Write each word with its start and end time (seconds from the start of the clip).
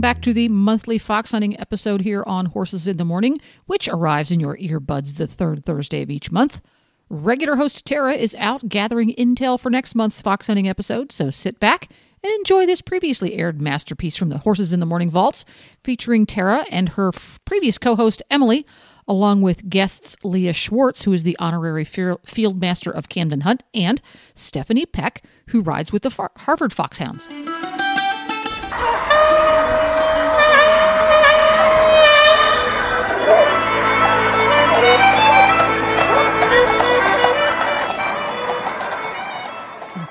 Everyone, 0.00 0.14
back 0.14 0.22
to 0.22 0.32
the 0.32 0.48
monthly 0.48 0.96
fox 0.96 1.30
hunting 1.32 1.60
episode 1.60 2.00
here 2.00 2.24
on 2.26 2.46
Horses 2.46 2.86
in 2.86 2.96
the 2.96 3.04
Morning, 3.04 3.38
which 3.66 3.86
arrives 3.86 4.30
in 4.30 4.40
your 4.40 4.56
earbuds 4.56 5.18
the 5.18 5.26
third 5.26 5.66
Thursday 5.66 6.00
of 6.00 6.08
each 6.10 6.32
month. 6.32 6.62
Regular 7.10 7.56
host 7.56 7.84
Tara 7.84 8.14
is 8.14 8.34
out 8.38 8.66
gathering 8.70 9.14
intel 9.18 9.60
for 9.60 9.68
next 9.68 9.94
month's 9.94 10.22
fox 10.22 10.46
hunting 10.46 10.66
episode, 10.66 11.12
so 11.12 11.28
sit 11.28 11.60
back 11.60 11.90
and 12.24 12.32
enjoy 12.32 12.64
this 12.64 12.80
previously 12.80 13.34
aired 13.34 13.60
masterpiece 13.60 14.16
from 14.16 14.30
the 14.30 14.38
Horses 14.38 14.72
in 14.72 14.80
the 14.80 14.86
Morning 14.86 15.10
vaults, 15.10 15.44
featuring 15.84 16.24
Tara 16.24 16.64
and 16.70 16.88
her 16.90 17.08
f- 17.08 17.38
previous 17.44 17.76
co 17.76 17.94
host 17.94 18.22
Emily, 18.30 18.64
along 19.06 19.42
with 19.42 19.68
guests 19.68 20.16
Lea 20.24 20.54
Schwartz, 20.54 21.02
who 21.02 21.12
is 21.12 21.24
the 21.24 21.36
honorary 21.38 21.84
field 21.84 22.58
master 22.58 22.90
of 22.90 23.10
Camden 23.10 23.42
Hunt, 23.42 23.64
and 23.74 24.00
Stephanie 24.34 24.86
Peck, 24.86 25.22
who 25.48 25.60
rides 25.60 25.92
with 25.92 26.04
the 26.04 26.10
Far- 26.10 26.32
Harvard 26.38 26.72
Foxhounds. 26.72 27.28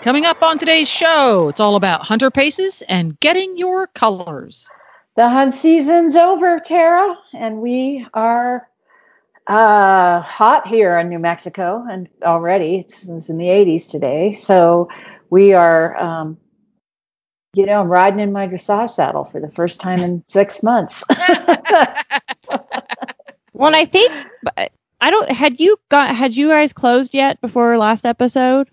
Coming 0.02 0.26
up 0.26 0.42
on 0.42 0.58
today's 0.58 0.88
show, 0.88 1.50
it's 1.50 1.60
all 1.60 1.76
about 1.76 2.04
hunter 2.06 2.32
paces 2.32 2.82
and 2.84 3.20
getting 3.20 3.58
your 3.58 3.88
colors. 3.88 4.70
The 5.18 5.28
hunt 5.28 5.54
season's 5.54 6.16
over, 6.16 6.60
Tara, 6.60 7.18
and 7.34 7.62
we 7.62 8.08
are 8.14 8.70
uh, 9.48 10.22
hot 10.22 10.66
here 10.66 10.98
in 10.98 11.10
New 11.10 11.20
Mexico, 11.20 11.86
and 11.92 12.08
already 12.24 12.78
it's, 12.78 13.10
it's 13.10 13.30
in 13.30 13.38
the 13.38 13.48
80s 13.48 13.92
today. 13.92 14.32
So 14.32 14.88
we 15.30 15.52
are, 15.54 15.98
um, 15.98 16.38
you 17.54 17.66
know, 17.66 17.82
I'm 17.82 17.90
riding 17.90 18.22
in 18.22 18.32
my 18.32 18.48
dressage 18.48 18.92
saddle 18.92 19.26
for 19.26 19.42
the 19.42 19.52
first 19.52 19.82
time 19.82 20.00
in 20.00 20.24
six 20.28 20.64
months. 20.64 21.04
Well, 23.60 23.76
I 23.76 23.84
think 23.84 24.14
I 25.02 25.12
don't. 25.12 25.30
Had 25.30 25.60
you 25.60 25.78
got? 25.90 26.16
Had 26.16 26.38
you 26.38 26.48
guys 26.48 26.72
closed 26.72 27.14
yet 27.14 27.42
before 27.42 27.78
last 27.78 28.06
episode? 28.06 28.70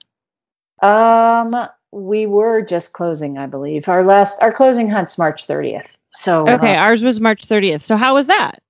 Um, 0.83 1.69
we 1.93 2.27
were 2.27 2.63
just 2.63 2.93
closing, 2.93 3.39
I 3.39 3.47
believe. 3.47 3.89
Our 3.89 4.05
last, 4.05 4.41
our 4.43 4.53
closing 4.53 4.89
hunt's 4.89 5.19
March 5.19 5.47
30th. 5.47 5.97
So 6.13 6.49
Okay, 6.49 6.77
uh, 6.77 6.83
ours 6.83 7.03
was 7.03 7.21
March 7.21 7.47
30th. 7.47 7.83
So 7.83 7.97
how 7.97 8.15
was 8.15 8.27
that? 8.27 8.63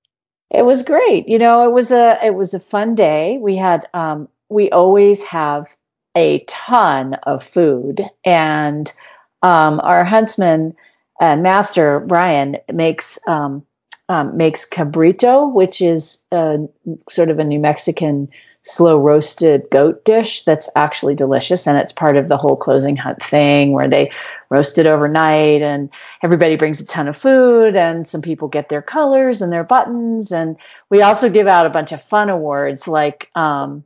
It 0.50 0.64
was 0.64 0.82
great. 0.82 1.28
You 1.28 1.38
know, 1.38 1.66
it 1.66 1.72
was 1.72 1.90
a 1.90 2.18
it 2.24 2.34
was 2.34 2.54
a 2.54 2.60
fun 2.60 2.94
day. 2.94 3.38
We 3.40 3.56
had 3.56 3.86
um 3.94 4.28
we 4.48 4.70
always 4.70 5.22
have 5.24 5.76
a 6.16 6.40
ton 6.46 7.14
of 7.24 7.42
food 7.42 8.08
and 8.24 8.92
um 9.42 9.80
our 9.80 10.04
huntsman 10.04 10.74
and 11.20 11.42
master 11.42 12.00
Brian 12.00 12.58
makes 12.72 13.18
um, 13.26 13.64
um 14.08 14.36
makes 14.36 14.68
cabrito, 14.68 15.52
which 15.52 15.80
is 15.80 16.22
a, 16.30 16.58
sort 17.10 17.28
of 17.28 17.38
a 17.38 17.44
New 17.44 17.58
Mexican 17.58 18.28
slow 18.66 18.98
roasted 18.98 19.64
goat 19.70 20.04
dish 20.04 20.42
that's 20.42 20.68
actually 20.74 21.14
delicious 21.14 21.68
and 21.68 21.78
it's 21.78 21.92
part 21.92 22.16
of 22.16 22.26
the 22.26 22.36
whole 22.36 22.56
closing 22.56 22.96
hunt 22.96 23.22
thing 23.22 23.70
where 23.70 23.88
they 23.88 24.10
roast 24.50 24.76
it 24.76 24.86
overnight 24.86 25.62
and 25.62 25.88
everybody 26.22 26.56
brings 26.56 26.80
a 26.80 26.84
ton 26.84 27.06
of 27.06 27.16
food 27.16 27.76
and 27.76 28.08
some 28.08 28.20
people 28.20 28.48
get 28.48 28.68
their 28.68 28.82
colors 28.82 29.40
and 29.40 29.52
their 29.52 29.62
buttons 29.62 30.32
and 30.32 30.56
we 30.90 31.00
also 31.00 31.30
give 31.30 31.46
out 31.46 31.64
a 31.64 31.70
bunch 31.70 31.92
of 31.92 32.02
fun 32.02 32.28
awards 32.28 32.88
like 32.88 33.30
um, 33.36 33.84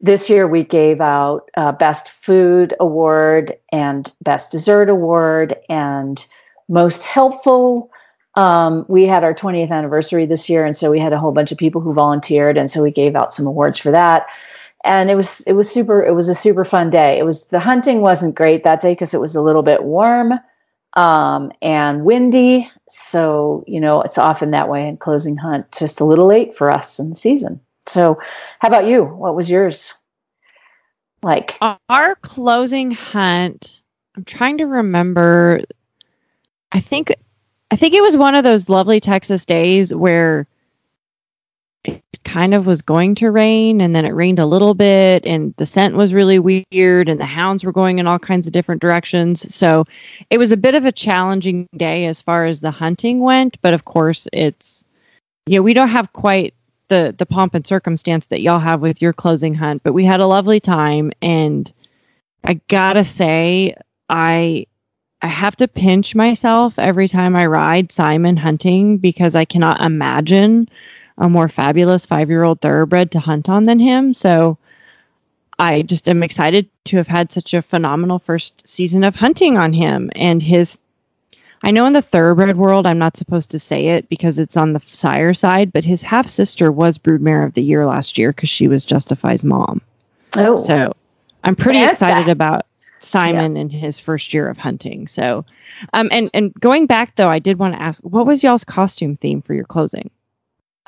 this 0.00 0.30
year 0.30 0.48
we 0.48 0.64
gave 0.64 1.02
out 1.02 1.50
uh, 1.58 1.72
best 1.72 2.08
food 2.08 2.72
award 2.80 3.54
and 3.70 4.10
best 4.22 4.50
dessert 4.50 4.88
award 4.88 5.54
and 5.68 6.26
most 6.70 7.04
helpful 7.04 7.90
um, 8.38 8.84
we 8.88 9.04
had 9.04 9.24
our 9.24 9.34
20th 9.34 9.70
anniversary 9.70 10.24
this 10.24 10.48
year 10.48 10.64
and 10.64 10.76
so 10.76 10.90
we 10.90 10.98
had 10.98 11.12
a 11.12 11.18
whole 11.18 11.32
bunch 11.32 11.50
of 11.50 11.58
people 11.58 11.80
who 11.80 11.92
volunteered 11.92 12.56
and 12.56 12.70
so 12.70 12.82
we 12.82 12.90
gave 12.90 13.16
out 13.16 13.32
some 13.32 13.46
awards 13.46 13.78
for 13.78 13.90
that 13.90 14.26
and 14.84 15.10
it 15.10 15.16
was 15.16 15.40
it 15.40 15.54
was 15.54 15.68
super 15.70 16.04
it 16.04 16.14
was 16.14 16.28
a 16.28 16.34
super 16.34 16.64
fun 16.64 16.88
day 16.88 17.18
it 17.18 17.24
was 17.24 17.46
the 17.46 17.60
hunting 17.60 18.00
wasn't 18.00 18.34
great 18.34 18.62
that 18.62 18.80
day 18.80 18.92
because 18.92 19.12
it 19.12 19.20
was 19.20 19.34
a 19.34 19.42
little 19.42 19.62
bit 19.62 19.82
warm 19.82 20.34
um, 20.94 21.50
and 21.62 22.04
windy 22.04 22.70
so 22.88 23.64
you 23.66 23.80
know 23.80 24.00
it's 24.02 24.18
often 24.18 24.52
that 24.52 24.68
way 24.68 24.86
in 24.86 24.96
closing 24.96 25.36
hunt 25.36 25.66
just 25.76 26.00
a 26.00 26.04
little 26.04 26.26
late 26.26 26.54
for 26.54 26.70
us 26.70 27.00
in 27.00 27.10
the 27.10 27.16
season 27.16 27.60
so 27.86 28.18
how 28.60 28.68
about 28.68 28.86
you 28.86 29.04
what 29.04 29.34
was 29.34 29.50
yours 29.50 29.94
like 31.22 31.58
Our 31.88 32.14
closing 32.16 32.90
hunt. 32.90 33.82
I'm 34.16 34.24
trying 34.24 34.58
to 34.58 34.66
remember. 34.66 35.62
I 36.70 36.80
think, 36.80 37.12
I 37.70 37.76
think 37.76 37.94
it 37.94 38.02
was 38.02 38.16
one 38.16 38.34
of 38.34 38.44
those 38.44 38.68
lovely 38.68 39.00
Texas 39.00 39.44
days 39.44 39.94
where 39.94 40.46
it 41.84 42.02
kind 42.24 42.54
of 42.54 42.66
was 42.66 42.82
going 42.82 43.14
to 43.16 43.30
rain, 43.30 43.80
and 43.80 43.94
then 43.94 44.04
it 44.04 44.14
rained 44.14 44.38
a 44.38 44.46
little 44.46 44.74
bit, 44.74 45.24
and 45.26 45.54
the 45.56 45.66
scent 45.66 45.94
was 45.94 46.14
really 46.14 46.38
weird, 46.38 47.08
and 47.08 47.20
the 47.20 47.26
hounds 47.26 47.64
were 47.64 47.72
going 47.72 47.98
in 47.98 48.06
all 48.06 48.18
kinds 48.18 48.46
of 48.46 48.52
different 48.52 48.80
directions. 48.80 49.54
So 49.54 49.84
it 50.30 50.38
was 50.38 50.52
a 50.52 50.56
bit 50.56 50.74
of 50.74 50.84
a 50.84 50.92
challenging 50.92 51.68
day 51.76 52.06
as 52.06 52.22
far 52.22 52.44
as 52.44 52.60
the 52.60 52.70
hunting 52.70 53.20
went. 53.20 53.60
But 53.62 53.74
of 53.74 53.84
course, 53.84 54.28
it's 54.32 54.84
you 55.46 55.56
know 55.56 55.62
we 55.62 55.74
don't 55.74 55.88
have 55.88 56.12
quite 56.12 56.54
the 56.88 57.14
the 57.16 57.26
pomp 57.26 57.54
and 57.54 57.66
circumstance 57.66 58.26
that 58.26 58.40
y'all 58.42 58.58
have 58.58 58.80
with 58.80 59.00
your 59.00 59.12
closing 59.12 59.54
hunt, 59.54 59.82
but 59.82 59.92
we 59.92 60.04
had 60.04 60.20
a 60.20 60.26
lovely 60.26 60.60
time 60.60 61.12
and 61.22 61.72
I 62.44 62.54
gotta 62.68 63.04
say 63.04 63.74
I 64.08 64.66
I 65.22 65.26
have 65.26 65.56
to 65.56 65.66
pinch 65.68 66.14
myself 66.14 66.78
every 66.78 67.08
time 67.08 67.34
I 67.34 67.46
ride 67.46 67.90
Simon 67.90 68.36
hunting 68.36 68.98
because 68.98 69.34
I 69.34 69.44
cannot 69.44 69.80
imagine 69.80 70.68
a 71.18 71.28
more 71.28 71.48
fabulous 71.48 72.06
five 72.06 72.28
year 72.30 72.44
old 72.44 72.60
thoroughbred 72.60 73.10
to 73.12 73.20
hunt 73.20 73.48
on 73.48 73.64
than 73.64 73.80
him. 73.80 74.14
So 74.14 74.58
I 75.58 75.82
just 75.82 76.08
am 76.08 76.22
excited 76.22 76.68
to 76.84 76.96
have 76.98 77.08
had 77.08 77.32
such 77.32 77.52
a 77.52 77.62
phenomenal 77.62 78.20
first 78.20 78.66
season 78.68 79.02
of 79.02 79.16
hunting 79.16 79.58
on 79.58 79.72
him 79.72 80.10
and 80.14 80.42
his 80.42 80.78
I 81.64 81.72
know 81.72 81.86
in 81.86 81.92
the 81.92 82.00
thoroughbred 82.02 82.56
world, 82.56 82.86
I'm 82.86 83.00
not 83.00 83.16
supposed 83.16 83.50
to 83.50 83.58
say 83.58 83.88
it 83.88 84.08
because 84.08 84.38
it's 84.38 84.56
on 84.56 84.74
the 84.74 84.80
sire 84.80 85.34
side, 85.34 85.72
but 85.72 85.84
his 85.84 86.02
half 86.02 86.28
sister 86.28 86.70
was 86.70 86.98
broodmare 86.98 87.44
of 87.44 87.54
the 87.54 87.64
year 87.64 87.84
last 87.84 88.16
year 88.16 88.30
because 88.30 88.48
she 88.48 88.68
was 88.68 88.84
Justify's 88.84 89.42
mom. 89.44 89.80
oh 90.36 90.54
So 90.54 90.94
I'm 91.42 91.56
pretty 91.56 91.82
excited 91.82 92.28
that- 92.28 92.30
about 92.32 92.66
Simon 93.00 93.56
and 93.56 93.72
his 93.72 93.98
first 93.98 94.34
year 94.34 94.48
of 94.48 94.58
hunting. 94.58 95.08
So, 95.08 95.44
um, 95.92 96.08
and 96.12 96.30
and 96.34 96.52
going 96.54 96.86
back 96.86 97.16
though, 97.16 97.28
I 97.28 97.38
did 97.38 97.58
want 97.58 97.74
to 97.74 97.82
ask, 97.82 98.02
what 98.02 98.26
was 98.26 98.42
y'all's 98.42 98.64
costume 98.64 99.16
theme 99.16 99.40
for 99.40 99.54
your 99.54 99.64
closing? 99.64 100.10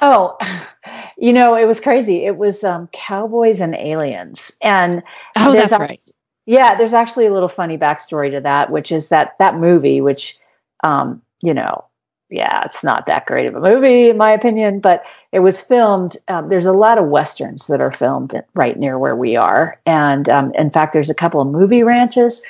Oh, 0.01 0.37
you 1.19 1.33
know, 1.33 1.55
it 1.55 1.67
was 1.67 1.81
crazy. 1.81 2.25
It 2.25 2.37
was 2.37 2.65
um, 2.65 2.89
cowboys 2.93 3.61
and 3.61 3.75
aliens, 3.75 4.53
and 4.63 5.03
Oh, 5.37 5.53
that's 5.53 5.73
act- 5.73 5.81
right. 5.81 6.01
Yeah, 6.47 6.75
there's 6.75 6.95
actually 6.95 7.27
a 7.27 7.33
little 7.33 7.49
funny 7.49 7.79
backstory 7.79 8.31
to 8.33 8.41
that, 8.41 8.71
which 8.71 8.91
is 8.91 9.09
that 9.11 9.37
that 9.39 9.57
movie, 9.57 10.01
which, 10.01 10.39
um, 10.83 11.23
you 11.43 11.55
know, 11.55 11.85
yeah, 12.31 12.63
it's 12.65 12.83
not 12.85 13.07
that 13.07 13.27
great 13.27 13.47
of 13.47 13.55
a 13.57 13.61
movie 13.61 14.09
in 14.11 14.17
my 14.17 14.31
opinion, 14.31 14.81
but 14.81 15.05
it 15.33 15.41
was 15.41 15.61
filmed. 15.61 16.17
Um, 16.29 16.49
there's 16.49 16.67
a 16.67 16.73
lot 16.73 16.97
of 16.99 17.07
westerns 17.07 17.67
that 17.67 17.81
are 17.81 17.93
filmed 17.93 18.41
right 18.55 18.79
near 18.79 18.99
where 18.99 19.17
we 19.17 19.37
are, 19.37 19.79
and 19.87 20.29
um, 20.29 20.53
in 20.55 20.71
fact, 20.71 20.93
there's 20.93 21.11
a 21.11 21.15
couple 21.15 21.41
of 21.41 21.49
movie 21.49 21.83
ranches, 21.83 22.43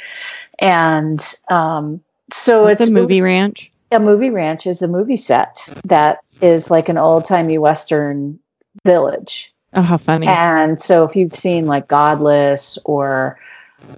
and 0.59 1.35
um, 1.49 2.01
so 2.33 2.65
What's 2.65 2.81
it's 2.81 2.91
a 2.91 2.93
movie 2.93 3.17
it's- 3.19 3.25
ranch? 3.25 3.73
a 3.93 3.99
movie 3.99 4.31
ranch 4.31 4.69
is 4.69 4.83
a 4.83 4.87
movie 4.89 5.17
set 5.17 5.69
that 5.85 6.19
is 6.41 6.71
like 6.71 6.89
an 6.89 6.97
old 6.97 7.25
timey 7.25 7.59
western 7.59 8.39
village. 8.85 9.53
Oh, 9.73 9.83
how 9.83 9.97
funny! 9.97 10.27
And 10.29 10.81
so 10.81 11.05
if 11.05 11.17
you've 11.17 11.35
seen 11.35 11.67
like 11.67 11.89
Godless 11.89 12.79
or 12.85 13.39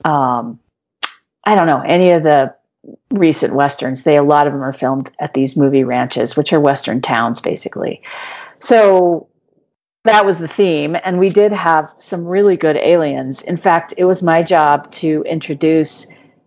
um 0.05 0.59
I 1.45 1.55
don't 1.57 1.67
know, 1.67 1.81
any 1.81 2.11
of 2.11 2.23
the 2.23 2.55
recent 3.11 3.55
westerns, 3.55 4.03
they 4.03 4.17
a 4.17 4.23
lot 4.23 4.47
of 4.47 4.53
them 4.53 4.63
are 4.63 4.73
filmed 4.73 5.11
at 5.21 5.35
these 5.35 5.57
movie 5.57 5.85
ranches, 5.85 6.37
which 6.37 6.53
are 6.53 6.61
western 6.61 7.01
towns 7.01 7.41
basically. 7.41 8.03
So 8.59 9.29
that 10.05 10.27
was 10.27 10.39
the 10.39 10.49
theme 10.49 10.97
and 11.05 11.19
we 11.19 11.31
did 11.31 11.53
have 11.53 11.93
some 11.99 12.25
really 12.25 12.57
good 12.57 12.77
aliens. 12.77 13.43
In 13.43 13.57
fact, 13.57 13.95
it 13.97 14.05
was 14.05 14.23
my 14.23 14.43
job 14.43 14.91
to 14.93 15.23
introduce 15.29 16.07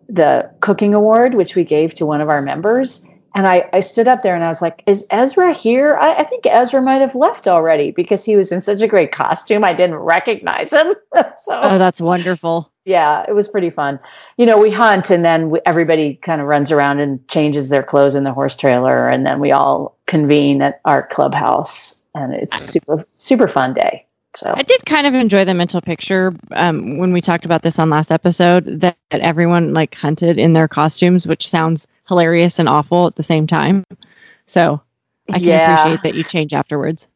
the 0.10 0.50
cooking 0.60 0.94
award 0.94 1.36
which 1.36 1.56
we 1.56 1.64
gave 1.64 1.94
to 1.96 2.06
one 2.06 2.22
of 2.22 2.30
our 2.30 2.42
members 2.42 3.08
And 3.34 3.48
I, 3.48 3.70
I 3.74 3.81
stood 3.81 4.08
up 4.08 4.24
there 4.24 4.36
and 4.36 4.44
I 4.44 4.50
was 4.50 4.62
like, 4.62 4.84
Is 4.88 5.06
Ezra 5.12 5.54
here? 5.54 5.98
I, 5.98 6.16
I 6.18 6.24
think 6.24 6.46
Ezra 6.46 6.81
might 6.81 7.02
have 7.02 7.16
left 7.16 7.48
already 7.48 7.92
because 7.92 8.24
he 8.24 8.36
was 8.36 8.52
in 8.52 8.62
such 8.62 8.81
a 8.81 8.88
great 8.88 9.12
costume. 9.12 9.64
I 9.64 9.74
didn't 9.74 9.96
recognize 9.98 10.72
him. 10.72 10.96
so, 11.14 11.52
Oh, 11.52 11.78
that's 11.78 12.00
wonderful. 12.02 12.72
Yeah, 12.86 13.26
it 13.28 13.34
was 13.34 13.48
pretty 13.48 13.70
fun. 13.70 14.00
You 14.38 14.46
know, 14.46 14.58
we 14.60 14.72
hunt 14.72 15.10
and 15.10 15.26
then 15.26 15.50
we, 15.50 15.60
everybody 15.66 16.16
kind 16.16 16.40
of 16.40 16.48
runs 16.48 16.72
around 16.72 17.00
and 17.00 17.26
changes 17.28 17.70
their 17.70 17.84
clothes 17.84 18.16
in 18.16 18.24
the 18.24 18.32
horse 18.34 18.56
trailer. 18.56 19.10
And 19.10 19.26
then 19.26 19.40
we 19.40 19.52
all 19.52 19.98
convene 20.06 20.62
at 20.62 20.80
our 20.86 21.06
clubhouse. 21.08 22.04
And 22.14 22.34
it's 22.34 22.64
super, 22.64 23.06
super 23.18 23.48
fun 23.48 23.74
day. 23.74 24.06
So, 24.36 24.54
I 24.56 24.64
did 24.64 24.86
kind 24.86 25.08
of 25.08 25.14
enjoy 25.14 25.46
the 25.46 25.54
mental 25.54 25.82
picture 25.82 26.34
um, 26.52 26.98
when 26.98 27.12
we 27.14 27.22
talked 27.22 27.46
about 27.46 27.62
this 27.64 27.80
on 27.80 27.90
last 27.90 28.12
episode 28.12 28.66
that, 28.82 28.98
that 29.10 29.22
everyone 29.22 29.74
like 29.74 29.96
hunted 29.96 30.38
in 30.38 30.54
their 30.54 30.68
costumes, 30.68 31.26
which 31.26 31.48
sounds 31.48 31.88
hilarious 32.08 32.60
and 32.60 32.68
awful 32.70 33.08
at 33.08 33.16
the 33.16 33.24
same 33.24 33.48
time. 33.48 33.84
So 34.46 34.81
I 35.30 35.40
can 35.40 35.44
Yeah. 35.50 35.74
appreciate 35.74 36.04
that 36.04 36.16
you 36.16 36.24
change 36.24 36.54
afterwards. 36.54 37.08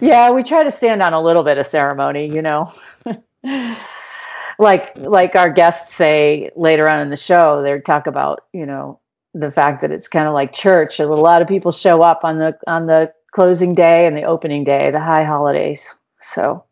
yeah 0.00 0.30
we 0.30 0.42
try 0.42 0.64
to 0.64 0.70
stand 0.70 1.02
on 1.02 1.12
a 1.12 1.20
little 1.20 1.42
bit 1.42 1.58
of 1.58 1.66
ceremony 1.66 2.26
you 2.26 2.40
know 2.40 2.66
like 4.58 4.96
like 4.98 5.36
our 5.36 5.50
guests 5.50 5.94
say 5.94 6.50
later 6.56 6.88
on 6.88 7.00
in 7.00 7.10
the 7.10 7.16
show 7.16 7.62
they 7.62 7.78
talk 7.80 8.06
about 8.06 8.44
you 8.52 8.66
know 8.66 8.98
the 9.34 9.50
fact 9.50 9.80
that 9.80 9.90
it's 9.90 10.08
kind 10.08 10.26
of 10.26 10.34
like 10.34 10.52
church 10.52 11.00
a 11.00 11.06
lot 11.06 11.42
of 11.42 11.48
people 11.48 11.72
show 11.72 12.02
up 12.02 12.20
on 12.24 12.38
the 12.38 12.56
on 12.66 12.86
the 12.86 13.12
closing 13.32 13.74
day 13.74 14.06
and 14.06 14.16
the 14.16 14.22
opening 14.22 14.64
day 14.64 14.90
the 14.90 15.00
high 15.00 15.24
holidays 15.24 15.94
so 16.20 16.64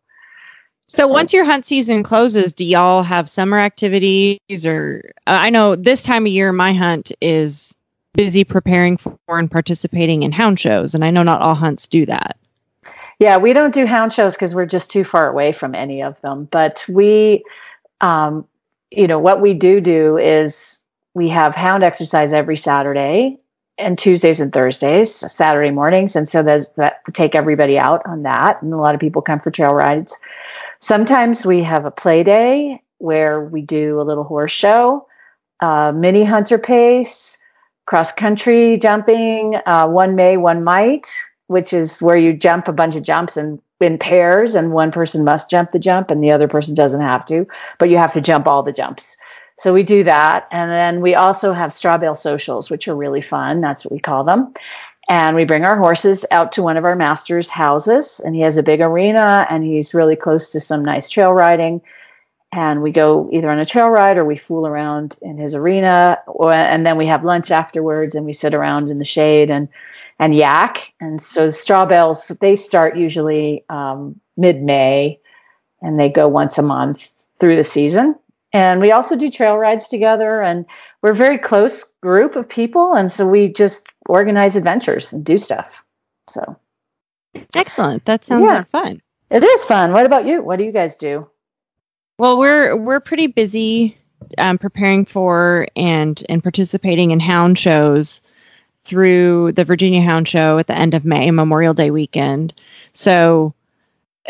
So 0.89 1.09
once 1.09 1.33
your 1.33 1.45
hunt 1.45 1.65
season 1.65 2.03
closes, 2.03 2.53
do 2.53 2.65
y'all 2.65 3.03
have 3.03 3.29
summer 3.29 3.59
activities 3.59 4.67
or 4.67 5.11
uh, 5.27 5.39
I 5.41 5.51
know 5.51 5.75
this 5.75 6.03
time 6.03 6.27
of 6.27 6.33
year 6.33 6.53
my 6.53 6.73
hunt 6.73 7.13
is 7.21 7.75
busy 8.15 8.45
preparing 8.45 8.97
for 8.99 9.17
and 9.29 9.51
participating 9.51 10.23
in 10.23 10.33
hound 10.33 10.61
shows 10.61 10.95
and 10.95 11.05
I 11.05 11.11
know 11.11 11.23
not 11.23 11.41
all 11.41 11.55
hunts 11.55 11.89
do 11.89 12.05
that. 12.07 12.37
Yeah, 13.19 13.37
we 13.37 13.53
don't 13.53 13.73
do 13.73 13.87
hound 13.87 14.13
shows 14.13 14.35
because 14.35 14.55
we're 14.55 14.67
just 14.67 14.91
too 14.91 15.05
far 15.05 15.29
away 15.29 15.53
from 15.53 15.75
any 15.75 16.03
of 16.03 16.21
them. 16.23 16.49
But 16.51 16.85
we, 16.89 17.45
um, 18.03 18.47
you 18.91 19.07
know, 19.07 19.19
what 19.19 19.41
we 19.41 19.55
do 19.55 19.81
do 19.81 20.19
is 20.19 20.81
we 21.15 21.29
have 21.31 21.55
hound 21.55 21.83
exercise 21.83 22.33
every 22.33 22.57
Saturday 22.57 23.39
and 23.79 23.99
Tuesdays 23.99 24.41
and 24.41 24.53
Thursdays, 24.53 25.15
Saturday 25.33 25.71
mornings, 25.71 26.15
and 26.15 26.29
so 26.29 26.43
that 26.43 27.01
take 27.15 27.35
everybody 27.35 27.79
out 27.79 28.03
on 28.05 28.23
that, 28.23 28.61
and 28.61 28.73
a 28.73 28.77
lot 28.77 28.95
of 28.95 29.01
people 29.01 29.23
come 29.23 29.41
for 29.41 29.51
trail 29.51 29.75
rides. 29.75 30.17
Sometimes 30.81 31.47
we 31.47 31.63
have 31.63 31.87
a 31.87 31.91
play 31.91 32.23
day 32.23 32.83
where 32.99 33.41
we 33.45 33.63
do 33.63 34.01
a 34.01 34.03
little 34.03 34.25
horse 34.25 34.53
show, 34.53 35.07
uh, 35.61 35.93
mini 35.93 36.25
hunter 36.25 36.59
pace, 36.59 37.39
cross 37.87 38.13
country 38.13 38.77
jumping, 38.77 39.57
uh, 39.65 39.87
one 39.87 40.15
may, 40.15 40.37
one 40.37 40.63
might 40.63 41.07
which 41.53 41.75
is 41.75 42.01
where 42.01 42.17
you 42.17 42.33
jump 42.33 42.67
a 42.67 42.73
bunch 42.73 42.95
of 42.95 43.03
jumps 43.03 43.37
and 43.37 43.61
in 43.83 43.99
pairs 43.99 44.55
and 44.55 44.73
one 44.73 44.91
person 44.91 45.25
must 45.25 45.51
jump 45.51 45.71
the 45.71 45.79
jump 45.79 46.11
and 46.11 46.23
the 46.23 46.31
other 46.31 46.49
person 46.49 46.75
doesn't 46.75 47.01
have 47.01 47.25
to 47.27 47.47
but 47.79 47.91
you 47.91 47.97
have 47.97 48.13
to 48.13 48.21
jump 48.21 48.47
all 48.47 48.63
the 48.63 48.73
jumps. 48.73 49.17
So 49.59 49.73
we 49.73 49.83
do 49.85 50.03
that. 50.05 50.49
And 50.51 50.73
then 50.73 51.01
we 51.01 51.15
also 51.15 51.53
have 51.53 51.73
straw 51.73 51.97
bale 51.97 52.15
socials 52.15 52.71
which 52.71 52.89
are 52.89 52.97
really 52.97 53.21
fun. 53.21 53.61
That's 53.61 53.85
what 53.85 53.93
we 53.93 54.01
call 54.01 54.25
them. 54.25 54.53
And 55.09 55.37
we 55.37 55.45
bring 55.45 55.65
our 55.65 55.79
horses 55.79 56.25
out 56.31 56.53
to 56.53 56.63
one 56.63 56.77
of 56.77 56.85
our 56.85 56.97
master's 56.97 57.49
houses 57.49 58.21
and 58.25 58.35
he 58.35 58.41
has 58.43 58.57
a 58.57 58.63
big 58.63 58.81
arena 58.81 59.47
and 59.51 59.65
he's 59.65 59.95
really 59.95 60.17
close 60.17 60.51
to 60.51 60.61
some 60.61 60.85
nice 60.85 61.09
trail 61.09 61.33
riding. 61.33 61.81
And 62.53 62.83
we 62.83 62.93
go 62.93 63.29
either 63.33 63.51
on 63.51 63.59
a 63.59 63.65
trail 63.65 63.89
ride 63.89 64.17
or 64.17 64.25
we 64.25 64.37
fool 64.37 64.67
around 64.67 65.17
in 65.23 65.39
his 65.39 65.55
arena. 65.55 66.19
Or, 66.27 66.53
and 66.53 66.85
then 66.85 66.97
we 66.97 67.07
have 67.07 67.25
lunch 67.25 67.51
afterwards 67.51 68.15
and 68.15 68.27
we 68.27 68.33
sit 68.33 68.55
around 68.55 68.91
in 68.91 68.99
the 68.99 69.05
shade 69.05 69.51
and 69.51 69.69
and 70.19 70.35
yak. 70.35 70.93
And 71.01 71.23
so 71.23 71.51
straw 71.51 71.85
bales, 71.85 72.29
they 72.41 72.57
start 72.57 72.97
usually 72.97 73.65
um, 73.69 74.19
mid 74.37 74.63
May 74.63 75.19
and 75.81 75.99
they 75.99 76.09
go 76.09 76.29
once 76.29 76.59
a 76.59 76.63
month 76.63 77.11
through 77.41 77.57
the 77.57 77.65
season. 77.65 78.15
And 78.53 78.81
we 78.81 78.93
also 78.93 79.17
do 79.17 79.31
trail 79.31 79.57
rides 79.57 79.89
together. 79.89 80.43
And 80.43 80.67
we're 81.03 81.13
a 81.13 81.15
very 81.15 81.39
close 81.39 81.83
group 82.03 82.37
of 82.37 82.49
people. 82.49 82.95
And 82.95 83.11
so 83.11 83.27
we 83.27 83.49
just 83.49 83.87
organize 84.09 84.57
adventures 84.57 85.13
and 85.13 85.25
do 85.25 85.39
stuff. 85.39 85.83
So 86.29 86.57
Excellent. 87.57 88.05
That 88.05 88.25
sounds 88.25 88.45
Yeah. 88.45 88.59
like 88.59 88.71
fun. 88.71 89.01
it 89.31 89.43
is 89.43 89.65
fun. 89.65 89.93
What 89.93 90.05
about 90.07 90.27
you? 90.27 90.43
What 90.43 90.59
do 90.59 90.65
you 90.65 90.73
guys 90.73 90.97
do? 90.97 91.29
Well, 92.19 92.39
we're 92.39 92.77
we're 92.77 93.01
pretty 93.01 93.27
busy 93.27 93.97
um, 94.39 94.59
preparing 94.59 95.05
for 95.07 95.67
and 95.75 96.23
and 96.29 96.43
participating 96.43 97.11
in 97.11 97.21
hound 97.21 97.59
shows 97.59 98.21
through 98.85 99.53
the 99.53 99.65
Virginia 99.65 100.03
Hound 100.03 100.29
Show 100.29 100.59
at 100.59 100.67
the 100.67 100.77
end 100.77 100.95
of 100.95 101.05
May, 101.05 101.31
Memorial 101.31 101.75
Day 101.75 101.91
weekend. 101.91 102.53
So, 102.93 103.55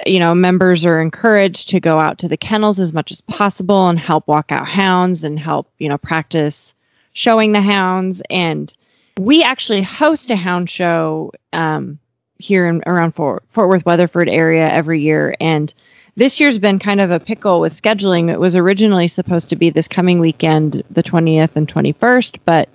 you 0.06 0.18
know, 0.18 0.34
members 0.34 0.84
are 0.84 1.00
encouraged 1.00 1.68
to 1.70 1.80
go 1.80 1.98
out 1.98 2.18
to 2.18 2.28
the 2.28 2.36
kennels 2.36 2.78
as 2.78 2.92
much 2.92 3.10
as 3.10 3.20
possible 3.22 3.88
and 3.88 3.98
help 3.98 4.26
walk 4.26 4.52
out 4.52 4.66
hounds 4.66 5.24
and 5.24 5.38
help 5.38 5.68
you 5.78 5.88
know 5.88 5.98
practice 5.98 6.74
showing 7.14 7.52
the 7.52 7.60
hounds. 7.60 8.22
And 8.30 8.74
we 9.18 9.42
actually 9.42 9.82
host 9.82 10.30
a 10.30 10.36
hound 10.36 10.70
show 10.70 11.32
um, 11.52 11.98
here 12.38 12.66
in 12.66 12.82
around 12.86 13.12
Fort, 13.12 13.44
Fort 13.48 13.68
Worth, 13.68 13.84
Weatherford 13.86 14.28
area 14.28 14.68
every 14.70 15.00
year, 15.00 15.34
and 15.40 15.72
this 16.16 16.38
year's 16.38 16.58
been 16.58 16.78
kind 16.78 17.00
of 17.00 17.10
a 17.10 17.20
pickle 17.20 17.60
with 17.60 17.72
scheduling. 17.72 18.30
It 18.30 18.38
was 18.38 18.54
originally 18.54 19.08
supposed 19.08 19.48
to 19.48 19.56
be 19.56 19.70
this 19.70 19.88
coming 19.88 20.18
weekend, 20.20 20.82
the 20.90 21.02
20th 21.02 21.56
and 21.56 21.66
21st, 21.66 22.38
but 22.44 22.68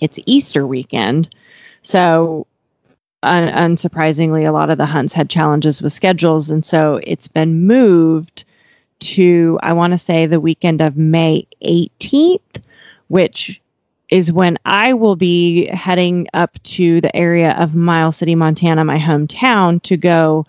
it's 0.00 0.18
Easter 0.26 0.66
weekend. 0.66 1.28
So, 1.82 2.46
un- 3.22 3.48
unsurprisingly, 3.48 4.46
a 4.46 4.52
lot 4.52 4.70
of 4.70 4.78
the 4.78 4.86
hunts 4.86 5.12
had 5.12 5.30
challenges 5.30 5.82
with 5.82 5.92
schedules. 5.92 6.50
And 6.50 6.64
so 6.64 7.00
it's 7.02 7.28
been 7.28 7.66
moved 7.66 8.44
to, 9.00 9.58
I 9.62 9.72
want 9.72 9.92
to 9.92 9.98
say, 9.98 10.26
the 10.26 10.40
weekend 10.40 10.80
of 10.80 10.96
May 10.96 11.46
18th, 11.64 12.62
which 13.08 13.60
is 14.10 14.32
when 14.32 14.58
I 14.64 14.94
will 14.94 15.16
be 15.16 15.66
heading 15.66 16.26
up 16.34 16.60
to 16.64 17.00
the 17.00 17.14
area 17.14 17.52
of 17.58 17.74
Miles 17.74 18.16
City, 18.16 18.34
Montana, 18.34 18.84
my 18.84 18.98
hometown, 18.98 19.82
to 19.82 19.96
go 19.96 20.46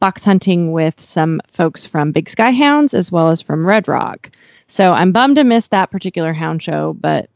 fox 0.00 0.24
hunting 0.24 0.72
with 0.72 1.00
some 1.00 1.40
folks 1.50 1.86
from 1.86 2.12
Big 2.12 2.28
Sky 2.28 2.50
Hounds 2.50 2.94
as 2.94 3.10
well 3.10 3.30
as 3.30 3.40
from 3.40 3.66
Red 3.66 3.88
Rock. 3.88 4.30
So 4.68 4.92
I'm 4.92 5.12
bummed 5.12 5.36
to 5.36 5.44
miss 5.44 5.68
that 5.68 5.90
particular 5.90 6.32
hound 6.32 6.62
show, 6.62 6.94
but 7.00 7.30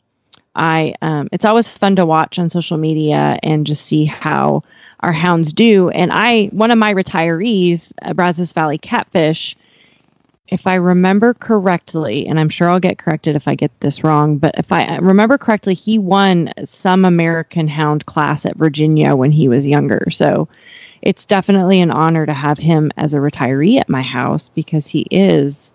I 0.54 0.94
um, 1.02 1.28
it's 1.32 1.44
always 1.44 1.68
fun 1.68 1.96
to 1.96 2.06
watch 2.06 2.38
on 2.38 2.50
social 2.50 2.76
media 2.76 3.38
and 3.42 3.66
just 3.66 3.86
see 3.86 4.04
how 4.04 4.62
our 5.00 5.12
hounds 5.12 5.52
do. 5.52 5.88
And 5.90 6.12
I 6.12 6.46
one 6.46 6.70
of 6.70 6.78
my 6.78 6.92
retirees, 6.92 7.92
uh, 8.02 8.12
Brazos 8.12 8.52
Valley 8.52 8.78
Catfish, 8.78 9.56
if 10.48 10.66
I 10.66 10.74
remember 10.74 11.32
correctly, 11.34 12.26
and 12.26 12.38
I'm 12.38 12.50
sure 12.50 12.68
I'll 12.68 12.78
get 12.78 12.98
corrected 12.98 13.34
if 13.34 13.48
I 13.48 13.54
get 13.54 13.72
this 13.80 14.04
wrong, 14.04 14.36
but 14.36 14.54
if 14.58 14.70
I 14.70 14.96
remember 14.96 15.38
correctly, 15.38 15.72
he 15.72 15.98
won 15.98 16.52
some 16.64 17.06
American 17.06 17.68
Hound 17.68 18.04
class 18.04 18.44
at 18.44 18.56
Virginia 18.56 19.16
when 19.16 19.32
he 19.32 19.48
was 19.48 19.66
younger. 19.66 20.08
So 20.10 20.48
it's 21.00 21.24
definitely 21.24 21.80
an 21.80 21.90
honor 21.90 22.26
to 22.26 22.34
have 22.34 22.58
him 22.58 22.92
as 22.98 23.14
a 23.14 23.18
retiree 23.18 23.80
at 23.80 23.88
my 23.88 24.02
house 24.02 24.50
because 24.54 24.86
he 24.86 25.06
is 25.10 25.72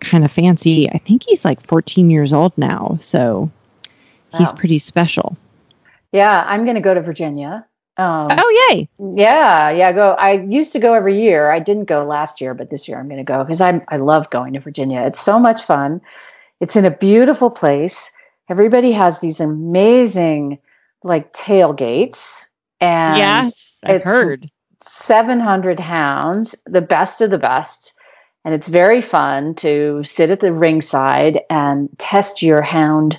kind 0.00 0.22
of 0.22 0.30
fancy. 0.30 0.90
I 0.90 0.98
think 0.98 1.22
he's 1.22 1.44
like 1.44 1.66
14 1.66 2.10
years 2.10 2.32
old 2.32 2.52
now. 2.58 2.98
So 3.00 3.50
he's 4.36 4.50
Wow. 4.50 4.56
pretty 4.58 4.78
special. 4.78 5.36
Yeah, 6.12 6.44
I'm 6.46 6.64
going 6.64 6.76
to 6.76 6.80
go 6.80 6.94
to 6.94 7.00
Virginia. 7.00 7.66
Um, 7.96 8.28
Oh, 8.30 8.68
yay. 8.70 8.88
Yeah, 8.98 9.70
yeah. 9.70 9.92
Go. 9.92 10.12
I 10.12 10.32
used 10.32 10.72
to 10.72 10.78
go 10.78 10.94
every 10.94 11.20
year. 11.20 11.50
I 11.50 11.58
didn't 11.60 11.84
go 11.84 12.04
last 12.04 12.40
year, 12.40 12.54
but 12.54 12.70
this 12.70 12.88
year 12.88 12.98
I'm 12.98 13.08
going 13.08 13.18
to 13.18 13.24
go 13.24 13.44
because 13.44 13.60
I 13.60 13.80
I 13.88 13.96
love 13.98 14.30
going 14.30 14.52
to 14.54 14.60
Virginia. 14.60 15.02
It's 15.02 15.20
so 15.20 15.38
much 15.38 15.62
fun. 15.62 16.00
It's 16.60 16.76
in 16.76 16.84
a 16.84 16.90
beautiful 16.90 17.50
place. 17.50 18.10
Everybody 18.48 18.92
has 18.92 19.20
these 19.20 19.40
amazing 19.40 20.58
like 21.04 21.32
tailgates, 21.34 22.46
and 22.80 23.16
yes, 23.18 23.78
I've 23.84 24.02
heard. 24.02 24.50
700 24.86 25.80
hounds, 25.80 26.54
the 26.66 26.82
best 26.82 27.20
of 27.22 27.30
the 27.30 27.38
best. 27.38 27.94
And 28.44 28.54
it's 28.54 28.68
very 28.68 29.00
fun 29.00 29.54
to 29.56 30.02
sit 30.04 30.30
at 30.30 30.40
the 30.40 30.52
ringside 30.52 31.40
and 31.48 31.88
test 31.98 32.42
your 32.42 32.60
hound 32.60 33.18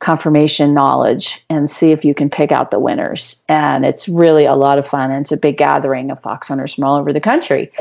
conformation 0.00 0.74
knowledge 0.74 1.44
and 1.48 1.70
see 1.70 1.92
if 1.92 2.04
you 2.04 2.14
can 2.14 2.28
pick 2.28 2.52
out 2.52 2.70
the 2.70 2.78
winners. 2.78 3.42
And 3.48 3.84
it's 3.84 4.08
really 4.08 4.44
a 4.44 4.54
lot 4.54 4.78
of 4.78 4.86
fun. 4.86 5.10
And 5.10 5.22
it's 5.22 5.32
a 5.32 5.36
big 5.36 5.56
gathering 5.56 6.10
of 6.10 6.20
fox 6.20 6.48
hunters 6.48 6.74
from 6.74 6.84
all 6.84 6.96
over 6.96 7.12
the 7.12 7.20
country. 7.20 7.72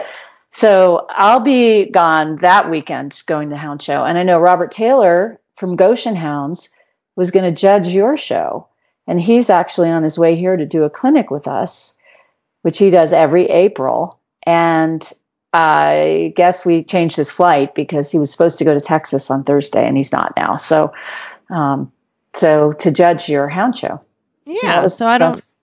So 0.51 1.05
I'll 1.09 1.39
be 1.39 1.85
gone 1.85 2.37
that 2.37 2.69
weekend 2.69 3.21
going 3.25 3.49
to 3.49 3.57
Hound 3.57 3.81
Show. 3.81 4.05
And 4.05 4.17
I 4.17 4.23
know 4.23 4.39
Robert 4.39 4.71
Taylor 4.71 5.39
from 5.55 5.75
Goshen 5.75 6.15
Hounds 6.15 6.69
was 7.15 7.31
going 7.31 7.45
to 7.45 7.59
judge 7.59 7.87
your 7.89 8.17
show. 8.17 8.67
And 9.07 9.19
he's 9.19 9.49
actually 9.49 9.89
on 9.89 10.03
his 10.03 10.17
way 10.17 10.35
here 10.35 10.55
to 10.55 10.65
do 10.65 10.83
a 10.83 10.89
clinic 10.89 11.29
with 11.29 11.47
us 11.47 11.97
which 12.63 12.79
he 12.79 12.89
does 12.89 13.13
every 13.13 13.45
April. 13.45 14.19
And 14.45 15.07
I 15.53 16.33
guess 16.35 16.65
we 16.65 16.83
changed 16.83 17.15
his 17.15 17.29
flight 17.29 17.75
because 17.75 18.09
he 18.09 18.17
was 18.17 18.31
supposed 18.31 18.57
to 18.57 18.65
go 18.65 18.73
to 18.73 18.79
Texas 18.79 19.29
on 19.29 19.43
Thursday 19.43 19.85
and 19.85 19.95
he's 19.95 20.11
not 20.11 20.33
now. 20.35 20.55
So, 20.55 20.91
um, 21.51 21.91
so 22.35 22.73
to 22.73 22.91
judge 22.91 23.29
your 23.29 23.47
hound 23.47 23.77
show. 23.77 23.99
Yeah, 24.45 24.81
was- 24.81 24.97
so 24.97 25.05
I 25.07 25.17
don't. 25.17 25.31
That's, 25.31 25.55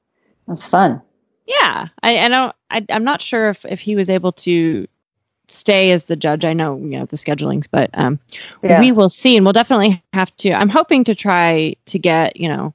that's 0.49 0.67
fun. 0.67 1.01
Yeah, 1.47 1.89
I, 2.03 2.19
I 2.19 2.29
don't. 2.29 2.55
I, 2.71 2.87
I'm 2.91 3.05
not 3.05 3.21
sure 3.21 3.49
if 3.49 3.65
if 3.65 3.81
he 3.81 3.97
was 3.97 4.09
able 4.09 4.33
to 4.33 4.87
stay 5.49 5.91
as 5.91 6.07
the 6.07 6.15
judge. 6.17 6.45
I 6.45 6.53
know 6.53 6.77
you 6.77 6.99
know 6.99 7.07
the 7.07 7.17
schedulings, 7.17 7.67
but 7.71 7.91
um, 7.95 8.19
Yeah. 8.63 8.79
we 8.81 8.93
will 8.93 9.09
see, 9.09 9.37
and 9.37 9.45
we'll 9.45 9.53
definitely 9.53 10.01
have 10.13 10.35
to. 10.37 10.53
I'm 10.53 10.69
hoping 10.69 11.03
to 11.05 11.15
try 11.15 11.75
to 11.87 11.99
get 11.99 12.37
you 12.37 12.49
know 12.49 12.73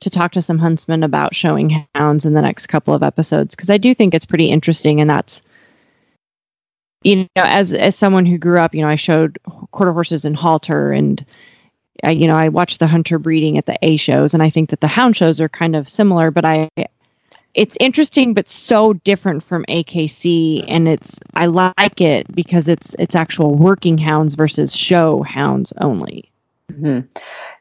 to 0.00 0.10
talk 0.10 0.32
to 0.32 0.42
some 0.42 0.58
huntsmen 0.58 1.02
about 1.02 1.34
showing 1.34 1.84
hounds 1.94 2.24
in 2.26 2.34
the 2.34 2.42
next 2.42 2.66
couple 2.66 2.94
of 2.94 3.02
episodes 3.02 3.56
because 3.56 3.70
I 3.70 3.78
do 3.78 3.94
think 3.94 4.14
it's 4.14 4.26
pretty 4.26 4.50
interesting, 4.50 5.00
and 5.00 5.08
that's 5.08 5.40
you 7.02 7.16
know 7.16 7.26
as 7.36 7.72
as 7.72 7.96
someone 7.96 8.26
who 8.26 8.36
grew 8.36 8.58
up, 8.58 8.74
you 8.74 8.82
know, 8.82 8.88
I 8.88 8.94
showed 8.96 9.38
quarter 9.72 9.92
horses 9.92 10.24
in 10.24 10.34
halter 10.34 10.92
and. 10.92 11.24
I, 12.04 12.10
you 12.10 12.26
know, 12.26 12.36
I 12.36 12.48
watch 12.48 12.78
the 12.78 12.86
hunter 12.86 13.18
breeding 13.18 13.58
at 13.58 13.66
the 13.66 13.78
A 13.82 13.96
shows, 13.96 14.34
and 14.34 14.42
I 14.42 14.50
think 14.50 14.70
that 14.70 14.80
the 14.80 14.86
hound 14.86 15.16
shows 15.16 15.40
are 15.40 15.48
kind 15.48 15.74
of 15.76 15.88
similar. 15.88 16.30
But 16.30 16.44
I, 16.44 16.68
it's 17.54 17.76
interesting 17.80 18.34
but 18.34 18.48
so 18.48 18.92
different 18.92 19.42
from 19.42 19.64
AKC 19.68 20.64
and 20.68 20.86
it's 20.88 21.18
I 21.34 21.46
like 21.46 22.00
it 22.00 22.32
because 22.34 22.68
it's 22.68 22.94
it's 22.98 23.16
actual 23.16 23.54
working 23.56 23.98
hounds 23.98 24.34
versus 24.34 24.76
show 24.76 25.22
hounds 25.22 25.72
only. 25.80 26.27
Hmm 26.70 27.00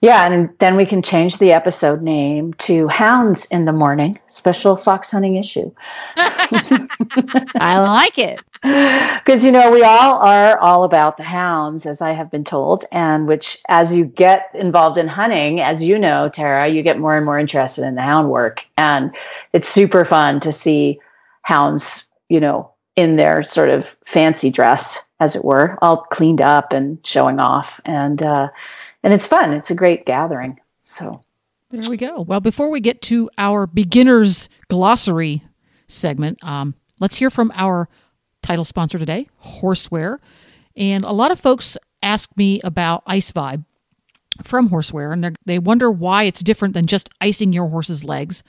Yeah, 0.01 0.27
and 0.27 0.49
then 0.59 0.75
we 0.75 0.85
can 0.85 1.01
change 1.01 1.37
the 1.37 1.53
episode 1.53 2.01
name 2.01 2.53
to 2.55 2.87
Hounds 2.89 3.45
in 3.45 3.65
the 3.65 3.71
Morning, 3.71 4.19
special 4.27 4.75
fox 4.75 5.11
hunting 5.11 5.35
issue. 5.35 5.71
I 6.17 7.79
like 7.79 8.17
it. 8.17 8.39
Because, 9.27 9.43
you 9.45 9.51
know, 9.51 9.71
we 9.71 9.83
all 9.83 10.15
are 10.15 10.57
all 10.59 10.83
about 10.83 11.17
the 11.17 11.23
hounds, 11.23 11.85
as 11.85 12.01
I 12.01 12.13
have 12.13 12.31
been 12.31 12.43
told, 12.45 12.85
and 12.91 13.27
which, 13.27 13.57
as 13.69 13.93
you 13.93 14.05
get 14.05 14.49
involved 14.53 14.97
in 14.97 15.07
hunting, 15.07 15.59
as 15.59 15.83
you 15.83 15.99
know, 15.99 16.29
Tara, 16.29 16.67
you 16.67 16.81
get 16.81 16.97
more 16.99 17.15
and 17.15 17.25
more 17.25 17.37
interested 17.37 17.83
in 17.85 17.95
the 17.95 18.01
hound 18.01 18.29
work. 18.29 18.65
And 18.77 19.13
it's 19.53 19.67
super 19.67 20.05
fun 20.05 20.39
to 20.41 20.51
see 20.51 20.99
hounds, 21.43 22.05
you 22.29 22.39
know, 22.39 22.71
in 22.95 23.17
their 23.17 23.43
sort 23.43 23.69
of 23.69 23.95
fancy 24.05 24.49
dress, 24.49 24.99
as 25.19 25.35
it 25.35 25.43
were, 25.45 25.77
all 25.81 25.97
cleaned 26.11 26.41
up 26.41 26.71
and 26.73 26.97
showing 27.05 27.39
off. 27.39 27.79
And, 27.85 28.23
uh, 28.23 28.47
and 29.03 29.13
it's 29.13 29.27
fun. 29.27 29.53
It's 29.53 29.71
a 29.71 29.75
great 29.75 30.05
gathering. 30.05 30.59
So, 30.83 31.21
There 31.69 31.89
we 31.89 31.97
go. 31.97 32.21
Well, 32.21 32.39
before 32.39 32.69
we 32.69 32.79
get 32.79 33.01
to 33.03 33.29
our 33.37 33.67
beginner's 33.67 34.49
glossary 34.69 35.43
segment, 35.87 36.43
um, 36.43 36.75
let's 36.99 37.17
hear 37.17 37.29
from 37.29 37.51
our 37.55 37.89
title 38.41 38.65
sponsor 38.65 38.97
today, 38.97 39.27
Horseware. 39.43 40.19
And 40.75 41.03
a 41.03 41.11
lot 41.11 41.31
of 41.31 41.39
folks 41.39 41.77
ask 42.01 42.29
me 42.37 42.61
about 42.63 43.03
Ice 43.07 43.31
Vibe 43.31 43.65
from 44.43 44.69
Horseware, 44.69 45.11
and 45.11 45.35
they 45.45 45.59
wonder 45.59 45.91
why 45.91 46.23
it's 46.23 46.41
different 46.41 46.73
than 46.73 46.85
just 46.85 47.09
icing 47.19 47.51
your 47.51 47.67
horse's 47.67 48.03
legs. 48.03 48.43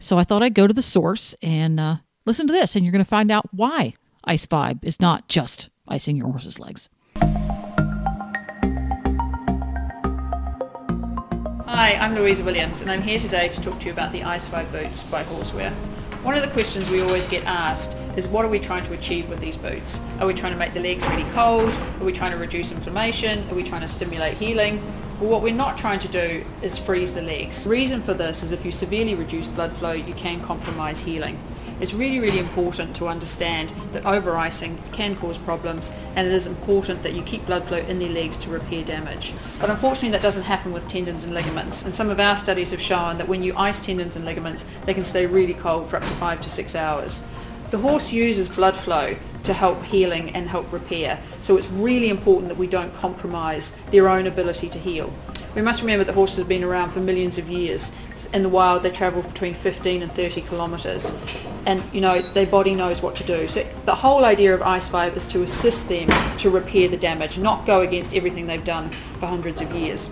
So 0.00 0.18
I 0.18 0.24
thought 0.24 0.42
I'd 0.42 0.54
go 0.54 0.66
to 0.66 0.74
the 0.74 0.82
source 0.82 1.34
and 1.42 1.78
uh, 1.78 1.96
listen 2.24 2.46
to 2.46 2.52
this, 2.52 2.74
and 2.74 2.84
you're 2.84 2.92
going 2.92 3.04
to 3.04 3.08
find 3.08 3.30
out 3.30 3.48
why 3.52 3.94
Ice 4.24 4.46
Vibe 4.46 4.84
is 4.84 5.00
not 5.00 5.28
just 5.28 5.68
icing 5.88 6.16
your 6.16 6.28
horse's 6.30 6.58
legs. 6.58 6.88
Hi, 11.68 11.94
I'm 11.94 12.14
Louisa 12.14 12.44
Williams 12.44 12.80
and 12.80 12.88
I'm 12.88 13.02
here 13.02 13.18
today 13.18 13.48
to 13.48 13.60
talk 13.60 13.80
to 13.80 13.86
you 13.86 13.92
about 13.92 14.12
the 14.12 14.22
Ice 14.22 14.46
Vibe 14.46 14.70
boots 14.70 15.02
by 15.02 15.24
Horseware. 15.24 15.72
One 16.22 16.36
of 16.36 16.44
the 16.44 16.50
questions 16.50 16.88
we 16.88 17.00
always 17.00 17.26
get 17.26 17.44
asked 17.44 17.96
is 18.16 18.28
what 18.28 18.44
are 18.44 18.48
we 18.48 18.60
trying 18.60 18.84
to 18.84 18.92
achieve 18.92 19.28
with 19.28 19.40
these 19.40 19.56
boots? 19.56 20.00
Are 20.20 20.28
we 20.28 20.34
trying 20.34 20.52
to 20.52 20.58
make 20.60 20.74
the 20.74 20.80
legs 20.80 21.04
really 21.08 21.28
cold? 21.32 21.68
Are 22.00 22.04
we 22.04 22.12
trying 22.12 22.30
to 22.30 22.36
reduce 22.36 22.70
inflammation? 22.70 23.50
Are 23.50 23.54
we 23.56 23.64
trying 23.64 23.80
to 23.80 23.88
stimulate 23.88 24.36
healing? 24.36 24.80
Well, 25.18 25.28
what 25.28 25.42
we're 25.42 25.54
not 25.54 25.76
trying 25.76 25.98
to 26.00 26.08
do 26.08 26.44
is 26.62 26.78
freeze 26.78 27.14
the 27.14 27.22
legs. 27.22 27.64
The 27.64 27.70
reason 27.70 28.00
for 28.00 28.14
this 28.14 28.44
is 28.44 28.52
if 28.52 28.64
you 28.64 28.70
severely 28.70 29.16
reduce 29.16 29.48
blood 29.48 29.72
flow, 29.72 29.90
you 29.90 30.14
can 30.14 30.40
compromise 30.42 31.00
healing. 31.00 31.36
It's 31.78 31.92
really, 31.92 32.20
really 32.20 32.38
important 32.38 32.96
to 32.96 33.08
understand 33.08 33.70
that 33.92 34.06
over 34.06 34.34
icing 34.38 34.78
can 34.92 35.14
cause 35.14 35.36
problems 35.36 35.90
and 36.14 36.26
it 36.26 36.32
is 36.32 36.46
important 36.46 37.02
that 37.02 37.12
you 37.12 37.22
keep 37.22 37.44
blood 37.44 37.64
flow 37.64 37.76
in 37.76 37.98
their 37.98 38.08
legs 38.08 38.38
to 38.38 38.50
repair 38.50 38.82
damage. 38.82 39.34
But 39.60 39.68
unfortunately 39.68 40.10
that 40.10 40.22
doesn't 40.22 40.44
happen 40.44 40.72
with 40.72 40.88
tendons 40.88 41.24
and 41.24 41.34
ligaments 41.34 41.84
and 41.84 41.94
some 41.94 42.08
of 42.08 42.18
our 42.18 42.38
studies 42.38 42.70
have 42.70 42.80
shown 42.80 43.18
that 43.18 43.28
when 43.28 43.42
you 43.42 43.54
ice 43.58 43.78
tendons 43.78 44.16
and 44.16 44.24
ligaments 44.24 44.64
they 44.86 44.94
can 44.94 45.04
stay 45.04 45.26
really 45.26 45.52
cold 45.52 45.90
for 45.90 45.96
up 45.96 46.02
to 46.02 46.08
five 46.14 46.40
to 46.40 46.48
six 46.48 46.74
hours. 46.74 47.24
The 47.70 47.78
horse 47.78 48.10
uses 48.10 48.48
blood 48.48 48.76
flow 48.76 49.14
to 49.44 49.52
help 49.52 49.84
healing 49.84 50.30
and 50.30 50.48
help 50.48 50.72
repair 50.72 51.20
so 51.42 51.58
it's 51.58 51.68
really 51.68 52.08
important 52.08 52.48
that 52.48 52.56
we 52.56 52.68
don't 52.68 52.94
compromise 52.94 53.76
their 53.90 54.08
own 54.08 54.26
ability 54.26 54.70
to 54.70 54.78
heal. 54.78 55.12
We 55.54 55.62
must 55.62 55.80
remember 55.80 56.04
that 56.04 56.14
horses 56.14 56.36
have 56.36 56.48
been 56.48 56.64
around 56.64 56.90
for 56.90 57.00
millions 57.00 57.38
of 57.38 57.48
years. 57.48 57.90
In 58.32 58.42
the 58.42 58.48
wild, 58.48 58.82
they 58.82 58.90
travel 58.90 59.22
between 59.22 59.54
15 59.54 60.02
and 60.02 60.12
30 60.12 60.42
kilometres, 60.42 61.14
and 61.64 61.82
you 61.92 62.00
know 62.00 62.20
their 62.20 62.46
body 62.46 62.74
knows 62.74 63.00
what 63.00 63.16
to 63.16 63.24
do. 63.24 63.48
So 63.48 63.66
the 63.84 63.94
whole 63.94 64.24
idea 64.24 64.54
of 64.54 64.62
Ice 64.62 64.88
Vibe 64.88 65.16
is 65.16 65.26
to 65.28 65.42
assist 65.42 65.88
them 65.88 66.08
to 66.38 66.50
repair 66.50 66.88
the 66.88 66.96
damage, 66.96 67.38
not 67.38 67.66
go 67.66 67.80
against 67.80 68.14
everything 68.14 68.46
they've 68.46 68.64
done 68.64 68.90
for 69.20 69.26
hundreds 69.26 69.60
of 69.60 69.72
years. 69.74 70.10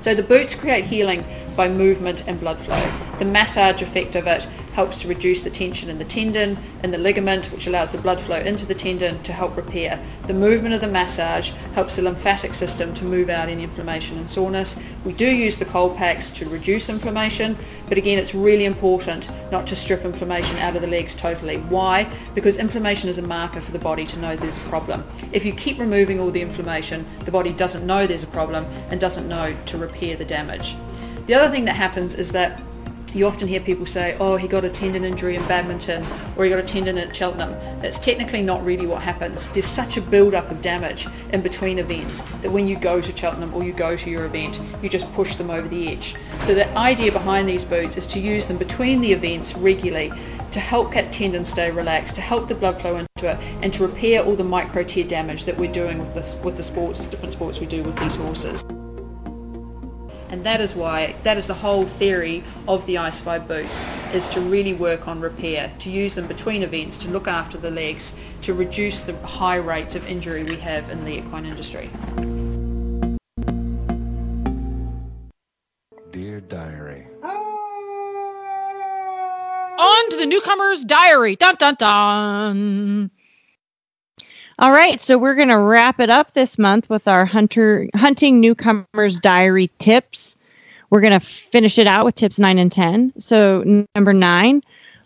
So 0.00 0.14
the 0.14 0.22
boots 0.22 0.54
create 0.54 0.84
healing 0.84 1.24
by 1.56 1.68
movement 1.68 2.24
and 2.28 2.38
blood 2.38 2.60
flow. 2.60 2.80
The 3.18 3.24
massage 3.24 3.82
effect 3.82 4.14
of 4.14 4.26
it 4.26 4.46
helps 4.78 5.00
to 5.00 5.08
reduce 5.08 5.42
the 5.42 5.50
tension 5.50 5.90
in 5.90 5.98
the 5.98 6.04
tendon 6.04 6.56
and 6.84 6.94
the 6.94 6.98
ligament, 6.98 7.50
which 7.50 7.66
allows 7.66 7.90
the 7.90 7.98
blood 7.98 8.20
flow 8.20 8.38
into 8.38 8.64
the 8.64 8.76
tendon 8.76 9.20
to 9.24 9.32
help 9.32 9.56
repair. 9.56 9.98
The 10.28 10.34
movement 10.34 10.72
of 10.72 10.80
the 10.80 10.86
massage 10.86 11.50
helps 11.74 11.96
the 11.96 12.02
lymphatic 12.02 12.54
system 12.54 12.94
to 12.94 13.04
move 13.04 13.28
out 13.28 13.48
any 13.48 13.64
inflammation 13.64 14.18
and 14.18 14.30
soreness. 14.30 14.78
We 15.04 15.14
do 15.14 15.28
use 15.28 15.58
the 15.58 15.64
cold 15.64 15.96
packs 15.96 16.30
to 16.30 16.48
reduce 16.48 16.88
inflammation, 16.88 17.58
but 17.88 17.98
again, 17.98 18.20
it's 18.20 18.36
really 18.36 18.66
important 18.66 19.28
not 19.50 19.66
to 19.66 19.74
strip 19.74 20.04
inflammation 20.04 20.56
out 20.58 20.76
of 20.76 20.82
the 20.82 20.86
legs 20.86 21.16
totally. 21.16 21.56
Why? 21.56 22.08
Because 22.36 22.56
inflammation 22.56 23.08
is 23.08 23.18
a 23.18 23.22
marker 23.22 23.60
for 23.60 23.72
the 23.72 23.80
body 23.80 24.06
to 24.06 24.18
know 24.20 24.36
there's 24.36 24.58
a 24.58 24.68
problem. 24.70 25.02
If 25.32 25.44
you 25.44 25.54
keep 25.54 25.80
removing 25.80 26.20
all 26.20 26.30
the 26.30 26.42
inflammation, 26.42 27.04
the 27.24 27.32
body 27.32 27.50
doesn't 27.50 27.84
know 27.84 28.06
there's 28.06 28.22
a 28.22 28.28
problem 28.28 28.64
and 28.90 29.00
doesn't 29.00 29.26
know 29.26 29.56
to 29.66 29.76
repair 29.76 30.14
the 30.14 30.24
damage. 30.24 30.76
The 31.26 31.34
other 31.34 31.50
thing 31.50 31.64
that 31.64 31.74
happens 31.74 32.14
is 32.14 32.30
that 32.30 32.62
you 33.14 33.26
often 33.26 33.48
hear 33.48 33.60
people 33.60 33.86
say, 33.86 34.16
oh, 34.20 34.36
he 34.36 34.46
got 34.46 34.64
a 34.64 34.68
tendon 34.68 35.04
injury 35.04 35.36
in 35.36 35.46
Badminton 35.46 36.06
or 36.36 36.44
he 36.44 36.50
got 36.50 36.58
a 36.58 36.62
tendon 36.62 36.98
at 36.98 37.14
Cheltenham. 37.14 37.52
That's 37.80 37.98
technically 37.98 38.42
not 38.42 38.64
really 38.64 38.86
what 38.86 39.02
happens. 39.02 39.48
There's 39.50 39.66
such 39.66 39.96
a 39.96 40.00
build-up 40.00 40.50
of 40.50 40.60
damage 40.62 41.08
in 41.32 41.40
between 41.40 41.78
events 41.78 42.20
that 42.42 42.50
when 42.50 42.68
you 42.68 42.76
go 42.76 43.00
to 43.00 43.16
Cheltenham 43.16 43.54
or 43.54 43.64
you 43.64 43.72
go 43.72 43.96
to 43.96 44.10
your 44.10 44.24
event, 44.24 44.60
you 44.82 44.88
just 44.88 45.12
push 45.14 45.36
them 45.36 45.50
over 45.50 45.66
the 45.68 45.88
edge. 45.88 46.14
So 46.42 46.54
the 46.54 46.68
idea 46.76 47.10
behind 47.10 47.48
these 47.48 47.64
boots 47.64 47.96
is 47.96 48.06
to 48.08 48.20
use 48.20 48.46
them 48.46 48.58
between 48.58 49.00
the 49.00 49.12
events 49.12 49.54
regularly 49.56 50.12
to 50.52 50.60
help 50.60 50.94
that 50.94 51.12
tendon 51.12 51.44
stay 51.44 51.70
relaxed, 51.70 52.14
to 52.16 52.20
help 52.20 52.48
the 52.48 52.54
blood 52.54 52.80
flow 52.80 52.96
into 52.96 53.30
it, 53.30 53.38
and 53.62 53.72
to 53.74 53.86
repair 53.86 54.22
all 54.22 54.36
the 54.36 54.44
micro 54.44 54.82
tear 54.82 55.04
damage 55.04 55.44
that 55.44 55.56
we're 55.56 55.72
doing 55.72 55.98
with 55.98 56.14
this 56.14 56.36
with 56.42 56.56
the 56.56 56.62
sports, 56.62 57.04
different 57.06 57.32
sports 57.32 57.60
we 57.60 57.66
do 57.66 57.82
with 57.82 57.98
these 57.98 58.16
horses. 58.16 58.64
And 60.30 60.44
that 60.44 60.60
is 60.60 60.74
why, 60.74 61.14
that 61.22 61.38
is 61.38 61.46
the 61.46 61.54
whole 61.54 61.86
theory 61.86 62.44
of 62.66 62.84
the 62.84 62.98
Ice 62.98 63.20
Vibe 63.20 63.48
boots, 63.48 63.86
is 64.12 64.28
to 64.28 64.40
really 64.40 64.74
work 64.74 65.08
on 65.08 65.20
repair, 65.20 65.72
to 65.78 65.90
use 65.90 66.14
them 66.16 66.26
between 66.26 66.62
events, 66.62 66.98
to 66.98 67.08
look 67.08 67.26
after 67.26 67.56
the 67.56 67.70
legs, 67.70 68.14
to 68.42 68.52
reduce 68.52 69.00
the 69.00 69.16
high 69.26 69.56
rates 69.56 69.94
of 69.94 70.06
injury 70.06 70.44
we 70.44 70.56
have 70.56 70.90
in 70.90 71.04
the 71.04 71.18
equine 71.18 71.46
industry. 71.46 71.90
Dear 76.10 76.40
Diary. 76.40 77.06
On 79.78 80.10
to 80.10 80.16
the 80.16 80.26
newcomer's 80.26 80.84
diary. 80.84 81.36
Dun 81.36 81.54
dun 81.54 81.76
dun. 81.78 83.10
All 84.60 84.72
right, 84.72 85.00
so 85.00 85.16
we're 85.16 85.36
going 85.36 85.48
to 85.48 85.58
wrap 85.58 86.00
it 86.00 86.10
up 86.10 86.32
this 86.32 86.58
month 86.58 86.90
with 86.90 87.06
our 87.06 87.24
hunter 87.24 87.86
hunting 87.94 88.40
newcomers 88.40 89.20
diary 89.20 89.70
tips. 89.78 90.34
We're 90.90 91.00
going 91.00 91.12
to 91.12 91.20
finish 91.20 91.78
it 91.78 91.86
out 91.86 92.04
with 92.04 92.16
tips 92.16 92.40
9 92.40 92.58
and 92.58 92.72
10. 92.72 93.12
So 93.20 93.86
number 93.94 94.12
9, 94.12 94.60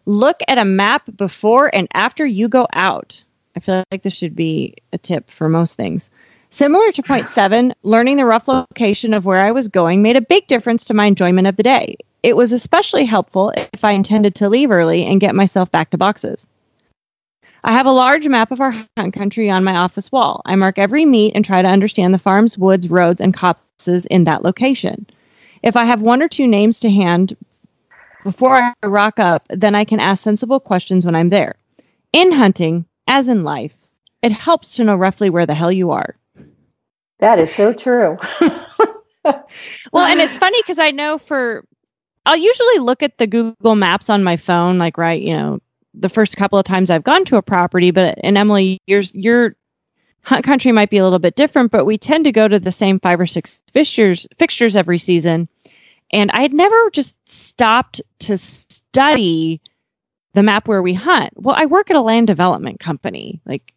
look 0.06 0.40
at 0.48 0.56
a 0.56 0.64
map 0.64 1.02
before 1.18 1.74
and 1.74 1.86
after 1.92 2.24
you 2.24 2.48
go 2.48 2.66
out. 2.72 3.22
I 3.54 3.60
feel 3.60 3.84
like 3.92 4.04
this 4.04 4.14
should 4.14 4.34
be 4.34 4.74
a 4.94 4.96
tip 4.96 5.30
for 5.30 5.50
most 5.50 5.76
things. 5.76 6.08
Similar 6.48 6.90
to 6.92 7.02
point 7.02 7.28
7, 7.28 7.74
learning 7.82 8.16
the 8.16 8.24
rough 8.24 8.48
location 8.48 9.12
of 9.12 9.26
where 9.26 9.44
I 9.44 9.52
was 9.52 9.68
going 9.68 10.00
made 10.00 10.16
a 10.16 10.22
big 10.22 10.46
difference 10.46 10.82
to 10.86 10.94
my 10.94 11.04
enjoyment 11.04 11.46
of 11.46 11.56
the 11.56 11.62
day. 11.62 11.98
It 12.22 12.36
was 12.36 12.52
especially 12.52 13.04
helpful 13.04 13.52
if 13.74 13.84
I 13.84 13.90
intended 13.90 14.34
to 14.36 14.48
leave 14.48 14.70
early 14.70 15.04
and 15.04 15.20
get 15.20 15.34
myself 15.34 15.70
back 15.70 15.90
to 15.90 15.98
boxes. 15.98 16.48
I 17.64 17.72
have 17.72 17.86
a 17.86 17.92
large 17.92 18.26
map 18.26 18.50
of 18.50 18.60
our 18.60 18.72
hunt 18.96 19.14
country 19.14 19.48
on 19.48 19.64
my 19.64 19.76
office 19.76 20.10
wall. 20.10 20.42
I 20.44 20.56
mark 20.56 20.78
every 20.78 21.04
meet 21.04 21.32
and 21.34 21.44
try 21.44 21.62
to 21.62 21.68
understand 21.68 22.12
the 22.12 22.18
farms, 22.18 22.58
woods, 22.58 22.90
roads, 22.90 23.20
and 23.20 23.32
copses 23.32 24.06
in 24.06 24.24
that 24.24 24.42
location. 24.42 25.06
If 25.62 25.76
I 25.76 25.84
have 25.84 26.02
one 26.02 26.22
or 26.22 26.28
two 26.28 26.48
names 26.48 26.80
to 26.80 26.90
hand 26.90 27.36
before 28.24 28.56
I 28.56 28.86
rock 28.86 29.18
up, 29.18 29.46
then 29.48 29.74
I 29.74 29.84
can 29.84 30.00
ask 30.00 30.22
sensible 30.22 30.58
questions 30.60 31.06
when 31.06 31.14
I'm 31.14 31.28
there. 31.28 31.54
In 32.12 32.32
hunting, 32.32 32.84
as 33.06 33.28
in 33.28 33.44
life, 33.44 33.76
it 34.22 34.32
helps 34.32 34.74
to 34.76 34.84
know 34.84 34.96
roughly 34.96 35.30
where 35.30 35.46
the 35.46 35.54
hell 35.54 35.72
you 35.72 35.90
are. 35.92 36.16
That 37.20 37.38
is 37.38 37.54
so 37.54 37.72
true. 37.72 38.18
Well, 39.92 40.06
and 40.06 40.20
it's 40.20 40.36
funny 40.36 40.60
because 40.62 40.78
I 40.78 40.90
know 40.90 41.18
for 41.18 41.64
I'll 42.26 42.36
usually 42.36 42.78
look 42.78 43.02
at 43.02 43.18
the 43.18 43.26
Google 43.26 43.74
Maps 43.74 44.08
on 44.08 44.24
my 44.24 44.36
phone, 44.36 44.78
like 44.78 44.96
right, 44.96 45.20
you 45.20 45.34
know, 45.34 45.60
the 45.94 46.08
first 46.08 46.36
couple 46.36 46.58
of 46.58 46.64
times 46.64 46.90
I've 46.90 47.04
gone 47.04 47.24
to 47.26 47.36
a 47.36 47.42
property. 47.42 47.90
But 47.90 48.18
and 48.22 48.38
Emily, 48.38 48.80
yours 48.86 49.14
your 49.14 49.56
hunt 50.22 50.44
country 50.44 50.72
might 50.72 50.90
be 50.90 50.98
a 50.98 51.04
little 51.04 51.18
bit 51.18 51.36
different, 51.36 51.70
but 51.72 51.84
we 51.84 51.98
tend 51.98 52.24
to 52.24 52.32
go 52.32 52.48
to 52.48 52.58
the 52.58 52.72
same 52.72 53.00
five 53.00 53.20
or 53.20 53.26
six 53.26 53.60
fixtures 53.72 54.26
fixtures 54.36 54.76
every 54.76 54.98
season. 54.98 55.48
And 56.12 56.30
I 56.32 56.42
had 56.42 56.52
never 56.52 56.90
just 56.90 57.16
stopped 57.28 58.00
to 58.20 58.36
study 58.36 59.60
the 60.34 60.42
map 60.42 60.68
where 60.68 60.82
we 60.82 60.94
hunt. 60.94 61.32
Well, 61.36 61.56
I 61.58 61.66
work 61.66 61.90
at 61.90 61.96
a 61.96 62.00
land 62.00 62.26
development 62.26 62.80
company. 62.80 63.40
Like 63.46 63.72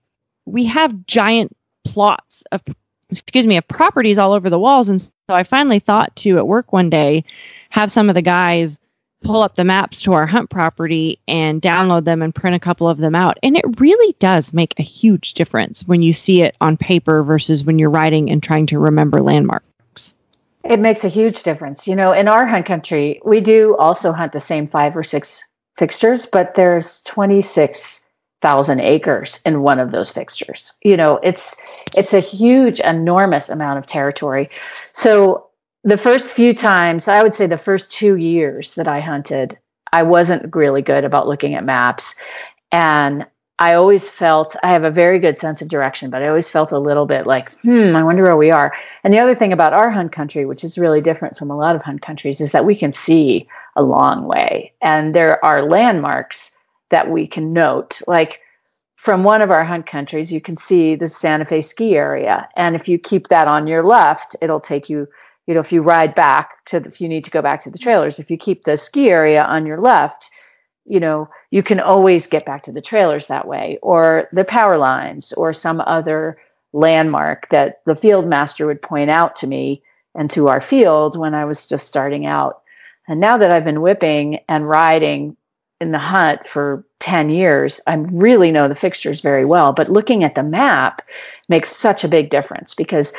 we 0.46 0.66
have 0.66 1.06
giant 1.06 1.56
plots 1.86 2.44
of 2.52 2.62
excuse 3.10 3.46
me 3.46 3.58
of 3.58 3.68
properties 3.68 4.18
all 4.18 4.34
over 4.34 4.50
the 4.50 4.60
walls 4.60 4.90
and 4.90 5.00
so 5.00 5.12
i 5.30 5.44
finally 5.44 5.78
thought 5.78 6.16
to 6.16 6.38
at 6.38 6.48
work 6.48 6.74
one 6.74 6.90
day 6.90 7.24
have 7.70 7.92
some 7.92 8.10
of 8.10 8.16
the 8.16 8.22
guys 8.22 8.80
pull 9.26 9.42
up 9.42 9.56
the 9.56 9.64
maps 9.64 10.02
to 10.04 10.14
our 10.14 10.26
hunt 10.26 10.50
property 10.50 11.20
and 11.28 11.62
download 11.62 12.06
them 12.06 12.22
and 12.22 12.34
print 12.34 12.56
a 12.56 12.60
couple 12.60 12.88
of 12.88 13.00
them 13.00 13.16
out 13.16 13.38
and 13.44 13.58
it 13.58 13.80
really 13.80 14.16
does 14.20 14.54
make 14.54 14.74
a 14.78 14.84
huge 14.84 15.34
difference 15.34 15.86
when 15.88 16.02
you 16.02 16.14
see 16.14 16.42
it 16.42 16.56
on 16.62 16.78
paper 16.78 17.24
versus 17.24 17.64
when 17.64 17.80
you're 17.80 17.90
writing 17.90 18.30
and 18.30 18.44
trying 18.44 18.66
to 18.66 18.78
remember 18.78 19.22
landmarks 19.22 20.16
it 20.64 20.80
makes 20.80 21.04
a 21.04 21.10
huge 21.10 21.42
difference 21.44 21.88
you 21.88 21.96
know 21.96 22.12
in 22.12 22.28
our 22.28 22.46
hunt 22.46 22.66
country 22.66 23.20
we 23.26 23.42
do 23.42 23.76
also 23.78 24.12
hunt 24.12 24.32
the 24.32 24.40
same 24.40 24.68
five 24.68 24.96
or 24.96 25.04
six 25.04 25.44
fixtures 25.78 26.26
but 26.26 26.54
there's 26.54 27.02
26 27.02 28.06
thousand 28.42 28.80
acres 28.80 29.42
in 29.44 29.64
one 29.64 29.80
of 29.80 29.90
those 29.90 30.12
fixtures. 30.12 30.74
You 30.84 30.96
know, 30.96 31.18
it's 31.24 31.56
it's 31.98 32.14
a 32.14 32.20
huge, 32.20 32.80
enormous 32.82 33.50
amount 33.50 33.80
of 33.80 33.88
territory. 33.88 34.50
So 34.94 35.45
the 35.86 35.98
first 35.98 36.34
few 36.34 36.54
times, 36.54 37.08
I 37.08 37.22
would 37.22 37.36
say 37.36 37.46
the 37.46 37.58
first 37.58 37.92
two 37.92 38.16
years 38.16 38.74
that 38.74 38.88
I 38.88 39.00
hunted, 39.00 39.58
I 39.94 40.02
wasn't 40.02 40.54
really 40.56 40.82
good 40.82 41.06
about 41.06 41.28
looking 41.28 41.54
at 41.54 41.64
maps. 41.64 42.16
And 42.72 43.26
I 43.60 43.76
always 43.76 44.10
felt 44.10 44.56
I 44.64 44.72
have 44.72 44.84
a 44.84 44.90
very 44.92 45.20
good 45.20 45.38
sense 45.38 45.62
of 45.62 45.70
direction, 45.70 46.10
but 46.10 46.24
I 46.24 46.28
always 46.28 46.50
felt 46.50 46.72
a 46.72 46.80
little 46.80 47.06
bit 47.06 47.28
like, 47.28 47.54
hmm, 47.62 47.96
I 47.96 48.04
wonder 48.04 48.24
where 48.24 48.36
we 48.36 48.52
are. 48.52 48.74
And 49.04 49.14
the 49.14 49.20
other 49.20 49.36
thing 49.36 49.54
about 49.54 49.74
our 49.74 49.92
hunt 49.92 50.12
country, 50.12 50.46
which 50.46 50.64
is 50.64 50.78
really 50.78 51.02
different 51.02 51.38
from 51.38 51.52
a 51.52 51.56
lot 51.56 51.76
of 51.76 51.84
hunt 51.84 52.02
countries, 52.02 52.42
is 52.42 52.52
that 52.52 52.66
we 52.66 52.76
can 52.76 52.92
see 52.92 53.48
a 53.76 53.84
long 53.84 54.26
way. 54.26 54.74
And 54.82 55.14
there 55.14 55.44
are 55.46 55.70
landmarks 55.70 56.52
that 56.90 57.12
we 57.12 57.28
can 57.28 57.54
note. 57.54 58.02
Like 58.08 58.42
from 58.96 59.24
one 59.24 59.44
of 59.44 59.52
our 59.52 59.64
hunt 59.64 59.86
countries, 59.86 60.34
you 60.34 60.42
can 60.42 60.58
see 60.58 60.96
the 60.96 61.08
Santa 61.08 61.46
Fe 61.46 61.62
ski 61.62 61.96
area. 61.96 62.50
And 62.56 62.76
if 62.76 62.90
you 62.90 62.98
keep 62.98 63.28
that 63.28 63.48
on 63.48 63.68
your 63.68 63.86
left, 63.86 64.36
it'll 64.42 64.60
take 64.60 64.90
you, 64.90 65.08
you 65.48 65.54
know, 65.54 65.60
if 65.60 65.72
you 65.72 65.82
ride 65.82 66.16
back 66.16 66.66
to, 66.66 66.80
the, 66.80 66.90
if 66.90 67.00
you 67.00 67.08
need 67.08 67.24
to 67.26 67.32
go 67.32 67.42
back 67.42 67.62
to 67.62 67.70
the 67.70 67.78
trailers, 67.78 68.20
if 68.20 68.32
you 68.32 68.38
keep 68.38 68.64
the 68.64 68.78
ski 68.78 69.10
area 69.10 69.44
on 69.44 69.66
your 69.66 69.80
left, 69.80 70.30
you 70.86 71.00
know, 71.00 71.30
you 71.52 71.64
can 71.64 71.80
always 71.80 72.28
get 72.28 72.46
back 72.46 72.64
to 72.64 72.72
the 72.72 72.82
trailers 72.82 73.28
that 73.28 73.48
way, 73.48 73.78
or 73.82 74.28
the 74.32 74.46
power 74.46 74.78
lines, 74.78 75.34
or 75.34 75.54
some 75.54 75.82
other 75.82 76.38
landmark 76.74 77.50
that 77.50 77.82
the 77.86 77.96
field 77.96 78.28
master 78.28 78.66
would 78.66 78.82
point 78.82 79.10
out 79.10 79.36
to 79.38 79.48
me 79.48 79.82
and 80.14 80.30
to 80.32 80.48
our 80.48 80.62
field 80.62 81.18
when 81.18 81.34
I 81.34 81.46
was 81.46 81.68
just 81.68 81.88
starting 81.88 82.26
out. 82.26 82.62
And 83.08 83.20
now 83.20 83.38
that 83.38 83.52
I've 83.52 83.66
been 83.66 83.82
whipping 83.82 84.40
and 84.50 84.68
riding 84.68 85.36
in 85.82 85.92
the 85.92 86.00
hunt 86.00 86.48
for 86.48 86.86
10 87.00 87.30
years, 87.30 87.82
I 87.86 87.96
really 87.96 88.52
know 88.52 88.68
the 88.68 88.76
fixtures 88.76 89.22
very 89.22 89.46
well. 89.46 89.74
But 89.74 89.92
looking 89.92 90.24
at 90.24 90.36
the 90.36 90.44
map 90.44 91.02
makes 91.50 91.76
such 91.76 92.04
a 92.04 92.08
big 92.08 92.30
difference 92.30 92.74
because 92.74 93.14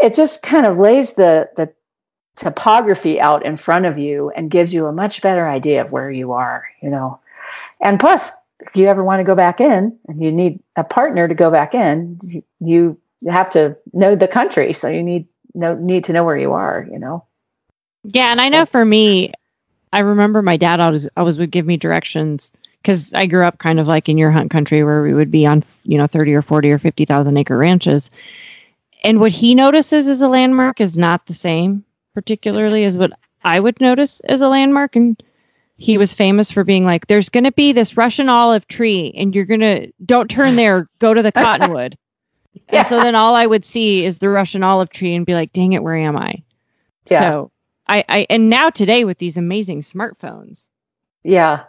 it 0.00 0.14
just 0.14 0.42
kind 0.42 0.66
of 0.66 0.78
lays 0.78 1.14
the, 1.14 1.48
the 1.56 1.72
topography 2.36 3.20
out 3.20 3.44
in 3.44 3.56
front 3.56 3.86
of 3.86 3.98
you 3.98 4.30
and 4.30 4.50
gives 4.50 4.74
you 4.74 4.86
a 4.86 4.92
much 4.92 5.22
better 5.22 5.48
idea 5.48 5.82
of 5.82 5.92
where 5.92 6.10
you 6.10 6.32
are, 6.32 6.64
you 6.82 6.90
know. 6.90 7.18
And 7.80 8.00
plus, 8.00 8.30
if 8.60 8.74
you 8.74 8.86
ever 8.86 9.04
want 9.04 9.20
to 9.20 9.24
go 9.24 9.34
back 9.34 9.60
in 9.60 9.96
and 10.08 10.22
you 10.22 10.32
need 10.32 10.60
a 10.76 10.84
partner 10.84 11.28
to 11.28 11.34
go 11.34 11.50
back 11.50 11.74
in, 11.74 12.18
you, 12.60 12.98
you 13.20 13.30
have 13.30 13.50
to 13.50 13.76
know 13.92 14.14
the 14.14 14.28
country. 14.28 14.72
So 14.72 14.88
you 14.88 15.02
need 15.02 15.26
know 15.54 15.74
need 15.76 16.04
to 16.04 16.12
know 16.12 16.24
where 16.24 16.36
you 16.36 16.52
are, 16.52 16.86
you 16.90 16.98
know. 16.98 17.24
Yeah, 18.04 18.30
and 18.30 18.40
I 18.40 18.48
know 18.48 18.66
for 18.66 18.84
me, 18.84 19.32
I 19.92 20.00
remember 20.00 20.42
my 20.42 20.56
dad 20.56 20.80
always 20.80 21.08
always 21.16 21.38
would 21.38 21.50
give 21.50 21.66
me 21.66 21.76
directions 21.76 22.52
because 22.82 23.14
I 23.14 23.26
grew 23.26 23.44
up 23.44 23.58
kind 23.58 23.80
of 23.80 23.88
like 23.88 24.08
in 24.08 24.18
your 24.18 24.30
hunt 24.30 24.50
country 24.50 24.84
where 24.84 25.02
we 25.02 25.14
would 25.14 25.30
be 25.30 25.46
on 25.46 25.64
you 25.84 25.96
know 25.96 26.06
thirty 26.06 26.34
or 26.34 26.42
forty 26.42 26.70
or 26.70 26.78
fifty 26.78 27.04
thousand 27.04 27.36
acre 27.36 27.56
ranches, 27.56 28.10
and 29.04 29.20
what 29.20 29.32
he 29.32 29.54
notices 29.54 30.08
as 30.08 30.20
a 30.20 30.28
landmark 30.28 30.80
is 30.80 30.98
not 30.98 31.26
the 31.26 31.34
same 31.34 31.84
particularly 32.14 32.84
as 32.84 32.96
what 32.96 33.12
I 33.42 33.60
would 33.60 33.80
notice 33.80 34.20
as 34.20 34.40
a 34.40 34.48
landmark. 34.48 34.96
And 34.96 35.22
he 35.76 35.98
was 35.98 36.14
famous 36.14 36.50
for 36.50 36.64
being 36.64 36.86
like, 36.86 37.08
"There's 37.08 37.28
going 37.28 37.44
to 37.44 37.52
be 37.52 37.72
this 37.72 37.96
Russian 37.96 38.28
olive 38.28 38.66
tree, 38.68 39.12
and 39.16 39.34
you're 39.34 39.44
gonna 39.44 39.88
don't 40.06 40.30
turn 40.30 40.56
there, 40.56 40.88
go 41.00 41.12
to 41.12 41.22
the 41.22 41.32
cottonwood." 41.32 41.98
yeah. 42.72 42.78
And 42.78 42.86
so 42.86 43.00
then 43.00 43.16
all 43.16 43.34
I 43.34 43.46
would 43.46 43.64
see 43.64 44.04
is 44.04 44.20
the 44.20 44.30
Russian 44.30 44.62
olive 44.62 44.90
tree 44.90 45.14
and 45.14 45.26
be 45.26 45.34
like, 45.34 45.52
"Dang 45.52 45.72
it, 45.72 45.82
where 45.82 45.96
am 45.96 46.16
I?" 46.16 46.42
Yeah. 47.10 47.20
So 47.20 47.50
I, 47.88 48.04
I 48.08 48.26
and 48.30 48.48
now 48.48 48.70
today 48.70 49.04
with 49.04 49.18
these 49.18 49.36
amazing 49.36 49.82
smartphones. 49.82 50.68
Yeah. 51.24 51.64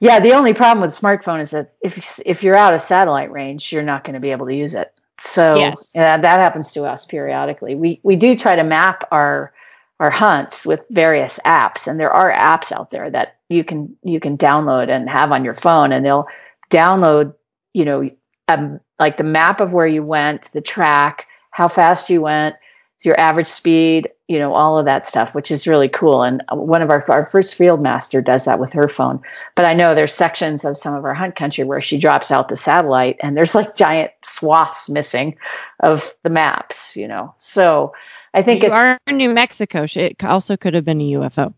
Yeah, 0.00 0.18
the 0.18 0.32
only 0.32 0.52
problem 0.52 0.82
with 0.82 0.98
smartphone 0.98 1.40
is 1.40 1.50
that 1.52 1.74
if 1.80 2.20
if 2.26 2.42
you're 2.42 2.56
out 2.56 2.74
of 2.74 2.80
satellite 2.80 3.30
range, 3.30 3.72
you're 3.72 3.82
not 3.82 4.02
going 4.02 4.14
to 4.14 4.20
be 4.20 4.32
able 4.32 4.46
to 4.46 4.54
use 4.54 4.74
it. 4.74 4.92
So 5.20 5.56
yes. 5.56 5.92
that 5.92 6.24
happens 6.24 6.72
to 6.72 6.84
us 6.84 7.04
periodically. 7.04 7.74
We 7.74 8.00
we 8.02 8.16
do 8.16 8.36
try 8.36 8.56
to 8.56 8.64
map 8.64 9.06
our 9.10 9.52
our 10.00 10.10
hunts 10.10 10.66
with 10.66 10.80
various 10.90 11.38
apps, 11.46 11.86
and 11.86 12.00
there 12.00 12.10
are 12.10 12.32
apps 12.32 12.72
out 12.72 12.90
there 12.90 13.10
that 13.10 13.36
you 13.48 13.64
can 13.64 13.96
you 14.02 14.18
can 14.20 14.36
download 14.36 14.90
and 14.90 15.08
have 15.08 15.30
on 15.30 15.44
your 15.44 15.54
phone, 15.54 15.92
and 15.92 16.04
they'll 16.04 16.28
download 16.70 17.34
you 17.74 17.84
know 17.84 18.08
um, 18.48 18.80
like 18.98 19.16
the 19.16 19.24
map 19.24 19.60
of 19.60 19.72
where 19.72 19.86
you 19.86 20.02
went, 20.02 20.50
the 20.52 20.60
track, 20.60 21.26
how 21.50 21.68
fast 21.68 22.10
you 22.10 22.20
went, 22.20 22.56
your 23.02 23.18
average 23.18 23.48
speed, 23.48 24.08
you 24.28 24.38
know, 24.38 24.54
all 24.54 24.78
of 24.78 24.86
that 24.86 25.06
stuff, 25.06 25.34
which 25.34 25.50
is 25.50 25.66
really 25.66 25.88
cool. 25.88 26.22
And 26.22 26.42
uh, 26.48 26.56
one 26.56 26.80
of 26.80 26.90
our 26.90 27.04
our 27.10 27.26
first 27.26 27.54
field 27.54 27.82
master 27.82 28.22
does 28.22 28.46
that 28.46 28.58
with 28.58 28.72
her 28.72 28.88
phone. 28.88 29.20
But 29.54 29.66
I 29.66 29.74
know 29.74 29.94
there's 29.94 30.14
sections 30.14 30.64
of 30.64 30.78
some 30.78 30.94
of 30.94 31.04
our 31.04 31.14
hunt 31.14 31.36
country 31.36 31.64
where 31.64 31.82
she 31.82 31.98
drops 31.98 32.30
out 32.30 32.48
the 32.48 32.56
satellite 32.56 33.16
and 33.20 33.36
there's 33.36 33.54
like 33.54 33.76
giant 33.76 34.12
swaths 34.24 34.88
missing 34.88 35.36
of 35.80 36.14
the 36.22 36.30
maps, 36.30 36.96
you 36.96 37.06
know. 37.06 37.34
So 37.38 37.92
I 38.32 38.42
think 38.42 38.62
you 38.62 38.72
are 38.72 38.98
in 39.06 39.18
New 39.18 39.30
Mexico. 39.30 39.86
It 39.94 40.24
also 40.24 40.56
could 40.56 40.74
have 40.74 40.84
been 40.84 41.00
a 41.00 41.12
UFO. 41.12 41.52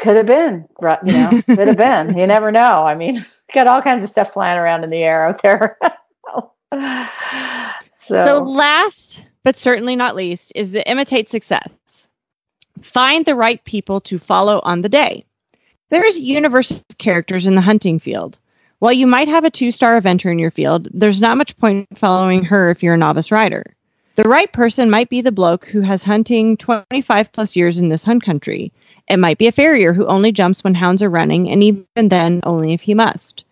Could 0.00 0.16
have 0.16 0.26
been, 0.26 0.68
you 1.04 1.12
know, 1.12 1.42
could 1.46 1.68
have 1.68 1.76
been. 1.76 2.16
You 2.18 2.26
never 2.26 2.50
know. 2.50 2.84
I 2.84 2.94
mean, 2.94 3.24
got 3.52 3.66
all 3.68 3.82
kinds 3.82 4.02
of 4.02 4.08
stuff 4.08 4.32
flying 4.32 4.58
around 4.58 4.82
in 4.82 4.90
the 4.90 5.02
air 5.02 5.26
out 5.26 5.42
there. 5.42 5.78
so. 8.00 8.24
so 8.24 8.42
last 8.42 9.22
but 9.48 9.56
certainly 9.56 9.96
not 9.96 10.14
least, 10.14 10.52
is 10.54 10.72
the 10.72 10.86
imitate 10.86 11.28
success. 11.30 11.72
Find 12.82 13.24
the 13.24 13.34
right 13.34 13.62
people 13.64 14.00
to 14.02 14.18
follow 14.18 14.60
on 14.64 14.82
the 14.82 14.88
day. 14.88 15.24
There 15.90 16.04
is 16.04 16.16
a 16.16 16.22
universe 16.22 16.70
of 16.70 16.84
characters 16.98 17.46
in 17.46 17.54
the 17.54 17.60
hunting 17.60 17.98
field. 17.98 18.38
While 18.80 18.92
you 18.92 19.06
might 19.06 19.28
have 19.28 19.44
a 19.44 19.50
two 19.50 19.70
star 19.70 20.00
eventer 20.00 20.30
in 20.30 20.38
your 20.38 20.50
field, 20.50 20.88
there's 20.92 21.20
not 21.20 21.38
much 21.38 21.56
point 21.56 21.86
following 21.96 22.44
her 22.44 22.70
if 22.70 22.82
you're 22.82 22.94
a 22.94 22.98
novice 22.98 23.32
rider. 23.32 23.64
The 24.16 24.28
right 24.28 24.52
person 24.52 24.90
might 24.90 25.08
be 25.08 25.20
the 25.20 25.32
bloke 25.32 25.66
who 25.66 25.80
has 25.80 26.02
hunting 26.02 26.56
25 26.56 27.32
plus 27.32 27.56
years 27.56 27.78
in 27.78 27.88
this 27.88 28.02
hunt 28.02 28.24
country. 28.24 28.72
It 29.08 29.18
might 29.18 29.38
be 29.38 29.46
a 29.46 29.52
farrier 29.52 29.92
who 29.92 30.06
only 30.06 30.32
jumps 30.32 30.62
when 30.62 30.74
hounds 30.74 31.02
are 31.02 31.08
running, 31.08 31.48
and 31.48 31.62
even 31.62 31.86
then, 32.08 32.40
only 32.42 32.72
if 32.72 32.80
he 32.80 32.94
must. 32.94 33.44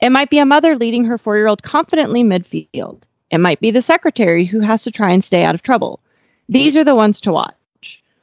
It 0.00 0.10
might 0.10 0.30
be 0.30 0.38
a 0.38 0.46
mother 0.46 0.76
leading 0.76 1.04
her 1.04 1.18
four 1.18 1.36
year 1.36 1.46
old 1.46 1.62
confidently 1.62 2.24
midfield. 2.24 3.02
It 3.30 3.38
might 3.38 3.60
be 3.60 3.70
the 3.70 3.82
secretary 3.82 4.44
who 4.44 4.60
has 4.60 4.82
to 4.84 4.90
try 4.90 5.10
and 5.10 5.22
stay 5.22 5.44
out 5.44 5.54
of 5.54 5.62
trouble. 5.62 6.00
These 6.48 6.76
are 6.76 6.84
the 6.84 6.94
ones 6.94 7.20
to 7.22 7.32
watch. 7.32 7.54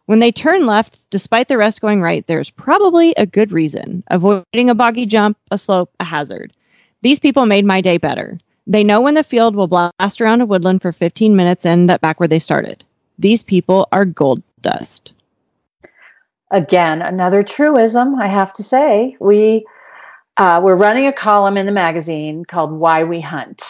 When 0.06 0.20
they 0.20 0.32
turn 0.32 0.66
left, 0.66 1.10
despite 1.10 1.48
the 1.48 1.58
rest 1.58 1.82
going 1.82 2.02
right, 2.02 2.26
there's 2.28 2.50
probably 2.50 3.14
a 3.16 3.26
good 3.26 3.52
reason 3.52 4.04
avoiding 4.08 4.70
a 4.70 4.76
boggy 4.76 5.06
jump, 5.06 5.38
a 5.52 5.58
slope, 5.58 5.92
a 6.00 6.04
hazard. 6.04 6.52
These 7.02 7.20
people 7.20 7.46
made 7.46 7.66
my 7.66 7.82
day 7.82 7.98
better. 7.98 8.38
They 8.68 8.84
know 8.84 9.02
when 9.02 9.14
the 9.14 9.24
field 9.24 9.56
will 9.56 9.68
blast 9.68 10.22
around 10.22 10.42
a 10.42 10.46
woodland 10.46 10.82
for 10.82 10.92
15 10.92 11.36
minutes 11.36 11.66
and 11.66 11.82
end 11.82 11.92
up 11.92 12.02
back 12.02 12.20
where 12.20 12.28
they 12.28 12.40
started. 12.40 12.84
These 13.18 13.44
people 13.44 13.88
are 13.92 14.06
gold 14.06 14.42
dust. 14.62 15.14
Again, 16.52 17.02
another 17.02 17.44
truism, 17.44 18.16
I 18.16 18.28
have 18.28 18.54
to 18.54 18.64
say. 18.64 19.18
We 19.20 19.66
uh, 20.38 20.60
we're 20.64 20.76
running 20.76 21.06
a 21.06 21.14
column 21.14 21.58
in 21.58 21.66
the 21.66 21.72
magazine 21.72 22.44
called 22.46 22.72
Why 22.72 23.04
We 23.04 23.22
Hunt 23.22 23.62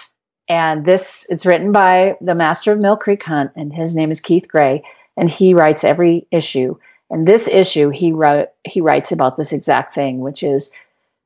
and 0.50 0.86
this 0.86 1.26
it's 1.30 1.46
written 1.46 1.72
by 1.72 2.15
the 2.22 2.36
master 2.36 2.72
of 2.72 2.80
Mill 2.80 2.98
Creek 2.98 3.24
Hunt, 3.24 3.52
and 3.56 3.74
his 3.74 3.96
name 3.96 4.12
is 4.12 4.19
Keith 4.19 4.48
Gray, 4.48 4.84
and 5.17 5.30
he 5.30 5.54
writes 5.54 5.84
every 5.84 6.28
issue. 6.32 6.78
And 7.10 7.28
this 7.28 7.47
issue, 7.47 7.89
he 7.89 8.12
wrote 8.12 8.49
he 8.63 8.82
writes 8.82 9.12
about 9.12 9.38
this 9.38 9.54
exact 9.54 9.93
thing, 9.93 10.19
which 10.19 10.43
is 10.43 10.71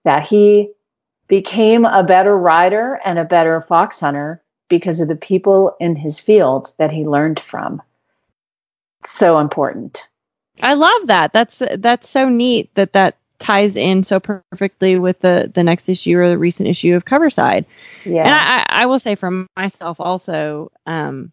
that 0.03 0.27
he 0.27 0.69
became 1.27 1.85
a 1.85 2.03
better 2.03 2.37
rider 2.37 2.99
and 3.05 3.19
a 3.19 3.25
better 3.25 3.61
fox 3.61 3.99
hunter 3.99 4.41
because 4.69 4.99
of 4.99 5.07
the 5.07 5.15
people 5.15 5.75
in 5.79 5.95
his 5.95 6.19
field 6.19 6.73
that 6.77 6.91
he 6.91 7.07
learned 7.07 7.39
from. 7.39 7.81
So 9.05 9.39
important. 9.39 10.03
I 10.61 10.73
love 10.73 11.07
that. 11.07 11.33
That's 11.33 11.61
that's 11.77 12.09
so 12.09 12.27
neat 12.27 12.73
that 12.75 12.93
that 12.93 13.17
ties 13.39 13.75
in 13.75 14.03
so 14.03 14.19
perfectly 14.19 14.97
with 14.97 15.19
the 15.19 15.51
the 15.53 15.63
next 15.63 15.87
issue 15.87 16.17
or 16.17 16.29
the 16.29 16.37
recent 16.37 16.67
issue 16.67 16.95
of 16.95 17.05
Coverside. 17.05 17.65
Yeah. 18.05 18.23
And 18.23 18.33
I, 18.33 18.57
I, 18.57 18.83
I 18.83 18.85
will 18.85 18.99
say 18.99 19.15
for 19.15 19.45
myself 19.55 19.99
also, 19.99 20.71
um, 20.85 21.31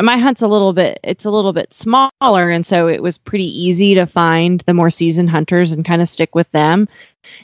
my 0.00 0.16
hunt's 0.16 0.42
a 0.42 0.48
little 0.48 0.72
bit 0.72 0.98
it's 1.02 1.24
a 1.24 1.30
little 1.30 1.52
bit 1.52 1.72
smaller, 1.74 2.50
and 2.50 2.64
so 2.64 2.88
it 2.88 3.02
was 3.02 3.18
pretty 3.18 3.46
easy 3.46 3.94
to 3.94 4.06
find 4.06 4.60
the 4.62 4.74
more 4.74 4.90
seasoned 4.90 5.30
hunters 5.30 5.72
and 5.72 5.84
kind 5.84 6.00
of 6.00 6.08
stick 6.08 6.34
with 6.34 6.50
them. 6.52 6.88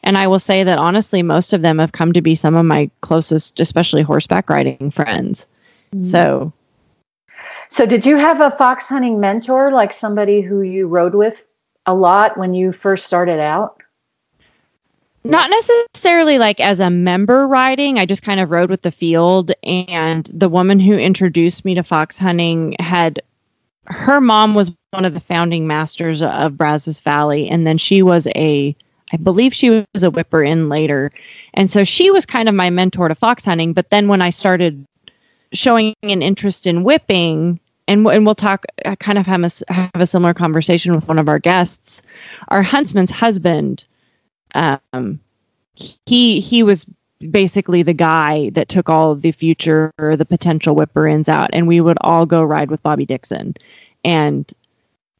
And 0.03 0.19
I 0.19 0.27
will 0.27 0.39
say 0.39 0.65
that 0.65 0.79
honestly, 0.79 1.23
most 1.23 1.53
of 1.53 1.63
them 1.63 1.79
have 1.79 1.93
come 1.93 2.13
to 2.13 2.23
be 2.23 2.35
some 2.35 2.57
of 2.57 2.65
my 2.65 2.91
closest, 3.01 3.61
especially 3.61 4.03
horseback 4.03 4.49
riding 4.51 4.91
friends. 4.91 5.47
Mm-hmm. 5.95 6.05
So 6.05 6.53
So, 7.69 7.85
did 7.85 8.07
you 8.07 8.17
have 8.17 8.41
a 8.41 8.51
fox 8.57 8.89
hunting 8.89 9.21
mentor, 9.21 9.71
like 9.73 9.93
somebody 9.93 10.41
who 10.41 10.63
you 10.63 10.87
rode 10.89 11.15
with 11.15 11.45
a 11.87 11.95
lot 11.95 12.39
when 12.39 12.55
you 12.55 12.73
first 12.73 13.07
started 13.07 13.41
out? 13.41 13.83
Not 15.25 15.51
necessarily 15.51 16.39
like 16.39 16.61
as 16.61 16.81
a 16.81 16.91
member 16.91 17.47
riding. 17.47 17.99
I 17.99 18.07
just 18.07 18.23
kind 18.23 18.41
of 18.41 18.51
rode 18.51 18.71
with 18.71 18.83
the 18.83 18.91
field 18.91 19.53
and 19.63 20.31
the 20.33 20.49
woman 20.49 20.81
who 20.81 20.97
introduced 20.97 21.65
me 21.65 21.75
to 21.75 21.83
fox 21.83 22.19
hunting 22.19 22.77
had 22.79 23.21
her 23.87 24.21
mom 24.21 24.55
was 24.55 24.71
one 24.91 25.05
of 25.05 25.15
the 25.15 25.21
founding 25.21 25.67
masters 25.67 26.23
of 26.23 26.57
brazos 26.57 27.01
valley 27.01 27.49
and 27.49 27.67
then 27.67 27.79
she 27.79 28.03
was 28.03 28.27
a 28.37 28.75
i 29.13 29.17
believe 29.17 29.55
she 29.55 29.85
was 29.95 30.03
a 30.03 30.11
whipper 30.11 30.43
in 30.43 30.69
later. 30.69 31.11
And 31.55 31.71
so 31.71 31.85
she 31.85 32.11
was 32.11 32.25
kind 32.27 32.49
of 32.49 32.55
my 32.55 32.71
mentor 32.71 33.09
to 33.09 33.15
fox 33.15 33.45
hunting 33.45 33.73
but 33.73 33.91
then 33.91 34.09
when 34.09 34.23
i 34.23 34.31
started 34.31 34.85
showing 35.53 35.95
an 36.03 36.23
interest 36.23 36.67
in 36.67 36.85
whipping 36.85 37.59
and, 37.87 38.07
and 38.07 38.27
we'll 38.27 38.35
talk 38.35 38.67
I 38.85 38.95
kind 38.97 39.17
of 39.17 39.27
have 39.27 39.43
a, 39.43 39.73
have 39.73 39.91
a 39.95 40.07
similar 40.07 40.35
conversation 40.35 40.95
with 40.95 41.09
one 41.09 41.19
of 41.19 41.29
our 41.29 41.39
guests 41.39 42.03
our 42.49 42.63
huntsman's 42.63 43.11
husband 43.11 43.87
um, 44.55 45.21
he 46.07 46.41
he 46.41 46.63
was 46.63 46.87
basically 47.31 47.83
the 47.83 47.93
guy 47.93 48.51
that 48.51 48.69
took 48.69 48.89
all 48.89 49.11
of 49.11 49.23
the 49.23 49.33
future 49.33 49.93
the 49.99 50.27
potential 50.27 50.75
whipper 50.75 51.07
ins 51.07 51.29
out, 51.29 51.51
and 51.53 51.67
we 51.67 51.81
would 51.81 51.99
all 52.03 52.27
go 52.27 52.43
ride 52.43 52.71
with 52.71 52.83
Bobby 52.83 53.07
Dixon. 53.07 53.55
And 54.05 54.53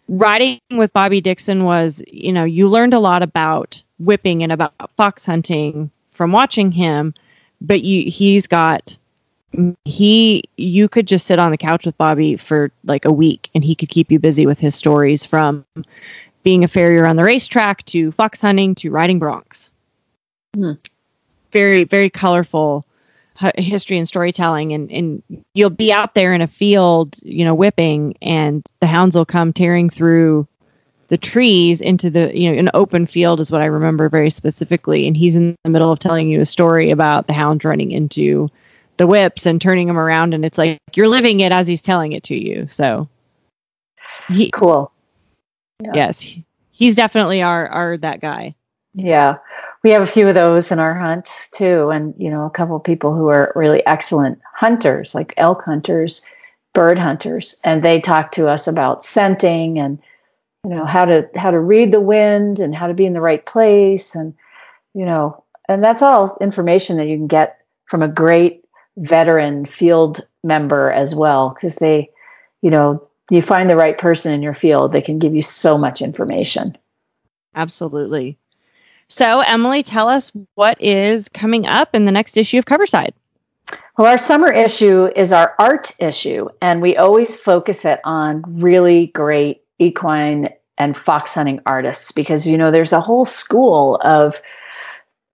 riding 0.09 0.61
with 0.71 0.93
Bobby 0.93 1.21
Dixon 1.21 1.65
was, 1.65 2.03
you 2.07 2.33
know, 2.33 2.45
you 2.45 2.69
learned 2.69 2.95
a 2.95 3.01
lot 3.01 3.23
about 3.23 3.83
whipping 3.99 4.43
and 4.43 4.53
about 4.53 4.73
fox 4.97 5.27
hunting 5.27 5.91
from 6.13 6.33
watching 6.33 6.73
him, 6.73 7.15
but 7.61 7.83
you 7.83 8.11
he's 8.11 8.47
got 8.47 8.97
he 9.85 10.43
you 10.57 10.89
could 10.89 11.07
just 11.07 11.27
sit 11.27 11.39
on 11.39 11.51
the 11.51 11.57
couch 11.57 11.87
with 11.87 11.97
Bobby 11.99 12.37
for 12.37 12.71
like 12.85 13.05
a 13.05 13.13
week 13.13 13.49
and 13.55 13.65
he 13.65 13.75
could 13.75 13.89
keep 13.89 14.11
you 14.11 14.19
busy 14.19 14.47
with 14.47 14.61
his 14.61 14.75
stories 14.75 15.25
from 15.25 15.65
being 16.49 16.65
a 16.65 16.69
farrier 16.69 17.05
on 17.05 17.17
the 17.17 17.23
racetrack 17.23 17.85
to 17.85 18.11
fox 18.11 18.41
hunting 18.41 18.75
to 18.75 18.91
riding 18.91 19.21
broncs. 19.21 19.69
Hmm. 20.55 20.73
Very, 21.53 21.85
very 21.85 22.09
colorful 22.09 22.87
history 23.59 23.99
and 23.99 24.09
storytelling. 24.09 24.73
And, 24.73 24.91
and 24.91 25.23
you'll 25.53 25.69
be 25.69 25.93
out 25.93 26.15
there 26.15 26.33
in 26.33 26.41
a 26.41 26.47
field, 26.47 27.17
you 27.23 27.45
know, 27.45 27.55
whipping, 27.55 28.17
and 28.23 28.65
the 28.81 28.87
hounds 28.87 29.15
will 29.15 29.27
come 29.27 29.53
tearing 29.53 29.91
through 29.91 30.49
the 31.09 31.19
trees 31.19 31.83
into 31.83 32.09
the, 32.09 32.35
you 32.35 32.51
know, 32.51 32.59
an 32.59 32.71
open 32.73 33.05
field 33.05 33.41
is 33.41 33.51
what 33.53 33.61
I 33.61 33.67
remember 33.67 34.09
very 34.09 34.31
specifically. 34.31 35.07
And 35.07 35.19
he's 35.19 35.35
in 35.35 35.55
the 35.65 35.71
middle 35.71 35.93
of 35.93 35.99
telling 35.99 36.31
you 36.31 36.41
a 36.41 36.47
story 36.47 36.91
about 36.91 37.27
the 37.27 37.35
hounds 37.35 37.63
running 37.63 37.93
into 37.93 38.49
the 38.97 39.07
whips 39.07 39.45
and 39.45 39.61
turning 39.61 39.87
them 39.87 39.99
around. 39.99 40.33
And 40.33 40.47
it's 40.47 40.57
like 40.57 40.79
you're 40.95 41.09
living 41.09 41.41
it 41.41 41.53
as 41.53 41.67
he's 41.67 41.83
telling 41.83 42.13
it 42.13 42.23
to 42.25 42.43
you. 42.43 42.67
So, 42.71 43.07
he, 44.29 44.51
Cool. 44.51 44.91
Yeah. 45.81 45.93
yes, 45.95 46.39
he's 46.71 46.97
definitely 46.97 47.41
our, 47.41 47.69
our, 47.69 47.97
that 47.99 48.21
guy. 48.21 48.55
Yeah, 48.95 49.37
we 49.85 49.91
have 49.91 50.03
a 50.03 50.07
few 50.07 50.27
of 50.27 50.35
those 50.35 50.73
in 50.73 50.81
our 50.81 50.95
hunt 50.95 51.31
too, 51.53 51.91
and 51.91 52.15
you 52.19 52.31
know, 52.31 52.47
a 52.47 52.51
couple 52.51 52.75
of 52.75 52.83
people 52.83 53.15
who 53.15 53.29
are 53.29 53.53
really 53.55 53.87
excellent 53.87 54.41
hunters, 54.55 55.15
like 55.15 55.35
elk 55.37 55.63
hunters, 55.63 56.23
bird 56.73 56.99
hunters, 56.99 57.61
and 57.63 57.83
they 57.83 58.01
talk 58.01 58.33
to 58.33 58.49
us 58.49 58.67
about 58.67 59.05
scenting 59.05 59.79
and 59.79 60.01
you 60.65 60.71
know 60.71 60.85
how 60.85 61.05
to 61.05 61.29
how 61.37 61.53
to 61.53 61.61
read 61.61 61.93
the 61.93 62.01
wind 62.01 62.59
and 62.59 62.75
how 62.75 62.89
to 62.89 62.95
be 62.95 63.07
in 63.07 63.13
the 63.13 63.21
right 63.21 63.47
place, 63.47 64.17
and 64.17 64.35
you 64.95 65.05
know, 65.05 65.45
and 65.69 65.85
that's 65.85 66.03
all 66.03 66.37
information 66.41 66.97
that 66.97 67.07
you 67.07 67.17
can 67.17 67.29
get 67.29 67.61
from 67.87 68.03
a 68.03 68.09
great 68.09 68.65
veteran 68.97 69.65
field 69.65 70.27
member 70.43 70.91
as 70.91 71.15
well, 71.15 71.51
because 71.51 71.77
they, 71.77 72.11
you 72.63 72.71
know, 72.71 73.01
you 73.31 73.43
find 73.43 73.69
the 73.69 73.77
right 73.77 73.99
person 73.99 74.33
in 74.33 74.43
your 74.43 74.55
field, 74.55 74.93
they 74.93 75.03
can 75.03 75.19
give 75.19 75.35
you 75.35 75.43
so 75.43 75.77
much 75.77 76.01
information. 76.01 76.77
Absolutely. 77.55 78.39
So, 79.09 79.41
Emily, 79.41 79.83
tell 79.83 80.09
us 80.09 80.33
what 80.55 80.81
is 80.81 81.29
coming 81.31 81.67
up 81.67 81.95
in 81.95 82.05
the 82.05 82.13
next 82.13 82.37
issue 82.37 82.59
of 82.59 82.67
Coverside. 82.67 83.15
Well, 83.97 84.07
our 84.07 84.19
summer 84.19 84.53
issue 84.53 85.11
is 85.17 85.33
our 85.33 85.55
art 85.59 85.93
issue, 85.99 86.49
and 86.63 86.81
we 86.81 86.97
always 86.97 87.37
focus 87.37 87.85
it 87.85 88.01
on 88.05 88.45
really 88.47 89.09
great 89.09 89.63
equine 89.79 90.51
and 90.79 90.97
fox 90.97 91.35
hunting 91.35 91.61
artists 91.67 92.13
because, 92.13 92.47
you 92.47 92.57
know, 92.57 92.71
there's 92.71 92.93
a 92.93 93.01
whole 93.01 93.25
school 93.25 94.01
of 94.05 94.41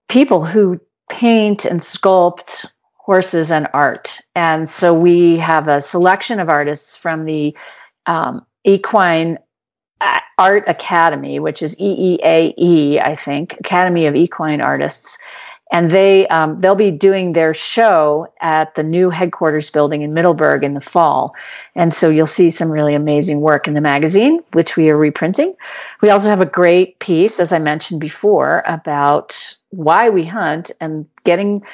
people 0.09 0.45
who 0.45 0.81
paint 1.11 1.65
and 1.65 1.81
sculpt 1.81 2.67
horses 2.95 3.51
and 3.51 3.69
art. 3.75 4.19
And 4.35 4.69
so 4.69 4.95
we 4.95 5.37
have 5.39 5.69
a 5.69 5.81
selection 5.81 6.41
of 6.41 6.49
artists 6.49 6.97
from 6.97 7.27
the 7.27 7.55
um, 8.07 8.45
Equine 8.65 9.39
Art 10.39 10.65
Academy, 10.67 11.39
which 11.39 11.63
is 11.63 11.77
EEAE, 11.77 13.01
I 13.01 13.17
think, 13.17 13.55
Academy 13.61 14.07
of 14.07 14.15
Equine 14.15 14.61
Artists 14.61 15.19
and 15.75 15.91
they 15.91 16.29
um, 16.29 16.61
they'll 16.61 16.77
be 16.77 16.93
doing 16.93 17.33
their 17.33 17.53
show 17.53 18.33
at 18.41 18.75
the 18.77 18.83
new 18.83 19.11
headquarters 19.11 19.71
building 19.71 20.03
in 20.03 20.15
Middleburg 20.15 20.63
in 20.63 20.75
the 20.75 20.81
fall, 20.81 21.35
and 21.75 21.93
so 21.93 22.11
you'll 22.11 22.27
see 22.27 22.49
some 22.51 22.71
really 22.71 22.95
amazing 22.95 23.41
work 23.41 23.67
in 23.67 23.75
the 23.75 23.81
magazine, 23.81 24.41
which 24.53 24.77
we 24.77 24.89
are 24.91 24.97
reprinting. 24.97 25.55
We 26.01 26.11
also 26.11 26.29
have 26.29 26.41
a 26.41 26.47
great 26.47 26.99
piece, 27.01 27.41
as 27.41 27.53
I 27.53 27.59
mentioned 27.59 28.01
before, 28.01 28.63
about 28.67 29.57
why 29.71 30.09
we 30.09 30.25
hunt 30.25 30.71
and 30.81 31.07
getting, 31.25 31.65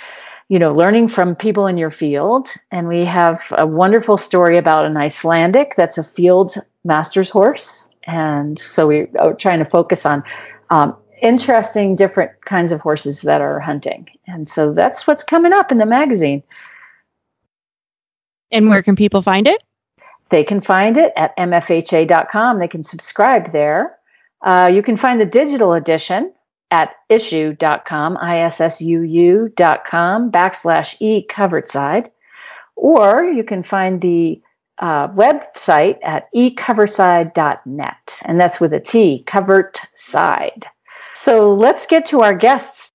you 0.50 0.58
know, 0.58 0.74
learning 0.74 1.06
from 1.06 1.36
people 1.36 1.68
in 1.68 1.78
your 1.78 1.92
field. 1.92 2.52
And 2.72 2.88
we 2.88 3.04
have 3.04 3.40
a 3.52 3.66
wonderful 3.66 4.16
story 4.16 4.58
about 4.58 4.84
an 4.84 4.96
Icelandic 4.96 5.76
that's 5.76 5.96
a 5.96 6.02
field 6.02 6.56
master's 6.84 7.30
horse, 7.30 7.86
and 8.04 8.58
so 8.58 8.86
we 8.86 9.06
are 9.18 9.32
trying 9.32 9.60
to 9.60 9.64
focus 9.64 10.04
on. 10.04 10.22
Um, 10.70 10.96
interesting 11.22 11.96
different 11.96 12.30
kinds 12.46 12.72
of 12.72 12.80
horses 12.80 13.20
that 13.20 13.42
are 13.42 13.60
hunting. 13.60 14.08
And 14.26 14.48
so 14.48 14.72
that's 14.72 15.06
what's 15.06 15.22
coming 15.22 15.52
up 15.52 15.70
in 15.70 15.76
the 15.76 15.84
magazine. 15.84 16.42
And 18.50 18.70
where 18.70 18.82
can 18.82 18.96
people 18.96 19.20
find 19.20 19.46
it? 19.46 19.62
They 20.30 20.44
can 20.44 20.62
find 20.62 20.96
it 20.96 21.12
at 21.16 21.36
mfha.com. 21.36 22.58
They 22.58 22.68
can 22.68 22.82
subscribe 22.82 23.52
there. 23.52 23.98
Uh, 24.42 24.70
you 24.72 24.82
can 24.82 24.96
find 24.96 25.20
the 25.20 25.26
digital 25.26 25.74
edition 25.74 26.32
at 26.70 26.94
issue.com, 27.08 28.16
issuu.com 28.16 29.52
backslash 30.30 30.96
e 31.00 31.22
covered 31.22 31.70
side. 31.70 32.10
Or 32.76 33.24
you 33.24 33.44
can 33.44 33.62
find 33.62 34.00
the 34.00 34.40
uh, 34.78 35.08
website 35.08 35.98
at 36.02 36.32
ecoverside.net. 36.34 38.20
And 38.24 38.40
that's 38.40 38.60
with 38.60 38.72
a 38.72 38.80
T, 38.80 39.22
covered 39.26 39.78
side. 39.94 40.66
So 41.14 41.52
let's 41.52 41.86
get 41.86 42.06
to 42.06 42.20
our 42.20 42.34
guests. 42.34 42.90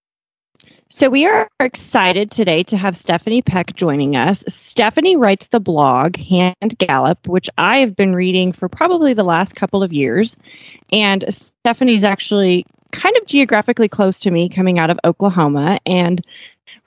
So, 0.89 1.09
we 1.09 1.25
are 1.25 1.49
excited 1.59 2.31
today 2.31 2.63
to 2.63 2.77
have 2.77 2.95
Stephanie 2.95 3.41
Peck 3.41 3.75
joining 3.75 4.15
us. 4.15 4.45
Stephanie 4.47 5.17
writes 5.17 5.49
the 5.49 5.59
blog 5.59 6.15
Hand 6.15 6.77
Gallop, 6.77 7.27
which 7.27 7.49
I 7.57 7.79
have 7.79 7.95
been 7.95 8.15
reading 8.15 8.53
for 8.53 8.69
probably 8.69 9.13
the 9.13 9.23
last 9.23 9.55
couple 9.55 9.83
of 9.83 9.91
years. 9.91 10.37
And 10.93 11.25
Stephanie's 11.27 12.05
actually 12.05 12.65
kind 12.95 13.15
of 13.17 13.25
geographically 13.25 13.87
close 13.87 14.19
to 14.21 14.31
me 14.31 14.49
coming 14.49 14.79
out 14.79 14.89
of 14.89 14.99
Oklahoma. 15.03 15.79
And 15.85 16.25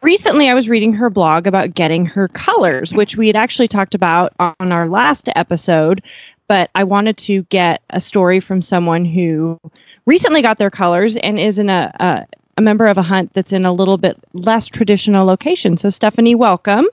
recently 0.03 0.49
I 0.49 0.55
was 0.55 0.68
reading 0.68 0.92
her 0.94 1.11
blog 1.11 1.47
about 1.47 1.75
getting 1.75 2.07
her 2.07 2.29
colors, 2.29 2.94
which 2.94 3.16
we 3.16 3.27
had 3.27 3.37
actually 3.37 3.68
talked 3.68 3.94
about 3.94 4.33
on 4.38 4.73
our 4.73 4.88
last 4.88 5.29
episode. 5.37 6.03
But 6.49 6.71
I 6.75 6.85
wanted 6.85 7.18
to 7.18 7.42
get 7.44 7.83
a 7.90 8.01
story 8.01 8.40
from 8.40 8.62
someone 8.62 9.05
who 9.05 9.61
recently 10.07 10.40
got 10.40 10.59
their 10.59 10.71
colors 10.71 11.16
and 11.16 11.38
is 11.38 11.59
in 11.59 11.68
a, 11.68 11.92
a, 12.01 12.27
a 12.57 12.62
member 12.62 12.87
of 12.87 12.97
a 12.97 13.03
hunt 13.03 13.35
that's 13.35 13.53
in 13.53 13.66
a 13.66 13.73
little 13.73 13.99
bit 13.99 14.16
less 14.33 14.66
traditional 14.66 15.27
location. 15.27 15.77
So, 15.77 15.90
Stephanie, 15.90 16.35
welcome. 16.35 16.87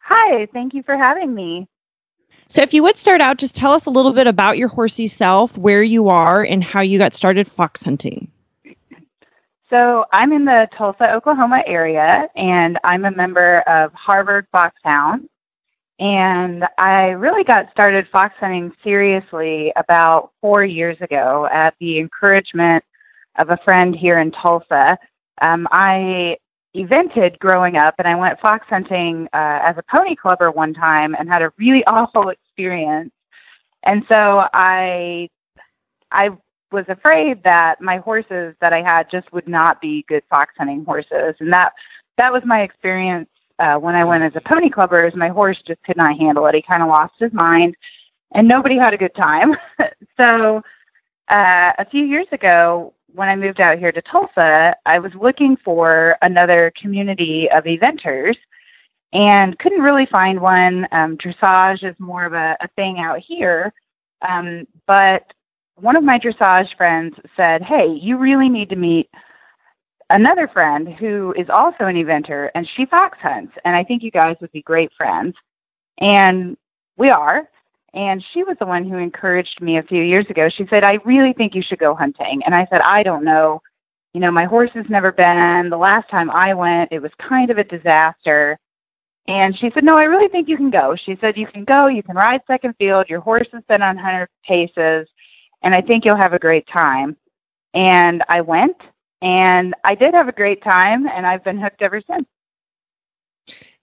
Hi, 0.00 0.46
thank 0.52 0.72
you 0.72 0.82
for 0.84 0.96
having 0.96 1.34
me. 1.34 1.68
So, 2.50 2.62
if 2.62 2.72
you 2.72 2.82
would 2.82 2.96
start 2.96 3.20
out, 3.20 3.36
just 3.36 3.54
tell 3.54 3.72
us 3.72 3.84
a 3.84 3.90
little 3.90 4.12
bit 4.12 4.26
about 4.26 4.56
your 4.56 4.68
horsey 4.68 5.06
self, 5.06 5.56
where 5.58 5.82
you 5.82 6.08
are, 6.08 6.44
and 6.44 6.64
how 6.64 6.80
you 6.80 6.98
got 6.98 7.14
started 7.14 7.46
fox 7.46 7.82
hunting. 7.82 8.30
So, 9.68 10.06
I'm 10.12 10.32
in 10.32 10.46
the 10.46 10.66
Tulsa, 10.76 11.12
Oklahoma 11.12 11.62
area, 11.66 12.26
and 12.36 12.78
I'm 12.84 13.04
a 13.04 13.10
member 13.10 13.60
of 13.60 13.92
Harvard 13.92 14.46
Foxhounds. 14.50 15.28
And 16.00 16.64
I 16.78 17.08
really 17.08 17.44
got 17.44 17.70
started 17.70 18.06
fox 18.08 18.34
hunting 18.38 18.72
seriously 18.82 19.72
about 19.76 20.30
four 20.40 20.64
years 20.64 20.96
ago 21.00 21.48
at 21.52 21.74
the 21.80 21.98
encouragement 21.98 22.82
of 23.38 23.50
a 23.50 23.58
friend 23.58 23.94
here 23.94 24.20
in 24.20 24.30
Tulsa. 24.30 24.96
Um, 25.42 25.68
I 25.70 26.38
evented 26.78 27.38
growing 27.38 27.76
up 27.76 27.94
and 27.98 28.06
I 28.06 28.14
went 28.14 28.40
fox 28.40 28.66
hunting 28.68 29.28
uh, 29.32 29.60
as 29.62 29.76
a 29.76 29.82
pony 29.94 30.14
clubber 30.14 30.50
one 30.50 30.72
time 30.72 31.14
and 31.14 31.28
had 31.28 31.42
a 31.42 31.52
really 31.58 31.84
awful 31.86 32.28
experience. 32.28 33.12
And 33.82 34.04
so 34.08 34.46
I 34.52 35.28
I 36.10 36.30
was 36.70 36.84
afraid 36.88 37.42
that 37.44 37.80
my 37.80 37.98
horses 37.98 38.54
that 38.60 38.72
I 38.72 38.82
had 38.82 39.10
just 39.10 39.32
would 39.32 39.48
not 39.48 39.80
be 39.80 40.04
good 40.08 40.22
fox 40.30 40.54
hunting 40.56 40.84
horses, 40.84 41.34
and 41.40 41.52
that 41.52 41.72
that 42.16 42.32
was 42.32 42.44
my 42.44 42.62
experience 42.62 43.28
uh, 43.58 43.76
when 43.76 43.94
I 43.94 44.04
went 44.04 44.24
as 44.24 44.36
a 44.36 44.40
pony 44.40 44.70
clubber. 44.70 45.06
Is 45.06 45.14
my 45.14 45.28
horse 45.28 45.60
just 45.62 45.82
could 45.82 45.96
not 45.96 46.16
handle 46.18 46.46
it. 46.46 46.54
He 46.54 46.62
kind 46.62 46.82
of 46.82 46.88
lost 46.88 47.14
his 47.18 47.32
mind, 47.32 47.76
and 48.32 48.46
nobody 48.46 48.76
had 48.76 48.94
a 48.94 48.98
good 48.98 49.14
time. 49.14 49.56
so 50.20 50.62
uh, 51.28 51.72
a 51.78 51.84
few 51.90 52.04
years 52.04 52.26
ago, 52.32 52.92
when 53.18 53.28
I 53.28 53.34
moved 53.34 53.60
out 53.60 53.80
here 53.80 53.90
to 53.90 54.00
Tulsa, 54.00 54.76
I 54.86 55.00
was 55.00 55.12
looking 55.14 55.56
for 55.56 56.16
another 56.22 56.72
community 56.80 57.50
of 57.50 57.64
eventers 57.64 58.36
and 59.12 59.58
couldn't 59.58 59.82
really 59.82 60.06
find 60.06 60.40
one. 60.40 60.86
Um, 60.92 61.18
dressage 61.18 61.82
is 61.82 61.98
more 61.98 62.24
of 62.24 62.32
a, 62.32 62.56
a 62.60 62.68
thing 62.76 63.00
out 63.00 63.18
here. 63.18 63.72
Um, 64.22 64.68
but 64.86 65.32
one 65.74 65.96
of 65.96 66.04
my 66.04 66.20
dressage 66.20 66.76
friends 66.76 67.16
said, 67.36 67.60
Hey, 67.60 67.88
you 67.88 68.18
really 68.18 68.48
need 68.48 68.70
to 68.70 68.76
meet 68.76 69.10
another 70.10 70.46
friend 70.46 70.88
who 70.88 71.34
is 71.36 71.50
also 71.50 71.86
an 71.86 71.96
eventer 71.96 72.50
and 72.54 72.68
she 72.68 72.86
fox 72.86 73.18
hunts. 73.20 73.52
And 73.64 73.74
I 73.74 73.82
think 73.82 74.04
you 74.04 74.12
guys 74.12 74.36
would 74.40 74.52
be 74.52 74.62
great 74.62 74.92
friends. 74.96 75.34
And 75.98 76.56
we 76.96 77.10
are. 77.10 77.48
And 77.94 78.22
she 78.22 78.44
was 78.44 78.56
the 78.58 78.66
one 78.66 78.84
who 78.84 78.98
encouraged 78.98 79.60
me 79.60 79.78
a 79.78 79.82
few 79.82 80.02
years 80.02 80.26
ago. 80.28 80.48
She 80.48 80.66
said, 80.66 80.84
I 80.84 80.98
really 81.04 81.32
think 81.32 81.54
you 81.54 81.62
should 81.62 81.78
go 81.78 81.94
hunting. 81.94 82.42
And 82.44 82.54
I 82.54 82.66
said, 82.70 82.80
I 82.82 83.02
don't 83.02 83.24
know. 83.24 83.62
You 84.12 84.20
know, 84.20 84.30
my 84.30 84.44
horse 84.44 84.70
has 84.74 84.88
never 84.88 85.12
been. 85.12 85.70
The 85.70 85.76
last 85.76 86.08
time 86.10 86.30
I 86.30 86.54
went, 86.54 86.92
it 86.92 87.00
was 87.00 87.12
kind 87.18 87.50
of 87.50 87.58
a 87.58 87.64
disaster. 87.64 88.58
And 89.26 89.56
she 89.56 89.70
said, 89.70 89.84
No, 89.84 89.96
I 89.96 90.04
really 90.04 90.28
think 90.28 90.48
you 90.48 90.56
can 90.56 90.70
go. 90.70 90.96
She 90.96 91.16
said, 91.20 91.36
You 91.36 91.46
can 91.46 91.64
go, 91.64 91.86
you 91.86 92.02
can 92.02 92.16
ride 92.16 92.40
second 92.46 92.74
field. 92.78 93.08
Your 93.08 93.20
horse 93.20 93.48
has 93.52 93.62
been 93.64 93.82
on 93.82 93.96
hunter 93.96 94.28
paces 94.44 95.08
and 95.62 95.74
I 95.74 95.80
think 95.80 96.04
you'll 96.04 96.16
have 96.16 96.32
a 96.32 96.38
great 96.38 96.66
time. 96.66 97.16
And 97.74 98.22
I 98.28 98.40
went 98.40 98.76
and 99.20 99.74
I 99.84 99.94
did 99.94 100.14
have 100.14 100.28
a 100.28 100.32
great 100.32 100.62
time 100.62 101.06
and 101.06 101.26
I've 101.26 101.44
been 101.44 101.58
hooked 101.58 101.82
ever 101.82 102.00
since. 102.00 102.26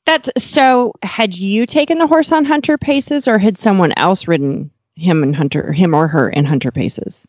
That's 0.06 0.30
so 0.38 0.94
had 1.02 1.36
you 1.36 1.66
taken 1.66 1.98
the 1.98 2.08
horse 2.08 2.32
on 2.32 2.46
hunter 2.46 2.78
paces 2.78 3.28
or 3.28 3.38
had 3.38 3.58
someone 3.58 3.92
else 3.98 4.28
ridden 4.28 4.70
him 4.96 5.24
and 5.24 5.36
hunter 5.36 5.72
him 5.72 5.94
or 5.94 6.08
her 6.08 6.30
in 6.30 6.46
hunter 6.46 6.72
paces? 6.72 7.28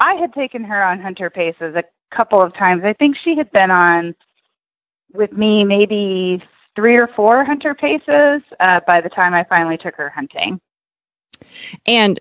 I 0.00 0.14
had 0.14 0.34
taken 0.34 0.64
her 0.64 0.82
on 0.82 1.00
hunter 1.00 1.30
paces 1.30 1.74
a 1.74 1.84
couple 2.10 2.42
of 2.42 2.54
times. 2.54 2.84
I 2.84 2.92
think 2.92 3.16
she 3.16 3.36
had 3.36 3.50
been 3.52 3.70
on 3.70 4.14
with 5.12 5.32
me 5.32 5.64
maybe 5.64 6.42
three 6.76 6.98
or 6.98 7.06
four 7.06 7.44
hunter 7.44 7.74
paces 7.74 8.42
uh, 8.60 8.80
by 8.86 9.00
the 9.00 9.08
time 9.08 9.32
I 9.32 9.44
finally 9.44 9.78
took 9.78 9.94
her 9.96 10.10
hunting. 10.10 10.60
And 11.86 12.20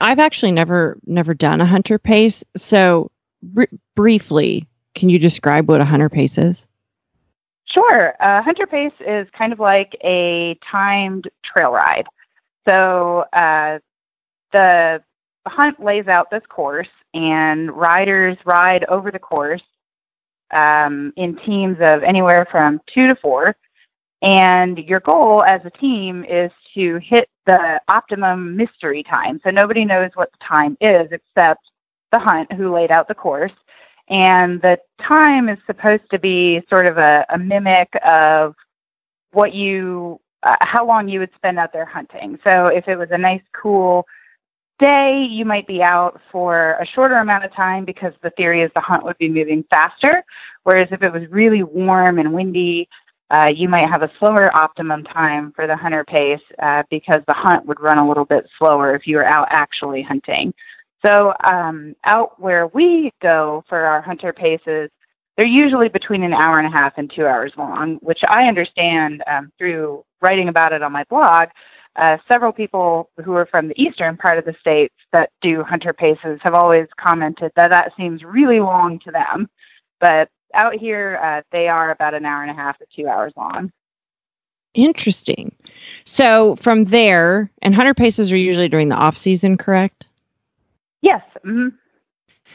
I've 0.00 0.18
actually 0.18 0.52
never 0.52 0.98
never 1.06 1.34
done 1.34 1.60
a 1.60 1.66
hunter 1.66 1.98
pace. 1.98 2.42
So 2.56 3.10
br- 3.42 3.64
briefly, 3.94 4.66
can 4.94 5.10
you 5.10 5.18
describe 5.18 5.68
what 5.68 5.82
a 5.82 5.84
hunter 5.84 6.08
pace 6.08 6.38
is? 6.38 6.66
Sure. 7.74 8.14
Uh, 8.20 8.40
hunter 8.40 8.68
pace 8.68 8.92
is 9.00 9.26
kind 9.36 9.52
of 9.52 9.58
like 9.58 9.96
a 10.04 10.56
timed 10.70 11.28
trail 11.42 11.72
ride. 11.72 12.06
So 12.68 13.24
uh, 13.32 13.80
the 14.52 15.02
hunt 15.44 15.82
lays 15.82 16.06
out 16.06 16.30
this 16.30 16.44
course, 16.48 16.88
and 17.14 17.72
riders 17.72 18.36
ride 18.44 18.84
over 18.84 19.10
the 19.10 19.18
course 19.18 19.62
um, 20.52 21.12
in 21.16 21.34
teams 21.36 21.78
of 21.80 22.04
anywhere 22.04 22.46
from 22.48 22.80
two 22.86 23.08
to 23.08 23.16
four. 23.16 23.56
And 24.22 24.78
your 24.78 25.00
goal 25.00 25.42
as 25.42 25.60
a 25.64 25.70
team 25.70 26.24
is 26.24 26.52
to 26.74 26.98
hit 26.98 27.28
the 27.44 27.80
optimum 27.88 28.56
mystery 28.56 29.02
time. 29.02 29.40
So 29.42 29.50
nobody 29.50 29.84
knows 29.84 30.12
what 30.14 30.30
the 30.30 30.38
time 30.44 30.76
is 30.80 31.08
except 31.10 31.66
the 32.12 32.20
hunt 32.20 32.52
who 32.52 32.72
laid 32.72 32.92
out 32.92 33.08
the 33.08 33.14
course. 33.14 33.52
And 34.08 34.60
the 34.60 34.78
time 35.00 35.48
is 35.48 35.58
supposed 35.66 36.10
to 36.10 36.18
be 36.18 36.62
sort 36.68 36.86
of 36.86 36.98
a, 36.98 37.24
a 37.30 37.38
mimic 37.38 37.88
of 38.06 38.54
what 39.32 39.54
you, 39.54 40.20
uh, 40.42 40.56
how 40.60 40.86
long 40.86 41.08
you 41.08 41.20
would 41.20 41.34
spend 41.34 41.58
out 41.58 41.72
there 41.72 41.86
hunting. 41.86 42.38
So 42.44 42.66
if 42.66 42.86
it 42.86 42.96
was 42.96 43.10
a 43.10 43.18
nice, 43.18 43.42
cool 43.52 44.06
day, 44.78 45.22
you 45.22 45.44
might 45.44 45.66
be 45.66 45.82
out 45.82 46.20
for 46.30 46.76
a 46.80 46.86
shorter 46.86 47.16
amount 47.16 47.44
of 47.44 47.52
time 47.52 47.84
because 47.84 48.12
the 48.22 48.30
theory 48.30 48.62
is 48.62 48.70
the 48.74 48.80
hunt 48.80 49.04
would 49.04 49.18
be 49.18 49.28
moving 49.28 49.64
faster. 49.70 50.22
Whereas 50.64 50.88
if 50.90 51.02
it 51.02 51.12
was 51.12 51.26
really 51.30 51.62
warm 51.62 52.18
and 52.18 52.32
windy, 52.32 52.88
uh, 53.30 53.50
you 53.54 53.68
might 53.68 53.88
have 53.88 54.02
a 54.02 54.10
slower 54.18 54.54
optimum 54.56 55.02
time 55.04 55.52
for 55.52 55.66
the 55.66 55.76
hunter 55.76 56.04
pace 56.04 56.42
uh, 56.58 56.82
because 56.90 57.22
the 57.26 57.34
hunt 57.34 57.64
would 57.66 57.80
run 57.80 57.98
a 57.98 58.06
little 58.06 58.24
bit 58.24 58.48
slower 58.58 58.94
if 58.94 59.06
you 59.06 59.16
were 59.16 59.24
out 59.24 59.48
actually 59.50 60.02
hunting. 60.02 60.52
So, 61.04 61.34
um, 61.44 61.94
out 62.04 62.40
where 62.40 62.66
we 62.68 63.12
go 63.20 63.62
for 63.68 63.78
our 63.78 64.00
hunter 64.00 64.32
paces, 64.32 64.90
they're 65.36 65.46
usually 65.46 65.88
between 65.88 66.22
an 66.22 66.32
hour 66.32 66.58
and 66.58 66.66
a 66.66 66.76
half 66.76 66.94
and 66.96 67.10
two 67.10 67.26
hours 67.26 67.52
long, 67.58 67.96
which 67.96 68.22
I 68.28 68.46
understand 68.46 69.22
um, 69.26 69.52
through 69.58 70.04
writing 70.22 70.48
about 70.48 70.72
it 70.72 70.82
on 70.82 70.92
my 70.92 71.04
blog. 71.04 71.48
Uh, 71.96 72.18
several 72.26 72.52
people 72.52 73.10
who 73.22 73.34
are 73.34 73.46
from 73.46 73.68
the 73.68 73.80
eastern 73.80 74.16
part 74.16 74.38
of 74.38 74.44
the 74.44 74.54
states 74.58 74.94
that 75.12 75.30
do 75.40 75.62
hunter 75.62 75.92
paces 75.92 76.40
have 76.42 76.54
always 76.54 76.88
commented 76.96 77.52
that 77.54 77.70
that 77.70 77.92
seems 77.96 78.24
really 78.24 78.60
long 78.60 78.98
to 79.00 79.10
them. 79.10 79.48
But 80.00 80.28
out 80.54 80.74
here, 80.74 81.20
uh, 81.22 81.42
they 81.52 81.68
are 81.68 81.90
about 81.90 82.14
an 82.14 82.24
hour 82.24 82.42
and 82.42 82.50
a 82.50 82.54
half 82.54 82.78
to 82.78 82.86
two 82.94 83.08
hours 83.08 83.32
long. 83.36 83.70
Interesting. 84.74 85.54
So 86.04 86.56
from 86.56 86.84
there, 86.84 87.50
and 87.62 87.74
hunter 87.74 87.94
paces 87.94 88.32
are 88.32 88.36
usually 88.36 88.68
during 88.68 88.88
the 88.88 88.96
off 88.96 89.16
season, 89.16 89.56
correct? 89.56 90.08
Yes. 91.04 91.22
Mm-hmm. 91.44 91.68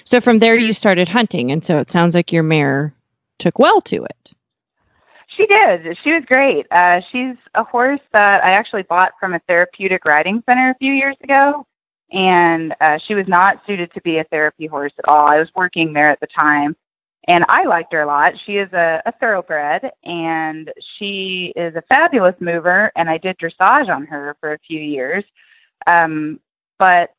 So 0.06 0.20
from 0.20 0.40
there, 0.40 0.58
you 0.58 0.74
started 0.74 1.08
hunting, 1.08 1.52
and 1.52 1.64
so 1.64 1.78
it 1.78 1.92
sounds 1.92 2.16
like 2.16 2.32
your 2.32 2.42
mare 2.42 2.94
took 3.38 3.60
well 3.60 3.80
to 3.82 4.04
it. 4.04 4.32
She 5.28 5.46
did. 5.46 5.98
She 6.04 6.12
was 6.12 6.26
great. 6.26 6.66
Uh, 6.72 7.02
she's 7.12 7.36
a 7.54 7.64
horse 7.64 8.02
that 8.12 8.44
I 8.44 8.52
actually 8.52 8.84
bought 8.84 9.14
from 9.20 9.36
a 9.36 9.40
therapeutic 9.48 10.04
riding 10.04 10.42
center 10.48 10.72
a 10.72 10.76
few 10.80 10.94
years 10.94 11.16
ago, 11.22 11.68
and 12.12 12.76
uh, 12.82 12.98
she 12.98 13.14
was 13.14 13.28
not 13.28 13.62
suited 13.68 13.94
to 13.94 14.02
be 14.02 14.18
a 14.18 14.24
therapy 14.24 14.66
horse 14.66 14.94
at 14.98 15.08
all. 15.08 15.28
I 15.28 15.38
was 15.38 15.54
working 15.54 15.94
there 15.94 16.10
at 16.10 16.20
the 16.20 16.28
time, 16.28 16.76
and 17.28 17.46
I 17.48 17.66
liked 17.66 17.94
her 17.94 18.02
a 18.02 18.08
lot. 18.08 18.40
She 18.40 18.58
is 18.58 18.74
a, 18.74 19.04
a 19.06 19.12
thoroughbred 19.12 19.92
and 20.04 20.72
she 20.80 21.54
is 21.56 21.76
a 21.76 21.84
fabulous 21.84 22.36
mover. 22.40 22.92
And 22.96 23.08
I 23.08 23.20
did 23.20 23.38
dressage 23.38 23.94
on 23.94 24.08
her 24.08 24.36
for 24.40 24.54
a 24.54 24.60
few 24.60 24.80
years. 24.80 25.24
Um, 25.86 26.40
but 26.80 27.14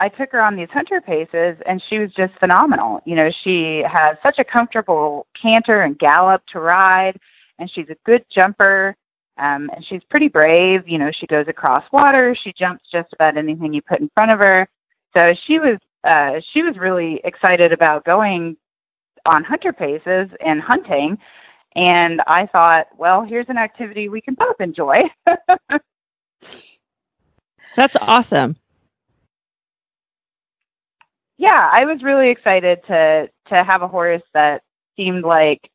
I 0.00 0.08
took 0.08 0.32
her 0.32 0.42
on 0.42 0.56
these 0.56 0.70
hunter 0.70 1.00
paces 1.00 1.56
and 1.66 1.80
she 1.80 1.98
was 1.98 2.12
just 2.12 2.34
phenomenal. 2.34 3.00
You 3.04 3.14
know, 3.14 3.30
she 3.30 3.78
has 3.82 4.16
such 4.22 4.38
a 4.38 4.44
comfortable 4.44 5.26
canter 5.40 5.82
and 5.82 5.98
gallop 5.98 6.44
to 6.46 6.60
ride, 6.60 7.18
and 7.58 7.70
she's 7.70 7.88
a 7.88 7.96
good 8.04 8.24
jumper. 8.28 8.96
Um, 9.38 9.70
and 9.74 9.84
she's 9.84 10.04
pretty 10.04 10.28
brave. 10.28 10.86
You 10.86 10.98
know, 10.98 11.10
she 11.10 11.26
goes 11.26 11.48
across 11.48 11.84
water. 11.90 12.34
She 12.34 12.52
jumps 12.52 12.84
just 12.90 13.12
about 13.12 13.36
anything 13.36 13.72
you 13.72 13.80
put 13.80 14.00
in 14.00 14.10
front 14.14 14.30
of 14.30 14.38
her. 14.40 14.68
So 15.16 15.34
she 15.34 15.58
was 15.58 15.78
uh, 16.04 16.40
she 16.40 16.62
was 16.62 16.76
really 16.76 17.20
excited 17.24 17.72
about 17.72 18.04
going 18.04 18.56
on 19.24 19.44
hunter 19.44 19.72
paces 19.72 20.28
and 20.40 20.60
hunting. 20.60 21.18
And 21.74 22.20
I 22.26 22.46
thought, 22.46 22.88
well, 22.96 23.22
here's 23.22 23.48
an 23.48 23.56
activity 23.56 24.08
we 24.08 24.20
can 24.20 24.34
both 24.34 24.60
enjoy. 24.60 24.98
That's 27.76 27.96
awesome. 27.96 28.56
Yeah, 31.42 31.70
I 31.72 31.86
was 31.86 32.04
really 32.04 32.28
excited 32.30 32.84
to 32.86 33.28
to 33.48 33.64
have 33.64 33.82
a 33.82 33.88
horse 33.88 34.22
that 34.32 34.62
seemed 34.96 35.24
like 35.24 35.68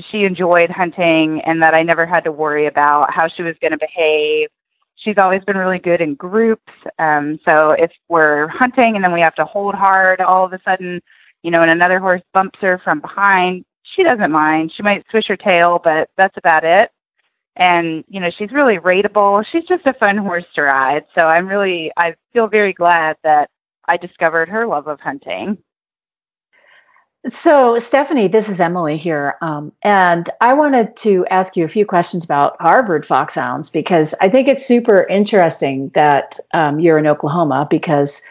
she 0.00 0.24
enjoyed 0.24 0.70
hunting 0.70 1.42
and 1.42 1.62
that 1.62 1.74
I 1.74 1.82
never 1.82 2.06
had 2.06 2.24
to 2.24 2.32
worry 2.32 2.64
about 2.64 3.12
how 3.12 3.28
she 3.28 3.42
was 3.42 3.54
going 3.60 3.72
to 3.72 3.76
behave. 3.78 4.48
She's 4.94 5.18
always 5.18 5.44
been 5.44 5.58
really 5.58 5.78
good 5.78 6.00
in 6.00 6.14
groups. 6.14 6.72
Um, 6.98 7.38
so 7.46 7.72
if 7.72 7.92
we're 8.08 8.48
hunting 8.48 8.94
and 8.96 9.04
then 9.04 9.12
we 9.12 9.20
have 9.20 9.34
to 9.34 9.44
hold 9.44 9.74
hard 9.74 10.22
all 10.22 10.46
of 10.46 10.54
a 10.54 10.60
sudden, 10.64 11.02
you 11.42 11.50
know, 11.50 11.60
and 11.60 11.70
another 11.70 11.98
horse 11.98 12.22
bumps 12.32 12.58
her 12.62 12.78
from 12.78 13.00
behind, 13.00 13.66
she 13.82 14.04
doesn't 14.04 14.32
mind. 14.32 14.72
She 14.72 14.82
might 14.82 15.04
swish 15.10 15.28
her 15.28 15.36
tail, 15.36 15.82
but 15.84 16.08
that's 16.16 16.38
about 16.38 16.64
it. 16.64 16.90
And, 17.56 18.04
you 18.08 18.20
know, 18.20 18.30
she's 18.30 18.52
really 18.52 18.78
rateable. 18.78 19.44
She's 19.52 19.64
just 19.64 19.84
a 19.84 19.92
fun 19.92 20.16
horse 20.16 20.46
to 20.54 20.62
ride. 20.62 21.04
So 21.14 21.26
I'm 21.26 21.46
really, 21.46 21.92
I 21.94 22.14
feel 22.32 22.46
very 22.46 22.72
glad 22.72 23.18
that 23.22 23.50
I 23.88 23.96
discovered 23.96 24.48
her 24.48 24.66
love 24.66 24.86
of 24.86 25.00
hunting. 25.00 25.58
So, 27.26 27.78
Stephanie, 27.78 28.28
this 28.28 28.48
is 28.48 28.60
Emily 28.60 28.96
here. 28.96 29.36
Um, 29.42 29.72
and 29.82 30.30
I 30.40 30.54
wanted 30.54 30.96
to 30.98 31.26
ask 31.26 31.56
you 31.56 31.64
a 31.64 31.68
few 31.68 31.84
questions 31.84 32.24
about 32.24 32.56
Harvard 32.60 33.04
foxhounds 33.04 33.70
because 33.70 34.14
I 34.20 34.28
think 34.28 34.48
it's 34.48 34.64
super 34.64 35.04
interesting 35.04 35.90
that 35.94 36.38
um, 36.54 36.78
you're 36.80 36.98
in 36.98 37.06
Oklahoma 37.08 37.66
because, 37.68 38.22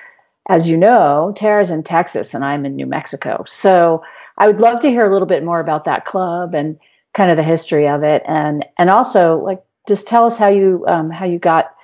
as 0.49 0.69
you 0.69 0.77
know, 0.77 1.33
Tara's 1.35 1.69
in 1.69 1.83
Texas 1.83 2.33
and 2.33 2.45
I'm 2.45 2.65
in 2.65 2.75
New 2.75 2.87
Mexico. 2.87 3.43
So, 3.47 4.03
I 4.37 4.47
would 4.47 4.59
love 4.59 4.79
to 4.81 4.89
hear 4.89 5.05
a 5.05 5.11
little 5.11 5.27
bit 5.27 5.43
more 5.43 5.59
about 5.59 5.85
that 5.85 6.05
club 6.05 6.53
and 6.53 6.79
kind 7.13 7.31
of 7.31 7.37
the 7.37 7.43
history 7.43 7.87
of 7.87 8.03
it, 8.03 8.23
and 8.27 8.65
and 8.77 8.89
also 8.89 9.37
like 9.39 9.63
just 9.87 10.07
tell 10.07 10.25
us 10.25 10.37
how 10.37 10.49
you 10.49 10.85
um, 10.87 11.09
how 11.09 11.25
you 11.25 11.39
got 11.39 11.75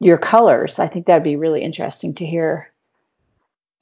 your 0.00 0.18
colors. 0.18 0.78
I 0.78 0.88
think 0.88 1.06
that'd 1.06 1.22
be 1.22 1.36
really 1.36 1.62
interesting 1.62 2.14
to 2.16 2.26
hear. 2.26 2.71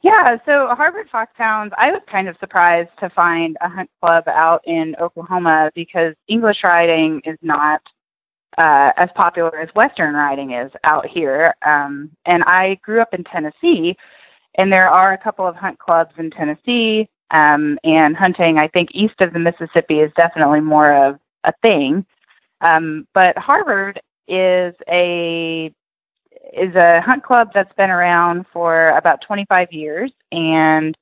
Yeah, 0.02 0.38
so 0.46 0.74
Harvard 0.74 1.10
Foxhounds, 1.10 1.74
I 1.76 1.92
was 1.92 2.00
kind 2.06 2.28
of 2.28 2.36
surprised 2.38 2.90
to 3.00 3.10
find 3.10 3.58
a 3.60 3.68
hunt 3.68 3.90
club 4.00 4.24
out 4.28 4.62
in 4.66 4.96
Oklahoma 4.98 5.70
because 5.74 6.14
English 6.26 6.64
riding 6.64 7.20
is 7.26 7.36
not 7.42 7.82
uh, 8.56 8.92
as 8.96 9.10
popular 9.14 9.58
as 9.58 9.74
Western 9.74 10.14
riding 10.14 10.52
is 10.52 10.72
out 10.84 11.06
here. 11.06 11.54
Um, 11.62 12.10
and 12.24 12.42
I 12.46 12.76
grew 12.82 13.00
up 13.00 13.12
in 13.12 13.24
Tennessee, 13.24 13.96
and 14.54 14.72
there 14.72 14.88
are 14.88 15.12
a 15.12 15.18
couple 15.18 15.46
of 15.46 15.54
hunt 15.54 15.78
clubs 15.78 16.14
in 16.16 16.30
Tennessee. 16.30 17.08
Um, 17.32 17.78
and 17.84 18.16
hunting, 18.16 18.58
I 18.58 18.68
think, 18.68 18.90
east 18.92 19.20
of 19.20 19.32
the 19.32 19.38
Mississippi 19.38 20.00
is 20.00 20.10
definitely 20.16 20.60
more 20.60 20.92
of 20.92 21.20
a 21.44 21.52
thing. 21.62 22.04
Um, 22.60 23.06
but 23.14 23.38
Harvard 23.38 24.00
is 24.26 24.74
a 24.88 25.72
is 26.52 26.74
a 26.74 27.00
hunt 27.00 27.22
club 27.22 27.50
that's 27.54 27.72
been 27.74 27.90
around 27.90 28.46
for 28.52 28.90
about 28.90 29.20
25 29.22 29.72
years, 29.72 30.12
and 30.32 30.96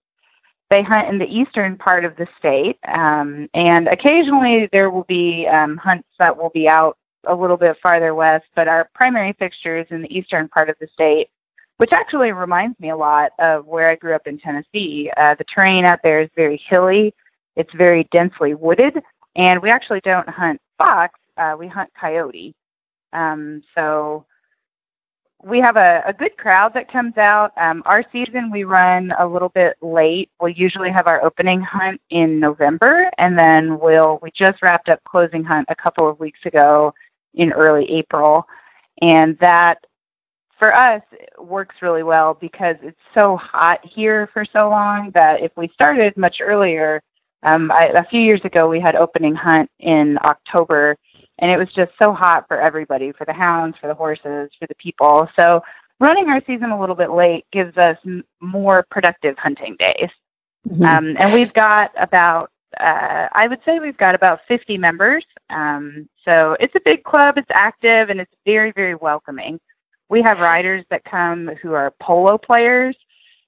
they 0.70 0.82
hunt 0.82 1.08
in 1.08 1.18
the 1.18 1.26
eastern 1.26 1.76
part 1.76 2.04
of 2.04 2.16
the 2.16 2.26
state. 2.38 2.78
Um, 2.86 3.48
and 3.54 3.88
occasionally 3.88 4.68
there 4.72 4.90
will 4.90 5.04
be 5.04 5.46
um, 5.46 5.76
hunts 5.76 6.08
that 6.18 6.36
will 6.36 6.50
be 6.50 6.68
out 6.68 6.98
a 7.24 7.34
little 7.34 7.56
bit 7.56 7.76
farther 7.82 8.14
west, 8.14 8.46
but 8.54 8.68
our 8.68 8.88
primary 8.94 9.32
fixture 9.38 9.78
is 9.78 9.86
in 9.90 10.02
the 10.02 10.16
eastern 10.16 10.48
part 10.48 10.68
of 10.68 10.76
the 10.80 10.88
state, 10.88 11.28
which 11.78 11.92
actually 11.92 12.32
reminds 12.32 12.78
me 12.80 12.90
a 12.90 12.96
lot 12.96 13.32
of 13.38 13.66
where 13.66 13.88
I 13.88 13.96
grew 13.96 14.14
up 14.14 14.26
in 14.26 14.38
Tennessee. 14.38 15.10
Uh, 15.16 15.34
the 15.34 15.44
terrain 15.44 15.84
out 15.84 16.00
there 16.02 16.20
is 16.20 16.30
very 16.36 16.60
hilly, 16.68 17.14
it's 17.56 17.72
very 17.74 18.04
densely 18.12 18.54
wooded, 18.54 19.02
and 19.36 19.60
we 19.62 19.70
actually 19.70 20.00
don't 20.00 20.28
hunt 20.28 20.60
fox, 20.78 21.18
uh, 21.36 21.56
we 21.58 21.66
hunt 21.66 21.90
coyote. 21.98 22.54
Um, 23.12 23.62
so 23.74 24.26
we 25.42 25.60
have 25.60 25.76
a, 25.76 26.02
a 26.04 26.12
good 26.12 26.36
crowd 26.36 26.74
that 26.74 26.90
comes 26.90 27.16
out. 27.16 27.52
Um, 27.56 27.82
our 27.86 28.04
season 28.10 28.50
we 28.50 28.64
run 28.64 29.12
a 29.18 29.26
little 29.26 29.48
bit 29.50 29.76
late. 29.80 30.30
We'll 30.40 30.50
usually 30.50 30.90
have 30.90 31.06
our 31.06 31.22
opening 31.24 31.60
hunt 31.60 32.00
in 32.10 32.40
November, 32.40 33.10
and 33.18 33.38
then 33.38 33.78
we'll 33.78 34.18
we 34.20 34.30
just 34.32 34.62
wrapped 34.62 34.88
up 34.88 35.02
closing 35.04 35.44
hunt 35.44 35.66
a 35.68 35.76
couple 35.76 36.08
of 36.08 36.18
weeks 36.18 36.40
ago 36.44 36.92
in 37.34 37.52
early 37.52 37.88
April, 37.90 38.46
and 39.00 39.38
that 39.38 39.86
for 40.58 40.74
us 40.74 41.02
works 41.38 41.76
really 41.82 42.02
well 42.02 42.34
because 42.34 42.76
it's 42.82 42.98
so 43.14 43.36
hot 43.36 43.84
here 43.84 44.28
for 44.32 44.44
so 44.44 44.68
long 44.68 45.12
that 45.12 45.40
if 45.40 45.52
we 45.56 45.68
started 45.68 46.16
much 46.16 46.40
earlier, 46.40 47.00
um, 47.44 47.70
I, 47.70 47.92
a 47.94 48.04
few 48.04 48.20
years 48.20 48.44
ago 48.44 48.68
we 48.68 48.80
had 48.80 48.96
opening 48.96 49.36
hunt 49.36 49.70
in 49.78 50.18
October 50.24 50.96
and 51.38 51.50
it 51.50 51.58
was 51.58 51.72
just 51.72 51.92
so 52.00 52.12
hot 52.12 52.46
for 52.48 52.60
everybody 52.60 53.12
for 53.12 53.24
the 53.24 53.32
hounds 53.32 53.76
for 53.80 53.86
the 53.86 53.94
horses 53.94 54.50
for 54.58 54.66
the 54.66 54.74
people. 54.76 55.28
So 55.38 55.62
running 56.00 56.28
our 56.28 56.42
season 56.46 56.70
a 56.70 56.80
little 56.80 56.94
bit 56.94 57.10
late 57.10 57.46
gives 57.52 57.76
us 57.76 57.96
m- 58.04 58.24
more 58.40 58.84
productive 58.90 59.36
hunting 59.38 59.76
days. 59.78 60.10
Mm-hmm. 60.68 60.84
um, 60.84 61.16
and 61.18 61.32
we've 61.32 61.54
got 61.54 61.92
about 61.96 62.50
uh, 62.78 63.28
i 63.32 63.46
would 63.46 63.60
say 63.64 63.78
we've 63.78 63.96
got 63.96 64.14
about 64.14 64.40
50 64.48 64.76
members. 64.76 65.24
Um, 65.50 66.08
so 66.24 66.56
it's 66.60 66.74
a 66.74 66.80
big 66.84 67.04
club 67.04 67.38
it's 67.38 67.50
active 67.52 68.10
and 68.10 68.20
it's 68.20 68.34
very 68.44 68.72
very 68.72 68.94
welcoming. 68.94 69.60
We 70.08 70.22
have 70.22 70.40
riders 70.40 70.84
that 70.90 71.04
come 71.04 71.48
who 71.62 71.72
are 71.74 71.92
polo 72.00 72.38
players 72.38 72.96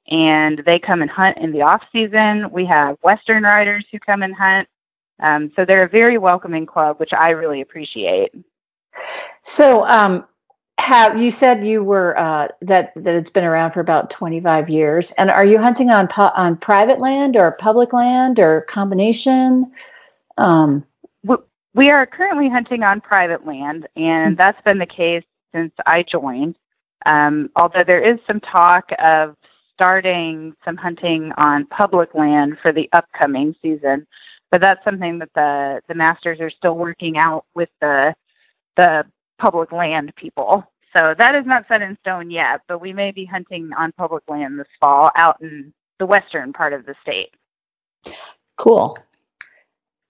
and 0.08 0.62
they 0.66 0.78
come 0.78 1.02
and 1.02 1.10
hunt 1.10 1.38
in 1.38 1.52
the 1.52 1.62
off 1.62 1.82
season. 1.92 2.50
We 2.50 2.64
have 2.66 2.96
western 3.02 3.42
riders 3.42 3.84
who 3.90 3.98
come 3.98 4.22
and 4.22 4.34
hunt 4.34 4.68
um, 5.20 5.52
so 5.56 5.64
they're 5.64 5.84
a 5.84 5.88
very 5.88 6.18
welcoming 6.18 6.66
club, 6.66 6.98
which 6.98 7.12
I 7.12 7.30
really 7.30 7.60
appreciate. 7.60 8.32
So, 9.42 9.86
um, 9.86 10.24
have 10.78 11.20
you 11.20 11.30
said 11.30 11.66
you 11.66 11.84
were 11.84 12.18
uh, 12.18 12.48
that 12.62 12.92
that 12.96 13.14
it's 13.14 13.30
been 13.30 13.44
around 13.44 13.72
for 13.72 13.80
about 13.80 14.10
twenty 14.10 14.40
five 14.40 14.70
years? 14.70 15.10
And 15.12 15.30
are 15.30 15.44
you 15.44 15.58
hunting 15.58 15.90
on 15.90 16.08
pu- 16.08 16.22
on 16.22 16.56
private 16.56 17.00
land 17.00 17.36
or 17.36 17.52
public 17.52 17.92
land 17.92 18.38
or 18.38 18.62
combination? 18.62 19.70
Um, 20.38 20.84
we 21.74 21.90
are 21.90 22.06
currently 22.06 22.48
hunting 22.48 22.82
on 22.82 23.00
private 23.00 23.46
land, 23.46 23.88
and 23.96 24.36
that's 24.36 24.60
been 24.62 24.78
the 24.78 24.86
case 24.86 25.24
since 25.54 25.72
I 25.86 26.02
joined. 26.02 26.56
Um, 27.06 27.50
although 27.56 27.84
there 27.86 28.02
is 28.02 28.18
some 28.26 28.40
talk 28.40 28.90
of 28.98 29.36
starting 29.74 30.54
some 30.64 30.76
hunting 30.76 31.32
on 31.36 31.66
public 31.66 32.14
land 32.14 32.58
for 32.60 32.72
the 32.72 32.88
upcoming 32.92 33.54
season 33.62 34.06
but 34.50 34.60
that's 34.60 34.84
something 34.84 35.18
that 35.18 35.32
the 35.34 35.80
the 35.88 35.94
masters 35.94 36.40
are 36.40 36.50
still 36.50 36.76
working 36.76 37.16
out 37.16 37.44
with 37.54 37.68
the 37.80 38.14
the 38.76 39.04
public 39.38 39.72
land 39.72 40.12
people. 40.16 40.64
So 40.96 41.14
that 41.18 41.34
is 41.34 41.46
not 41.46 41.66
set 41.68 41.82
in 41.82 41.96
stone 42.00 42.30
yet, 42.30 42.62
but 42.66 42.80
we 42.80 42.92
may 42.92 43.12
be 43.12 43.24
hunting 43.24 43.70
on 43.78 43.92
public 43.92 44.24
land 44.28 44.58
this 44.58 44.66
fall 44.80 45.10
out 45.14 45.40
in 45.40 45.72
the 45.98 46.06
western 46.06 46.52
part 46.52 46.72
of 46.72 46.84
the 46.84 46.94
state. 47.02 47.32
Cool. 48.56 48.96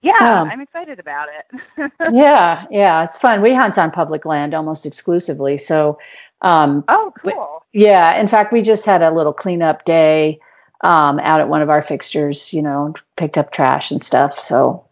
Yeah, 0.03 0.14
um, 0.20 0.48
I'm 0.48 0.62
excited 0.62 0.98
about 0.98 1.29
it. 1.29 1.92
yeah, 2.11 2.66
yeah, 2.70 3.05
it's 3.05 3.18
fun. 3.18 3.42
We 3.42 3.55
hunt 3.55 3.76
on 3.76 3.90
public 3.90 4.24
land 4.24 4.55
almost 4.55 4.87
exclusively. 4.87 5.59
So, 5.59 5.98
um, 6.40 6.83
oh, 6.88 7.12
cool. 7.20 7.62
We, 7.74 7.83
yeah, 7.83 8.18
in 8.18 8.26
fact, 8.26 8.50
we 8.50 8.62
just 8.62 8.87
had 8.87 9.03
a 9.03 9.11
little 9.11 9.35
cleanup 9.35 9.85
day 9.85 10.40
um, 10.83 11.19
out 11.21 11.40
at 11.40 11.49
one 11.49 11.62
of 11.62 11.71
our 11.71 11.83
fixtures, 11.83 12.53
you 12.53 12.62
know, 12.62 12.95
picked 13.16 13.38
up 13.38 13.53
trash 13.53 13.90
and 13.90 14.03
stuff. 14.03 14.38
So 14.38 14.85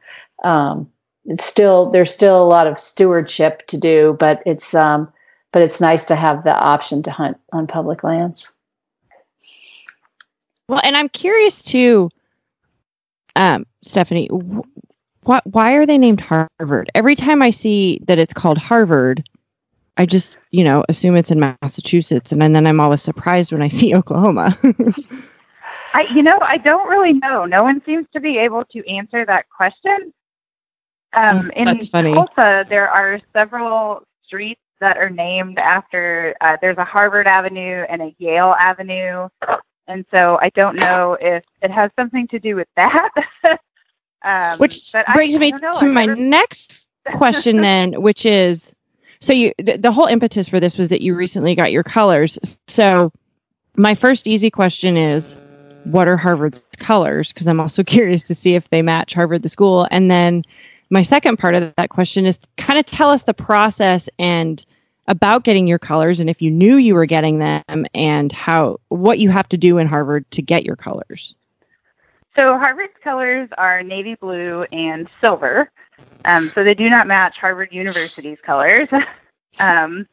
um, 0.45 0.91
it's 1.25 1.45
still 1.45 1.91
there's 1.91 2.13
still 2.13 2.41
a 2.43 2.45
lot 2.45 2.67
of 2.67 2.79
stewardship 2.79 3.67
to 3.69 3.79
do, 3.79 4.17
but 4.19 4.43
it's 4.47 4.75
um, 4.75 5.11
but 5.53 5.63
it's 5.63 5.81
nice 5.81 6.05
to 6.07 6.17
have 6.17 6.45
the 6.45 6.57
option 6.59 7.03
to 7.05 7.11
hunt 7.11 7.39
on 7.53 7.67
public 7.67 8.05
lands. 8.05 8.55
Well, 10.69 10.81
and 10.85 10.97
I'm 10.97 11.09
curious 11.09 11.63
too, 11.63 12.11
um, 13.37 13.67
Stephanie. 13.83 14.29
Wh- 14.29 15.45
why 15.45 15.73
are 15.73 15.87
they 15.87 15.99
named 15.99 16.21
Harvard? 16.21 16.91
Every 16.95 17.15
time 17.15 17.43
I 17.43 17.51
see 17.51 18.01
that 18.07 18.19
it's 18.19 18.35
called 18.35 18.59
Harvard, 18.59 19.27
I 19.97 20.05
just 20.05 20.39
you 20.51 20.63
know 20.63 20.85
assume 20.89 21.17
it's 21.17 21.31
in 21.31 21.41
Massachusetts, 21.41 22.33
and 22.33 22.43
then 22.43 22.67
I'm 22.67 22.81
always 22.81 23.03
surprised 23.03 23.53
when 23.53 23.63
I 23.63 23.69
see 23.69 23.95
Oklahoma. 23.95 24.57
I, 25.99 26.03
you 26.15 26.23
know, 26.23 26.39
I 26.41 26.59
don't 26.59 26.89
really 26.89 27.13
know. 27.13 27.45
No 27.45 27.65
one 27.65 27.83
seems 27.85 28.07
to 28.13 28.21
be 28.21 28.39
able 28.39 28.65
to 28.67 28.89
answer 28.89 29.27
that 29.27 29.49
question. 29.49 30.13
Um, 31.13 31.51
in 31.57 31.65
That's 31.65 31.89
funny. 31.89 32.15
Tulsa, 32.15 32.65
there 32.69 32.89
are 32.89 33.19
several 33.33 34.05
streets 34.23 34.61
that 34.79 34.97
are 34.97 35.11
named 35.11 35.59
after. 35.59 36.37
Uh, 36.41 36.57
there's 36.61 36.79
a 36.79 36.85
Harvard 36.85 37.27
Avenue 37.27 37.85
and 37.89 38.01
a 38.01 38.15
Yale 38.19 38.55
Avenue, 38.61 39.29
and 39.89 40.05
so 40.15 40.39
I 40.41 40.51
don't 40.51 40.79
know 40.79 41.17
if 41.21 41.43
it 41.63 41.73
has 41.73 41.91
something 41.99 42.29
to 42.29 42.39
do 42.39 42.55
with 42.55 42.69
that. 42.77 43.11
um, 44.23 44.57
which 44.59 44.93
brings 45.15 45.35
I, 45.35 45.39
me 45.41 45.53
I 45.53 45.73
to 45.81 45.87
my 45.87 46.07
never... 46.07 46.21
next 46.21 46.87
question, 47.17 47.61
then, 47.61 48.01
which 48.01 48.25
is, 48.25 48.73
so 49.21 49.33
you 49.33 49.53
the, 49.59 49.77
the 49.77 49.91
whole 49.91 50.07
impetus 50.07 50.49
for 50.49 50.61
this 50.61 50.79
was 50.79 50.91
that 50.91 51.01
you 51.01 51.17
recently 51.17 51.57
got 51.57 51.73
your 51.73 51.83
colors. 51.83 52.39
So 52.69 53.11
my 53.75 53.97
first 53.97 54.29
easy 54.29 54.49
question 54.49 54.97
is 54.97 55.37
what 55.85 56.09
are 56.09 56.17
Harvard's 56.17 56.67
colors? 56.79 57.33
Because 57.33 57.49
I'm 57.49 57.61
also 57.61 57.83
curious 57.85 58.23
to 58.25 58.35
see 58.35 58.55
if 58.55 58.71
they 58.71 58.83
match 58.83 59.15
Harvard, 59.15 59.43
the 59.43 59.49
school. 59.49 59.87
And 59.91 60.11
then 60.11 60.45
my 60.91 61.03
second 61.03 61.39
part 61.39 61.55
of 61.55 61.75
that 61.77 61.91
question 61.91 62.27
is 62.27 62.39
kind 62.57 62.79
of 62.79 62.87
tell 62.87 63.11
us 63.11 63.25
the 63.25 63.35
process 63.35 64.09
and 64.19 64.65
about 65.07 65.43
getting 65.43 65.67
your 65.67 65.79
colors 65.79 66.21
and 66.21 66.29
if 66.29 66.43
you 66.43 66.51
knew 66.51 66.77
you 66.77 66.95
were 66.95 67.07
getting 67.07 67.39
them 67.39 67.87
and 67.95 68.31
how 68.31 68.79
what 68.89 69.19
you 69.19 69.31
have 69.31 69.49
to 69.49 69.57
do 69.57 69.79
in 69.79 69.87
Harvard 69.87 70.31
to 70.33 70.43
get 70.43 70.65
your 70.65 70.77
colors. 70.77 71.35
So 72.37 72.59
Harvard's 72.59 72.93
colors 73.03 73.49
are 73.57 73.83
navy 73.83 74.15
blue 74.15 74.65
and 74.71 75.09
silver. 75.21 75.71
Um, 76.25 76.53
so 76.55 76.63
they 76.63 76.75
do 76.75 76.89
not 76.89 77.07
match 77.07 77.37
Harvard 77.39 77.73
University's 77.73 78.39
colors. 78.43 78.89
um, 79.61 80.07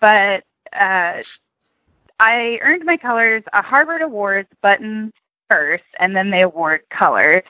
but 0.00 0.44
uh, 0.72 1.20
I 2.20 2.58
earned 2.62 2.84
my 2.84 2.98
colors 2.98 3.42
a 3.54 3.62
Harvard 3.62 4.02
Awards 4.02 4.50
button 4.62 5.12
first, 5.50 5.84
and 5.98 6.14
then 6.14 6.30
they 6.30 6.42
award 6.42 6.82
colors. 6.90 7.42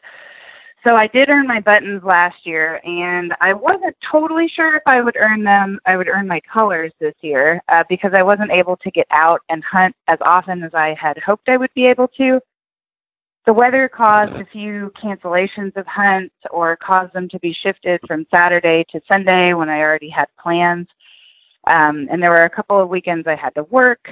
So 0.86 0.96
I 0.96 1.08
did 1.08 1.28
earn 1.28 1.46
my 1.46 1.60
buttons 1.60 2.04
last 2.04 2.46
year, 2.46 2.80
and 2.84 3.34
I 3.40 3.52
wasn't 3.52 3.96
totally 4.00 4.48
sure 4.48 4.76
if 4.76 4.82
I 4.86 5.00
would 5.02 5.16
earn 5.18 5.42
them. 5.42 5.80
I 5.84 5.96
would 5.96 6.08
earn 6.08 6.26
my 6.28 6.40
colors 6.40 6.92
this 7.00 7.16
year 7.20 7.60
uh, 7.68 7.84
because 7.88 8.14
I 8.14 8.22
wasn't 8.22 8.52
able 8.52 8.76
to 8.78 8.90
get 8.90 9.06
out 9.10 9.42
and 9.48 9.62
hunt 9.64 9.96
as 10.06 10.18
often 10.22 10.62
as 10.62 10.72
I 10.72 10.94
had 10.94 11.18
hoped 11.18 11.48
I 11.50 11.56
would 11.58 11.74
be 11.74 11.86
able 11.86 12.08
to. 12.18 12.40
the 13.46 13.52
weather 13.52 13.88
caused 13.88 14.38
a 14.40 14.44
few 14.44 14.92
cancellations 14.96 15.76
of 15.76 15.86
hunts 15.86 16.34
or 16.50 16.76
caused 16.76 17.12
them 17.12 17.28
to 17.28 17.38
be 17.40 17.52
shifted 17.52 18.00
from 18.06 18.26
Saturday 18.32 18.84
to 18.90 19.00
Sunday 19.10 19.54
when 19.54 19.68
I 19.68 19.80
already 19.80 20.10
had 20.10 20.28
plans. 20.38 20.88
Um, 21.66 22.08
and 22.10 22.22
there 22.22 22.30
were 22.30 22.42
a 22.42 22.50
couple 22.50 22.80
of 22.80 22.88
weekends 22.88 23.26
I 23.26 23.34
had 23.34 23.54
to 23.56 23.64
work. 23.64 24.10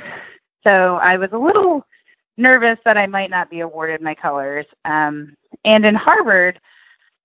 So 0.67 0.97
I 0.97 1.17
was 1.17 1.31
a 1.33 1.39
little 1.39 1.87
nervous 2.37 2.79
that 2.85 2.97
I 2.97 3.07
might 3.07 3.31
not 3.31 3.51
be 3.51 3.61
awarded 3.61 4.01
my 4.01 4.15
colors. 4.15 4.67
Um, 4.85 5.35
and 5.65 5.85
in 5.85 5.95
Harvard, 5.95 6.61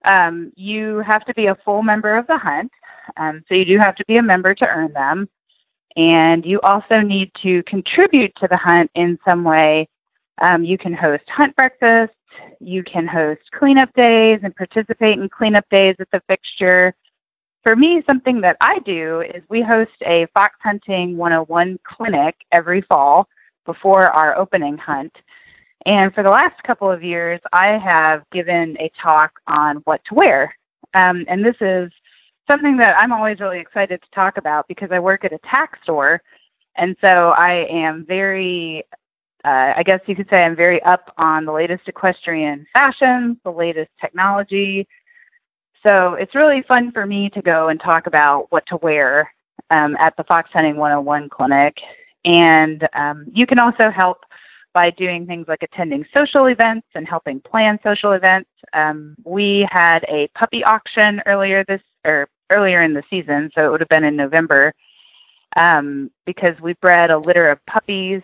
um, 0.06 0.52
you 0.56 1.00
have 1.00 1.26
to 1.26 1.34
be 1.34 1.48
a 1.48 1.56
full 1.56 1.84
member 1.84 2.18
of 2.18 2.28
the 2.28 2.38
hunt. 2.38 2.72
Um, 3.18 3.44
so 3.48 3.56
you 3.56 3.66
do 3.66 3.78
have 3.78 3.96
to 3.96 4.06
be 4.06 4.18
a 4.18 4.24
member 4.24 4.54
to 4.56 4.68
earn 4.68 4.92
them. 4.94 5.30
And 5.96 6.46
you 6.46 6.60
also 6.62 7.02
need 7.02 7.32
to 7.42 7.62
contribute 7.64 8.36
to 8.38 8.48
the 8.48 8.58
hunt 8.58 8.90
in 8.96 9.20
some 9.28 9.44
way. 9.44 9.88
Um, 10.42 10.64
you 10.64 10.78
can 10.78 10.94
host 10.94 11.24
hunt 11.30 11.56
breakfasts, 11.56 12.16
you 12.60 12.84
can 12.84 13.08
host 13.08 13.42
cleanup 13.52 13.94
days 13.94 14.40
and 14.44 14.56
participate 14.56 15.20
in 15.20 15.30
cleanup 15.30 15.70
days 15.70 15.96
at 16.00 16.10
the 16.12 16.22
fixture. 16.28 16.96
For 17.64 17.78
me, 17.78 18.04
something 18.10 18.42
that 18.42 18.58
I 18.60 18.80
do 18.80 19.22
is 19.22 19.42
we 19.48 19.62
host 19.62 19.92
a 20.06 20.28
fox 20.34 20.56
hunting 20.62 21.16
101 21.16 21.80
clinic 21.86 22.36
every 22.52 22.82
fall 22.82 23.30
before 23.66 24.08
our 24.12 24.38
opening 24.38 24.78
hunt. 24.78 25.16
And 25.86 26.14
for 26.14 26.24
the 26.24 26.30
last 26.30 26.62
couple 26.64 26.92
of 26.92 27.04
years, 27.04 27.40
I 27.54 27.78
have 27.78 28.30
given 28.32 28.76
a 28.82 28.92
talk 29.02 29.32
on 29.48 29.78
what 29.86 30.02
to 30.10 30.16
wear. 30.16 30.54
Um, 30.94 31.24
and 31.30 31.44
this 31.44 31.56
is 31.62 31.90
something 32.52 32.76
that 32.78 33.00
I'm 33.00 33.14
always 33.14 33.40
really 33.40 33.60
excited 33.60 34.02
to 34.02 34.10
talk 34.14 34.38
about 34.38 34.68
because 34.68 34.90
I 34.92 35.00
work 35.00 35.24
at 35.24 35.32
a 35.32 35.40
tack 35.50 35.80
store. 35.84 36.22
And 36.76 36.98
so 37.04 37.34
I 37.38 37.66
am 37.70 38.06
very, 38.06 38.84
uh, 39.46 39.74
I 39.78 39.84
guess 39.84 40.02
you 40.06 40.18
could 40.18 40.28
say 40.34 40.42
I'm 40.42 40.56
very 40.56 40.82
up 40.84 41.14
on 41.18 41.46
the 41.46 41.54
latest 41.54 41.88
equestrian 41.88 42.66
fashions, 42.74 43.38
the 43.46 43.52
latest 43.52 43.92
technology. 44.02 44.86
So 45.86 46.14
it's 46.14 46.34
really 46.34 46.62
fun 46.62 46.92
for 46.92 47.06
me 47.06 47.30
to 47.32 47.42
go 47.42 47.68
and 47.68 47.80
talk 47.80 48.08
about 48.08 48.52
what 48.52 48.66
to 48.68 48.78
wear 48.78 49.34
um, 49.70 49.98
at 50.00 50.16
the 50.16 50.24
Fox 50.24 50.50
Hunting 50.54 50.78
101 50.78 51.30
clinic. 51.30 51.82
And 52.24 52.88
um, 52.94 53.26
you 53.34 53.46
can 53.46 53.60
also 53.60 53.90
help 53.90 54.26
by 54.74 54.90
doing 54.90 55.28
things 55.28 55.48
like 55.48 55.62
attending 55.62 56.06
social 56.16 56.46
events 56.48 56.88
and 56.96 57.08
helping 57.08 57.40
plan 57.42 57.80
social 57.84 58.14
events. 58.14 58.50
Um, 58.72 59.16
we 59.24 59.68
had 59.70 60.06
a 60.08 60.28
puppy 60.30 60.64
auction 60.64 61.22
earlier 61.26 61.64
this 61.66 61.82
or 62.06 62.30
earlier 62.50 62.82
in 62.82 62.94
the 62.94 63.04
season, 63.10 63.52
so 63.54 63.66
it 63.66 63.72
would 63.72 63.82
have 63.82 63.90
been 63.90 64.04
in 64.04 64.16
November, 64.16 64.74
um, 65.56 66.12
because 66.26 66.60
we 66.60 66.74
bred 66.74 67.12
a 67.12 67.18
litter 67.18 67.50
of 67.50 67.64
puppies. 67.66 68.22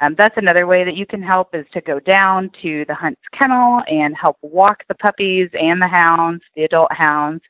Um, 0.00 0.14
that's 0.14 0.36
another 0.36 0.66
way 0.66 0.84
that 0.84 0.96
you 0.96 1.06
can 1.06 1.22
help 1.22 1.54
is 1.54 1.66
to 1.72 1.80
go 1.80 1.98
down 2.00 2.50
to 2.62 2.84
the 2.84 2.94
hunt's 2.94 3.22
kennel 3.32 3.82
and 3.88 4.14
help 4.16 4.36
walk 4.42 4.84
the 4.88 4.94
puppies 4.94 5.48
and 5.58 5.80
the 5.80 5.88
hounds, 5.88 6.44
the 6.54 6.64
adult 6.64 6.92
hounds, 6.92 7.42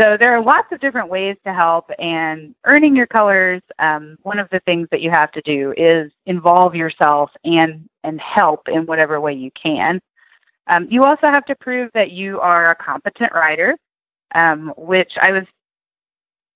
so 0.00 0.16
there 0.16 0.34
are 0.34 0.40
lots 0.40 0.72
of 0.72 0.80
different 0.80 1.08
ways 1.08 1.36
to 1.44 1.52
help, 1.52 1.88
and 2.00 2.54
earning 2.64 2.96
your 2.96 3.06
colors. 3.06 3.62
Um, 3.78 4.18
one 4.22 4.40
of 4.40 4.48
the 4.50 4.58
things 4.60 4.88
that 4.90 5.02
you 5.02 5.10
have 5.10 5.30
to 5.32 5.40
do 5.42 5.72
is 5.76 6.10
involve 6.26 6.74
yourself 6.74 7.30
and 7.44 7.88
and 8.02 8.20
help 8.20 8.68
in 8.68 8.86
whatever 8.86 9.20
way 9.20 9.34
you 9.34 9.52
can. 9.52 10.00
Um, 10.66 10.88
you 10.90 11.04
also 11.04 11.28
have 11.28 11.44
to 11.46 11.54
prove 11.54 11.90
that 11.94 12.10
you 12.10 12.40
are 12.40 12.70
a 12.70 12.74
competent 12.74 13.32
rider, 13.32 13.76
um, 14.34 14.72
which 14.76 15.12
I 15.20 15.30
was 15.30 15.44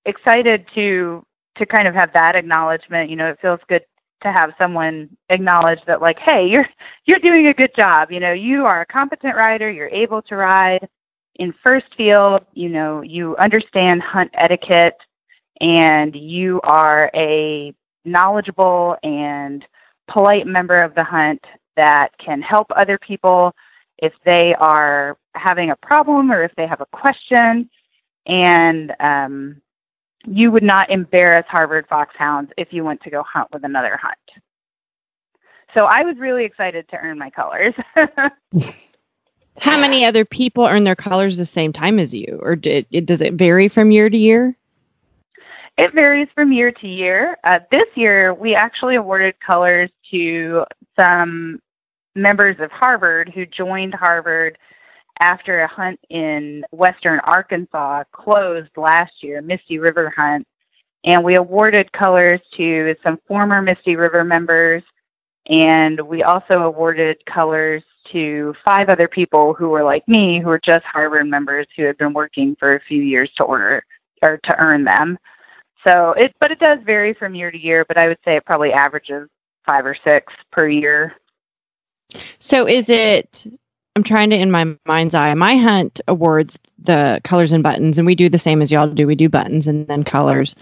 excited 0.05 0.67
to 0.75 1.25
to 1.59 1.67
kind 1.67 1.87
of 1.87 1.95
have 1.95 2.13
that 2.15 2.35
acknowledgement. 2.35 3.09
You 3.09 3.17
know, 3.17 3.29
it 3.31 3.39
feels 3.41 3.61
good 3.69 3.85
to 4.23 4.33
have 4.33 4.53
someone 4.59 5.09
acknowledge 5.31 5.81
that, 5.87 6.03
like, 6.03 6.19
hey, 6.19 6.49
you're 6.49 6.69
you're 7.07 7.21
doing 7.21 7.47
a 7.47 7.55
good 7.55 7.75
job. 7.77 8.11
You 8.11 8.21
know, 8.21 8.33
you 8.33 8.65
are 8.65 8.83
a 8.83 8.87
competent 8.87 9.37
rider. 9.37 9.71
You're 9.71 9.89
able 9.89 10.23
to 10.23 10.37
ride 10.37 10.89
in 11.39 11.55
first 11.65 11.87
field, 11.97 12.45
you 12.53 12.69
know, 12.69 13.03
you 13.03 13.37
understand 13.37 14.03
hunt 14.03 14.31
etiquette 14.35 14.97
and 15.61 16.15
you 16.15 16.61
are 16.65 17.11
a 17.15 17.73
knowledgeable 18.05 18.97
and 19.03 19.65
polite 20.09 20.47
member 20.47 20.83
of 20.83 20.95
the 20.95 21.05
hunt 21.05 21.45
that 21.77 22.09
can 22.19 22.43
help 22.43 22.67
other 22.75 22.99
people 22.99 23.55
if 23.99 24.13
they 24.25 24.55
are 24.57 25.17
having 25.35 25.71
a 25.71 25.77
problem 25.77 26.31
or 26.31 26.43
if 26.43 26.53
they 26.57 26.67
have 26.67 26.81
a 26.81 26.87
question. 26.87 27.71
And 28.27 28.95
um, 29.01 29.63
you 30.27 30.51
would 30.51 30.63
not 30.63 30.91
embarrass 30.91 31.47
Harvard 31.49 31.87
foxhounds 31.89 32.53
if 32.57 32.73
you 32.73 32.85
went 32.85 33.03
to 33.03 33.11
go 33.11 33.23
hunt 33.23 33.49
with 33.53 33.65
another 33.65 33.97
hunt. 33.97 34.17
So 35.77 35.85
I 35.85 36.03
was 36.03 36.17
really 36.17 36.45
excited 36.45 36.89
to 36.89 36.97
earn 36.97 37.19
my 37.19 37.31
colors. 37.31 37.75
How 39.61 39.79
many 39.79 40.05
other 40.05 40.25
people 40.25 40.67
earn 40.67 40.85
their 40.85 40.97
colors 40.97 41.37
the 41.37 41.47
same 41.47 41.73
time 41.73 41.99
as 41.99 42.15
you, 42.15 42.39
or 42.43 42.57
did, 42.57 42.87
it, 42.91 43.07
does 43.07 43.21
it 43.21 43.35
vary 43.35 43.69
from 43.69 43.91
year 43.91 44.09
to 44.09 44.17
year? 44.17 44.57
It 45.77 45.93
varies 45.93 46.29
from 46.35 46.53
year 46.53 46.73
to 46.73 46.89
year. 46.89 47.39
Uh, 47.45 47.61
this 47.71 47.87
year, 47.95 48.35
we 48.35 48.55
actually 48.55 48.97
awarded 48.97 49.39
colors 49.41 49.91
to 50.11 50.65
some 50.99 51.61
members 52.15 52.59
of 52.61 52.71
Harvard 52.73 53.29
who 53.29 53.47
joined 53.47 53.95
Harvard 53.95 54.59
after 55.21 55.61
a 55.61 55.67
hunt 55.67 56.01
in 56.11 56.65
western 56.71 57.21
Arkansas 57.21 58.05
closed 58.13 58.71
last 58.77 59.23
year, 59.23 59.43
Misty 59.43 59.79
River 59.79 60.11
Hunt. 60.11 60.47
And 61.05 61.23
we 61.25 61.37
awarded 61.37 61.93
colors 61.93 62.41
to 62.57 62.97
some 63.03 63.19
former 63.29 63.63
Misty 63.63 63.97
River 63.97 64.25
members. 64.25 64.83
And 65.47 66.01
we 66.01 66.23
also 66.23 66.63
awarded 66.63 67.25
colors 67.25 67.83
to 68.13 68.55
five 68.65 68.89
other 68.89 69.09
people 69.09 69.55
who 69.55 69.69
were 69.69 69.83
like 69.83 70.07
me, 70.09 70.41
who 70.41 70.49
were 70.49 70.59
just 70.59 70.85
Harvard 70.85 71.27
members 71.27 71.67
who 71.77 71.85
had 71.85 71.97
been 71.99 72.13
working 72.13 72.57
for 72.57 72.73
a 72.73 72.81
few 72.81 73.03
years 73.03 73.31
to 73.35 73.45
order 73.45 73.85
or 74.23 74.39
to 74.39 74.65
earn 74.65 74.85
them. 74.85 75.19
So 75.87 76.13
it, 76.13 76.35
but 76.41 76.51
it 76.51 76.59
does 76.59 76.81
vary 76.85 77.15
from 77.15 77.35
year 77.35 77.51
to 77.51 77.59
year. 77.59 77.85
But 77.85 77.99
I 77.99 78.09
would 78.09 78.19
say 78.25 78.37
it 78.37 78.45
probably 78.45 78.73
averages 78.73 79.29
five 79.67 79.87
or 79.87 79.97
six 80.05 80.33
per 80.51 80.69
year. 80.69 81.15
So 82.39 82.67
is 82.67 82.89
it? 82.89 83.47
I'm 83.99 84.05
trying 84.05 84.31
to, 84.31 84.37
in 84.37 84.53
my 84.53 84.77
mind's 84.87 85.13
eye, 85.13 85.35
my 85.35 85.57
hunt 85.57 86.01
awards 86.07 86.57
the 86.79 87.21
colors 87.25 87.51
and 87.51 87.65
buttons, 87.65 87.99
and 87.99 88.07
we 88.07 88.15
do 88.15 88.29
the 88.29 88.39
same 88.39 88.63
as 88.63 88.71
y'all 88.71 88.87
do. 88.87 89.09
We 89.09 89.17
do 89.17 89.29
buttons 89.29 89.67
and 89.67 89.89
then 89.89 90.05
colors, 90.05 90.55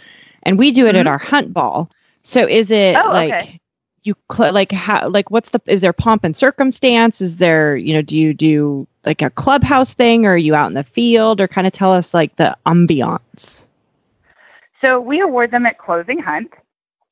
and 0.45 0.59
we 0.59 0.71
do 0.71 0.87
it 0.87 0.91
mm-hmm. 0.91 1.01
at 1.01 1.07
our 1.07 1.19
hunt 1.19 1.53
ball. 1.53 1.91
So 2.23 2.49
is 2.49 2.71
it 2.71 2.97
oh, 2.97 3.11
like? 3.11 3.35
Okay 3.35 3.61
you 4.07 4.15
cl- 4.33 4.53
like 4.53 4.71
how 4.71 5.09
like 5.09 5.31
what's 5.33 5.51
the 5.51 5.61
is 5.67 5.81
there 5.81 5.93
pomp 5.93 6.23
and 6.23 6.37
circumstance 6.37 7.21
is 7.21 7.39
there 7.39 7.77
you 7.77 7.93
know 7.93 8.03
do 8.03 8.17
you 8.17 8.33
do 8.33 8.87
like 9.05 9.21
a 9.21 9.31
clubhouse 9.31 9.93
thing 9.93 10.25
or 10.25 10.35
are 10.35 10.37
you 10.37 10.55
out 10.55 10.69
in 10.69 10.75
the 10.75 10.85
field 10.85 11.41
or 11.41 11.49
kind 11.49 11.67
of 11.67 11.73
tell 11.73 11.93
us 11.93 12.15
like 12.15 12.37
the 12.37 12.57
ambiance 12.67 13.67
so 14.81 15.01
we 15.01 15.21
award 15.21 15.51
them 15.51 15.67
at 15.67 15.77
closing 15.79 16.21
hunt 16.21 16.55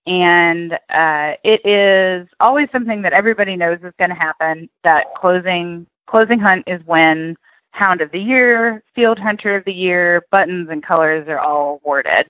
and 0.07 0.75
uh, 0.91 1.33
it 1.43 1.65
is 1.67 2.29
always 2.39 2.71
something 2.71 3.03
that 3.03 3.13
everybody 3.15 3.57
knows 3.57 3.79
is 3.83 3.93
going 3.99 4.11
to 4.11 4.15
happen 4.15 4.69
that 4.85 5.15
closing 5.17 5.87
closing 6.15 6.39
hunt 6.39 6.63
is 6.69 6.81
when 6.87 7.37
hound 7.73 8.01
of 8.01 8.09
the 8.13 8.21
year 8.21 8.85
field 8.95 9.19
hunter 9.19 9.57
of 9.57 9.65
the 9.65 9.73
year 9.73 10.25
buttons 10.31 10.69
and 10.71 10.81
colors 10.81 11.27
are 11.27 11.41
all 11.41 11.81
awarded. 11.83 12.29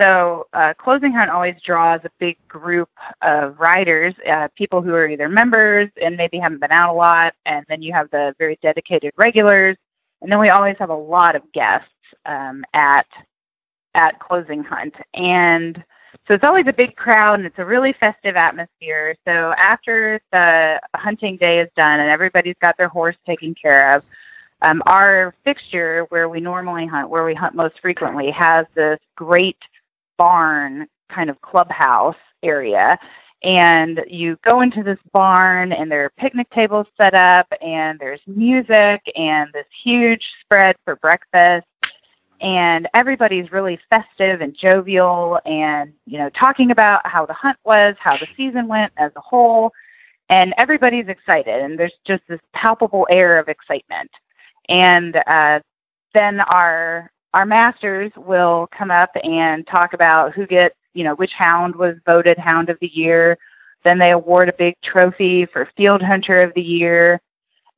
So 0.00 0.46
uh, 0.54 0.72
Closing 0.78 1.12
Hunt 1.12 1.30
always 1.30 1.56
draws 1.62 2.00
a 2.04 2.10
big 2.18 2.38
group 2.48 2.88
of 3.20 3.58
riders, 3.58 4.14
uh, 4.26 4.48
people 4.56 4.80
who 4.80 4.94
are 4.94 5.06
either 5.06 5.28
members 5.28 5.90
and 6.00 6.16
maybe 6.16 6.38
haven't 6.38 6.60
been 6.60 6.72
out 6.72 6.94
a 6.94 6.96
lot, 6.96 7.34
and 7.44 7.66
then 7.68 7.82
you 7.82 7.92
have 7.92 8.08
the 8.10 8.34
very 8.38 8.58
dedicated 8.62 9.12
regulars, 9.18 9.76
and 10.22 10.32
then 10.32 10.38
we 10.38 10.48
always 10.48 10.76
have 10.78 10.88
a 10.88 10.94
lot 10.94 11.36
of 11.36 11.42
guests 11.52 11.90
um, 12.24 12.64
at 12.72 13.06
at 13.94 14.18
Closing 14.20 14.64
Hunt, 14.64 14.94
and 15.12 15.84
so 16.26 16.34
it's 16.34 16.44
always 16.44 16.66
a 16.66 16.72
big 16.72 16.96
crowd 16.96 17.34
and 17.34 17.46
it's 17.46 17.58
a 17.58 17.64
really 17.64 17.92
festive 17.92 18.36
atmosphere. 18.36 19.14
So 19.26 19.54
after 19.58 20.20
the 20.32 20.80
hunting 20.94 21.36
day 21.36 21.60
is 21.60 21.68
done 21.76 22.00
and 22.00 22.10
everybody's 22.10 22.56
got 22.60 22.76
their 22.76 22.88
horse 22.88 23.16
taken 23.26 23.54
care 23.54 23.96
of, 23.96 24.04
um, 24.60 24.82
our 24.86 25.32
fixture 25.44 26.04
where 26.10 26.28
we 26.28 26.40
normally 26.40 26.86
hunt, 26.86 27.08
where 27.08 27.24
we 27.24 27.34
hunt 27.34 27.54
most 27.54 27.80
frequently, 27.80 28.30
has 28.30 28.66
this 28.74 28.98
great 29.16 29.58
barn 30.16 30.86
kind 31.08 31.30
of 31.30 31.40
clubhouse 31.40 32.16
area 32.42 32.98
and 33.44 34.04
you 34.08 34.36
go 34.42 34.62
into 34.62 34.82
this 34.82 34.98
barn 35.12 35.72
and 35.72 35.90
there 35.90 36.04
are 36.04 36.10
picnic 36.10 36.50
tables 36.50 36.86
set 36.96 37.14
up 37.14 37.46
and 37.62 37.98
there's 37.98 38.20
music 38.26 39.00
and 39.16 39.50
this 39.52 39.66
huge 39.84 40.32
spread 40.40 40.76
for 40.84 40.96
breakfast 40.96 41.66
and 42.40 42.88
everybody's 42.94 43.50
really 43.52 43.78
festive 43.90 44.40
and 44.40 44.54
jovial 44.54 45.40
and 45.44 45.92
you 46.06 46.18
know 46.18 46.30
talking 46.30 46.70
about 46.70 47.06
how 47.06 47.26
the 47.26 47.32
hunt 47.32 47.58
was 47.64 47.96
how 47.98 48.16
the 48.16 48.28
season 48.36 48.68
went 48.68 48.92
as 48.96 49.10
a 49.16 49.20
whole 49.20 49.72
and 50.28 50.54
everybody's 50.56 51.08
excited 51.08 51.62
and 51.62 51.78
there's 51.78 51.98
just 52.04 52.22
this 52.28 52.40
palpable 52.52 53.06
air 53.10 53.38
of 53.38 53.48
excitement 53.48 54.10
and 54.68 55.16
uh, 55.26 55.60
then 56.14 56.40
our 56.40 57.10
our 57.34 57.46
masters 57.46 58.10
will 58.16 58.68
come 58.76 58.90
up 58.90 59.10
and 59.22 59.66
talk 59.66 59.92
about 59.92 60.34
who 60.34 60.46
gets, 60.46 60.74
you 60.94 61.04
know, 61.04 61.14
which 61.14 61.32
hound 61.34 61.76
was 61.76 61.96
voted 62.06 62.38
hound 62.38 62.70
of 62.70 62.78
the 62.80 62.88
year. 62.88 63.38
Then 63.84 63.98
they 63.98 64.12
award 64.12 64.48
a 64.48 64.54
big 64.54 64.74
trophy 64.80 65.46
for 65.46 65.70
field 65.76 66.02
hunter 66.02 66.36
of 66.36 66.54
the 66.54 66.62
year. 66.62 67.20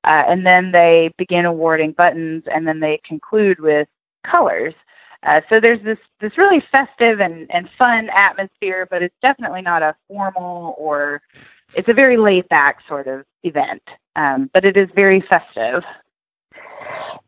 Uh, 0.04 0.22
and 0.26 0.46
then 0.46 0.72
they 0.72 1.12
begin 1.18 1.44
awarding 1.44 1.92
buttons, 1.92 2.44
and 2.50 2.66
then 2.66 2.80
they 2.80 2.98
conclude 3.04 3.61
with 3.61 3.86
colors. 4.22 4.74
Uh, 5.22 5.40
so 5.50 5.60
there's 5.60 5.82
this 5.82 5.98
this 6.20 6.36
really 6.38 6.62
festive 6.72 7.20
and, 7.20 7.46
and 7.50 7.68
fun 7.78 8.08
atmosphere, 8.14 8.86
but 8.90 9.02
it's 9.02 9.14
definitely 9.20 9.60
not 9.60 9.82
a 9.82 9.94
formal 10.08 10.74
or 10.78 11.20
it's 11.74 11.88
a 11.88 11.94
very 11.94 12.16
laid 12.16 12.48
back 12.48 12.78
sort 12.88 13.06
of 13.06 13.24
event. 13.42 13.82
Um, 14.16 14.50
but 14.52 14.64
it 14.64 14.76
is 14.76 14.88
very 14.94 15.20
festive. 15.20 15.82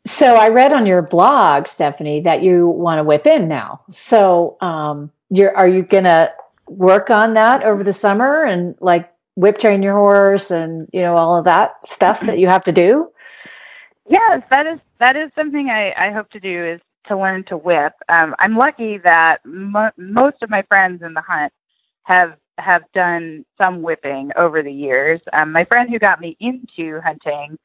So 0.06 0.36
I 0.36 0.48
read 0.48 0.72
on 0.72 0.86
your 0.86 1.02
blog, 1.02 1.66
Stephanie, 1.66 2.20
that 2.22 2.42
you 2.42 2.66
want 2.68 2.98
to 2.98 3.04
whip 3.04 3.26
in 3.26 3.46
now. 3.46 3.82
So 3.90 4.56
um, 4.60 5.10
you're 5.30 5.56
are 5.56 5.68
you 5.68 5.82
gonna 5.82 6.30
work 6.66 7.10
on 7.10 7.34
that 7.34 7.62
over 7.62 7.84
the 7.84 7.92
summer 7.92 8.44
and 8.44 8.74
like 8.80 9.10
whip 9.34 9.58
train 9.58 9.82
your 9.82 9.94
horse 9.94 10.50
and 10.50 10.88
you 10.92 11.00
know 11.00 11.16
all 11.16 11.36
of 11.36 11.44
that 11.44 11.86
stuff 11.86 12.20
that 12.20 12.38
you 12.38 12.48
have 12.48 12.64
to 12.64 12.72
do? 12.72 13.10
Yes, 14.08 14.42
that 14.50 14.66
is 14.66 14.80
that 15.02 15.16
is 15.16 15.32
something 15.34 15.68
I, 15.68 15.92
I 15.96 16.10
hope 16.12 16.30
to 16.30 16.38
do 16.38 16.64
is 16.64 16.80
to 17.08 17.18
learn 17.18 17.42
to 17.44 17.56
whip. 17.56 17.92
Um, 18.08 18.36
I'm 18.38 18.56
lucky 18.56 18.98
that 18.98 19.38
mo- 19.44 19.90
most 19.96 20.36
of 20.42 20.48
my 20.48 20.62
friends 20.62 21.02
in 21.02 21.12
the 21.12 21.20
hunt 21.20 21.52
have 22.04 22.36
have 22.58 22.84
done 22.94 23.44
some 23.60 23.82
whipping 23.82 24.30
over 24.36 24.62
the 24.62 24.72
years. 24.72 25.20
Um, 25.32 25.50
my 25.50 25.64
friend 25.64 25.90
who 25.90 25.98
got 25.98 26.20
me 26.20 26.36
into 26.38 27.00
hunting 27.00 27.58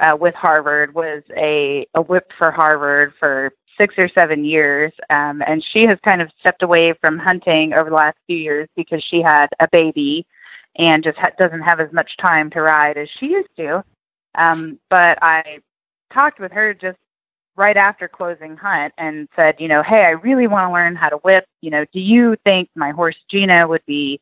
uh, 0.00 0.16
with 0.18 0.34
Harvard 0.34 0.94
was 0.94 1.22
a, 1.36 1.86
a 1.94 2.00
whip 2.00 2.32
for 2.38 2.50
Harvard 2.50 3.12
for 3.18 3.52
six 3.76 3.98
or 3.98 4.08
seven 4.08 4.46
years, 4.46 4.92
um, 5.10 5.42
and 5.46 5.62
she 5.62 5.84
has 5.84 5.98
kind 6.02 6.22
of 6.22 6.30
stepped 6.40 6.62
away 6.62 6.94
from 6.94 7.18
hunting 7.18 7.74
over 7.74 7.90
the 7.90 7.96
last 7.96 8.16
few 8.26 8.38
years 8.38 8.66
because 8.76 9.04
she 9.04 9.20
had 9.20 9.48
a 9.60 9.68
baby 9.70 10.24
and 10.76 11.04
just 11.04 11.18
ha- 11.18 11.32
doesn't 11.38 11.62
have 11.62 11.80
as 11.80 11.92
much 11.92 12.16
time 12.16 12.48
to 12.48 12.62
ride 12.62 12.96
as 12.96 13.10
she 13.10 13.32
used 13.32 13.54
to. 13.56 13.84
Um, 14.34 14.78
but 14.88 15.18
I 15.20 15.58
talked 16.12 16.40
with 16.40 16.52
her 16.52 16.74
just 16.74 16.98
right 17.56 17.76
after 17.76 18.08
closing 18.08 18.56
hunt 18.56 18.94
and 18.98 19.28
said, 19.34 19.56
you 19.60 19.68
know, 19.68 19.82
hey, 19.82 20.02
I 20.04 20.10
really 20.10 20.46
want 20.46 20.68
to 20.68 20.72
learn 20.72 20.94
how 20.96 21.08
to 21.08 21.16
whip. 21.18 21.44
You 21.60 21.70
know, 21.70 21.84
do 21.92 22.00
you 22.00 22.36
think 22.44 22.70
my 22.74 22.90
horse 22.90 23.16
Gina 23.28 23.66
would 23.66 23.84
be 23.86 24.20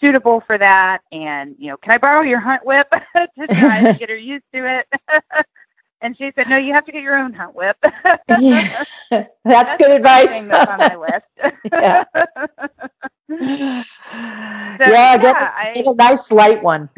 suitable 0.00 0.40
for 0.46 0.56
that? 0.58 1.00
And, 1.12 1.54
you 1.58 1.68
know, 1.68 1.76
can 1.76 1.92
I 1.92 1.98
borrow 1.98 2.22
your 2.22 2.40
hunt 2.40 2.64
whip 2.64 2.90
to 3.16 3.46
try 3.48 3.92
to 3.92 3.98
get 3.98 4.08
her 4.08 4.16
used 4.16 4.44
to 4.54 4.78
it? 4.80 4.86
and 6.00 6.16
she 6.16 6.32
said, 6.34 6.48
no, 6.48 6.56
you 6.56 6.72
have 6.72 6.86
to 6.86 6.92
get 6.92 7.02
your 7.02 7.16
own 7.18 7.32
hunt 7.34 7.54
whip. 7.54 7.76
yeah. 8.38 8.84
That's, 9.10 9.28
That's 9.44 9.76
good 9.76 9.90
advice. 9.90 10.42
That's 10.44 10.70
on 10.70 10.78
my 10.78 10.96
list. 10.96 11.26
yeah. 11.72 12.04
So, 14.78 14.84
yeah, 14.84 15.18
get, 15.18 15.22
yeah, 15.22 15.44
a, 15.44 15.58
I- 15.58 15.72
get 15.74 15.86
a 15.86 15.94
nice 15.94 16.30
light 16.32 16.62
one. 16.62 16.88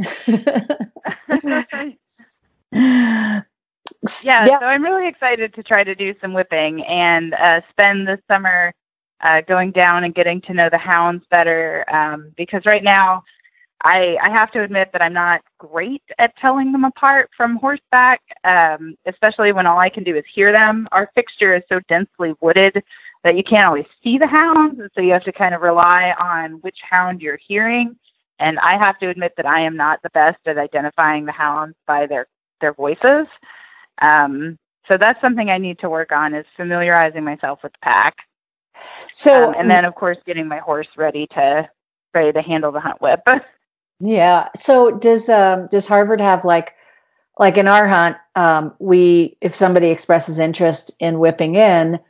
Yeah, 4.25 4.47
so 4.61 4.67
I'm 4.67 4.83
really 4.83 5.09
excited 5.09 5.55
to 5.55 5.63
try 5.63 5.85
to 5.85 5.95
do 5.95 6.15
some 6.21 6.33
whipping 6.33 6.85
and 6.85 7.35
uh, 7.35 7.61
spend 7.71 8.09
the 8.09 8.19
summer 8.29 8.73
uh, 9.21 9.43
going 9.43 9.73
down 9.73 10.05
and 10.05 10.15
getting 10.15 10.41
to 10.43 10.55
know 10.55 10.71
the 10.71 10.79
hounds 10.79 11.25
better. 11.31 11.85
Um, 11.93 12.33
because 12.37 12.65
right 12.65 12.83
now, 12.83 13.25
I, 13.83 14.19
I 14.23 14.31
have 14.31 14.51
to 14.53 14.63
admit 14.63 14.91
that 14.93 15.03
I'm 15.03 15.13
not 15.13 15.43
great 15.59 16.03
at 16.19 16.37
telling 16.37 16.71
them 16.73 16.85
apart 16.85 17.31
from 17.37 17.57
horseback, 17.57 18.21
um, 18.45 18.97
especially 19.07 19.53
when 19.53 19.67
all 19.67 19.79
I 19.79 19.89
can 19.89 20.05
do 20.05 20.17
is 20.17 20.25
hear 20.33 20.53
them. 20.53 20.87
Our 20.93 21.11
fixture 21.15 21.55
is 21.55 21.63
so 21.69 21.81
densely 21.89 22.35
wooded 22.41 22.83
that 23.25 23.37
you 23.37 23.43
can't 23.43 23.67
always 23.67 23.87
see 24.03 24.19
the 24.19 24.27
hounds, 24.27 24.81
and 24.81 24.91
so 24.95 25.01
you 25.01 25.13
have 25.13 25.25
to 25.25 25.33
kind 25.33 25.55
of 25.55 25.63
rely 25.63 26.15
on 26.19 26.53
which 26.61 26.79
hound 26.89 27.23
you're 27.23 27.39
hearing. 27.39 27.97
And 28.39 28.59
I 28.59 28.79
have 28.79 28.99
to 29.01 29.09
admit 29.09 29.35
that 29.37 29.47
I 29.47 29.61
am 29.61 29.77
not 29.77 30.03
the 30.03 30.11
best 30.11 30.39
at 30.47 30.57
identifying 30.57 31.27
the 31.27 31.33
hounds 31.33 31.77
by 31.87 32.07
their 32.07 32.27
their 32.61 32.73
voices. 32.75 33.27
Um, 34.01 34.59
so 34.91 34.97
that's 34.99 35.21
something 35.21 35.51
I 35.51 35.59
need 35.59 35.79
to 35.81 35.91
work 35.91 36.13
on 36.13 36.35
is 36.35 36.47
familiarizing 36.57 37.25
myself 37.25 37.61
with 37.63 37.73
the 37.73 37.79
pack, 37.83 38.17
So, 39.13 39.51
um, 39.51 39.55
and 39.59 39.71
then 39.71 39.85
of 39.85 39.95
course 39.95 40.19
getting 40.27 40.49
my 40.49 40.59
horse 40.59 40.89
ready 40.97 41.27
to 41.29 41.69
ready 42.15 42.33
to 42.33 42.43
handle 42.43 42.73
the 42.73 42.81
hunt 42.81 43.01
whip. 43.01 43.21
Yeah. 44.01 44.49
So 44.57 44.91
does 44.93 45.29
um 45.29 45.69
does 45.71 45.87
Harvard 45.87 46.21
have 46.21 46.45
like 46.45 46.75
like 47.39 47.57
in 47.59 47.69
our 47.69 47.87
hunt, 47.89 48.17
um, 48.35 48.75
we 48.79 49.37
if 49.41 49.55
somebody 49.57 49.89
expresses 49.89 50.39
interest 50.39 50.91
in 51.01 51.19
whipping 51.19 51.57
in, 51.57 52.01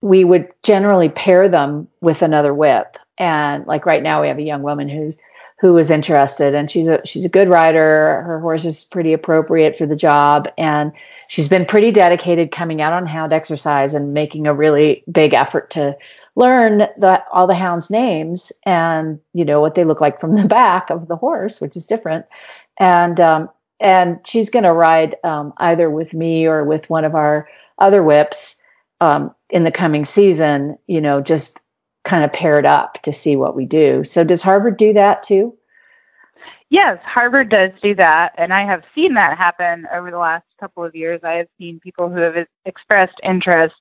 we 0.00 0.24
would 0.24 0.48
generally 0.62 1.08
pair 1.08 1.48
them 1.48 1.88
with 2.00 2.22
another 2.22 2.52
whip. 2.54 2.96
And 3.18 3.66
like 3.66 3.86
right 3.86 4.02
now 4.02 4.22
we 4.22 4.28
have 4.28 4.38
a 4.38 4.42
young 4.42 4.62
woman 4.62 4.88
who's 4.88 5.16
who 5.62 5.78
is 5.78 5.92
interested. 5.92 6.56
And 6.56 6.68
she's 6.68 6.88
a 6.88 7.00
she's 7.04 7.24
a 7.24 7.28
good 7.28 7.48
rider. 7.48 8.20
Her 8.26 8.40
horse 8.40 8.64
is 8.64 8.84
pretty 8.84 9.12
appropriate 9.12 9.78
for 9.78 9.86
the 9.86 9.94
job. 9.94 10.48
And 10.58 10.92
she's 11.28 11.46
been 11.46 11.64
pretty 11.64 11.92
dedicated 11.92 12.50
coming 12.50 12.82
out 12.82 12.92
on 12.92 13.06
hound 13.06 13.32
exercise 13.32 13.94
and 13.94 14.12
making 14.12 14.48
a 14.48 14.54
really 14.54 15.04
big 15.12 15.34
effort 15.34 15.70
to 15.70 15.96
learn 16.34 16.78
the 16.98 17.22
all 17.30 17.46
the 17.46 17.54
hounds 17.54 17.90
names 17.90 18.50
and 18.66 19.20
you 19.34 19.44
know 19.44 19.60
what 19.60 19.76
they 19.76 19.84
look 19.84 20.00
like 20.00 20.20
from 20.20 20.34
the 20.34 20.48
back 20.48 20.90
of 20.90 21.06
the 21.06 21.16
horse 21.16 21.60
which 21.60 21.76
is 21.76 21.86
different. 21.86 22.26
And 22.80 23.20
um, 23.20 23.48
and 23.78 24.18
she's 24.26 24.50
going 24.50 24.64
to 24.64 24.72
ride 24.72 25.14
um, 25.22 25.52
either 25.58 25.90
with 25.90 26.12
me 26.12 26.44
or 26.44 26.64
with 26.64 26.90
one 26.90 27.04
of 27.04 27.14
our 27.14 27.48
other 27.78 28.02
whips 28.02 28.56
um, 29.00 29.32
in 29.48 29.62
the 29.62 29.70
coming 29.70 30.04
season 30.04 30.76
you 30.88 31.00
know 31.00 31.20
just 31.20 31.60
kind 32.04 32.24
of 32.24 32.32
paired 32.32 32.66
up 32.66 33.00
to 33.02 33.12
see 33.12 33.36
what 33.36 33.56
we 33.56 33.64
do 33.64 34.02
so 34.04 34.24
does 34.24 34.42
harvard 34.42 34.76
do 34.76 34.92
that 34.92 35.22
too 35.22 35.56
yes, 36.72 36.98
Harvard 37.04 37.50
does 37.50 37.70
do 37.82 37.94
that, 37.96 38.32
and 38.38 38.52
I 38.52 38.64
have 38.64 38.82
seen 38.94 39.14
that 39.14 39.38
happen 39.38 39.86
over 39.92 40.10
the 40.10 40.18
last 40.18 40.46
couple 40.58 40.82
of 40.82 40.96
years. 40.96 41.20
I 41.22 41.34
have 41.34 41.48
seen 41.58 41.78
people 41.78 42.08
who 42.08 42.16
have 42.16 42.46
expressed 42.64 43.20
interest 43.22 43.74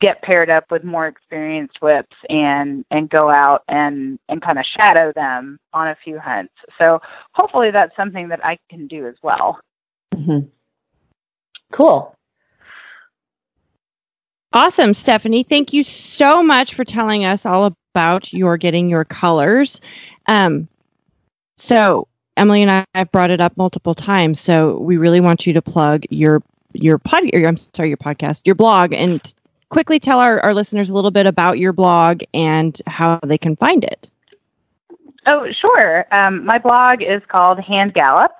get 0.00 0.22
paired 0.22 0.48
up 0.48 0.70
with 0.70 0.82
more 0.82 1.06
experienced 1.06 1.82
whips 1.82 2.16
and 2.30 2.86
and 2.90 3.10
go 3.10 3.30
out 3.30 3.62
and 3.68 4.18
and 4.28 4.40
kind 4.40 4.58
of 4.58 4.64
shadow 4.64 5.12
them 5.12 5.58
on 5.74 5.88
a 5.88 5.96
few 5.96 6.18
hunts. 6.18 6.54
So 6.78 7.02
hopefully 7.32 7.70
that's 7.70 7.94
something 7.96 8.28
that 8.28 8.44
I 8.44 8.58
can 8.70 8.86
do 8.86 9.06
as 9.06 9.16
well. 9.22 9.60
mm-hmm. 10.14 10.46
cool 11.72 12.14
Awesome, 14.52 14.94
Stephanie. 14.94 15.44
Thank 15.44 15.72
you 15.72 15.84
so 15.84 16.42
much 16.42 16.74
for 16.74 16.84
telling 16.84 17.24
us 17.24 17.46
all 17.46 17.72
about 17.94 18.32
your 18.32 18.56
getting 18.56 18.88
your 18.88 19.04
colors. 19.04 19.80
Um, 20.26 20.66
so 21.56 22.08
Emily 22.36 22.62
and 22.62 22.70
I 22.70 22.84
have 22.94 23.10
brought 23.12 23.30
it 23.30 23.40
up 23.40 23.56
multiple 23.56 23.94
times. 23.94 24.40
So 24.40 24.78
we 24.78 24.96
really 24.96 25.20
want 25.20 25.46
you 25.46 25.52
to 25.52 25.62
plug 25.62 26.04
your 26.10 26.42
your 26.72 26.98
pod. 26.98 27.24
Or, 27.32 27.46
I'm 27.46 27.56
sorry, 27.56 27.88
your 27.88 27.96
podcast, 27.96 28.42
your 28.44 28.54
blog, 28.54 28.92
and 28.92 29.34
quickly 29.68 29.98
tell 30.00 30.20
our, 30.20 30.40
our 30.40 30.54
listeners 30.54 30.90
a 30.90 30.94
little 30.94 31.10
bit 31.10 31.26
about 31.26 31.58
your 31.58 31.72
blog 31.72 32.22
and 32.34 32.80
how 32.86 33.18
they 33.24 33.38
can 33.38 33.56
find 33.56 33.84
it. 33.84 34.10
Oh, 35.26 35.50
sure. 35.52 36.06
Um, 36.12 36.44
my 36.44 36.58
blog 36.58 37.02
is 37.02 37.22
called 37.28 37.60
Hand 37.60 37.94
Gallop, 37.94 38.32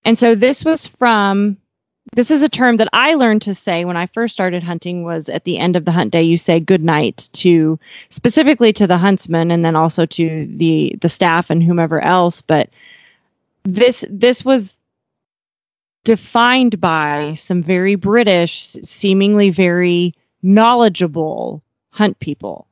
And 0.05 0.17
so 0.19 0.35
this 0.35 0.65
was 0.65 0.87
from 0.87 1.57
this 2.15 2.31
is 2.31 2.43
a 2.43 2.49
term 2.49 2.77
that 2.77 2.89
I 2.93 3.15
learned 3.15 3.43
to 3.43 3.55
say 3.55 3.85
when 3.85 3.97
I 3.97 4.07
first 4.07 4.35
started 4.35 4.63
hunting 4.63 5.03
was 5.03 5.29
at 5.29 5.45
the 5.45 5.59
end 5.59 5.77
of 5.77 5.87
the 5.87 5.93
hunt 5.93 6.13
day 6.13 6.23
you 6.23 6.37
say 6.37 6.61
good 6.61 6.85
night 6.85 7.29
to 7.35 7.79
specifically 8.11 8.73
to 8.75 8.87
the 8.87 8.99
huntsman 8.99 9.51
and 9.51 9.65
then 9.65 9.77
also 9.77 10.05
to 10.07 10.47
the 10.47 10.95
the 11.01 11.09
staff 11.09 11.49
and 11.49 11.63
whomever 11.63 12.01
else. 12.03 12.43
But 12.43 12.69
this 13.65 14.05
this 14.11 14.45
was 14.45 14.79
defined 16.05 16.81
by 16.81 17.33
some 17.35 17.63
very 17.63 17.95
british 17.95 18.77
seemingly 18.83 19.51
very 19.51 20.15
knowledgeable 20.43 21.63
hunt 21.91 22.19
people. 22.19 22.67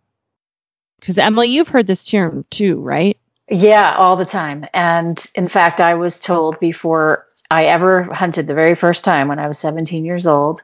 Because 0.99 1.17
Emily 1.17 1.49
you've 1.49 1.69
heard 1.69 1.87
this 1.87 2.05
term 2.05 2.45
too 2.51 2.79
right? 2.81 3.17
Yeah 3.49 3.97
all 3.97 4.17
the 4.17 4.27
time. 4.27 4.67
And 4.75 5.25
in 5.35 5.47
fact 5.47 5.81
I 5.81 5.95
was 5.95 6.21
told 6.21 6.61
before 6.61 7.25
I 7.51 7.65
ever 7.65 8.05
hunted 8.05 8.47
the 8.47 8.55
very 8.55 8.75
first 8.75 9.05
time 9.05 9.29
when 9.29 9.41
I 9.41 9.49
was 9.49 9.59
17 9.59 10.05
years 10.05 10.27
old, 10.27 10.63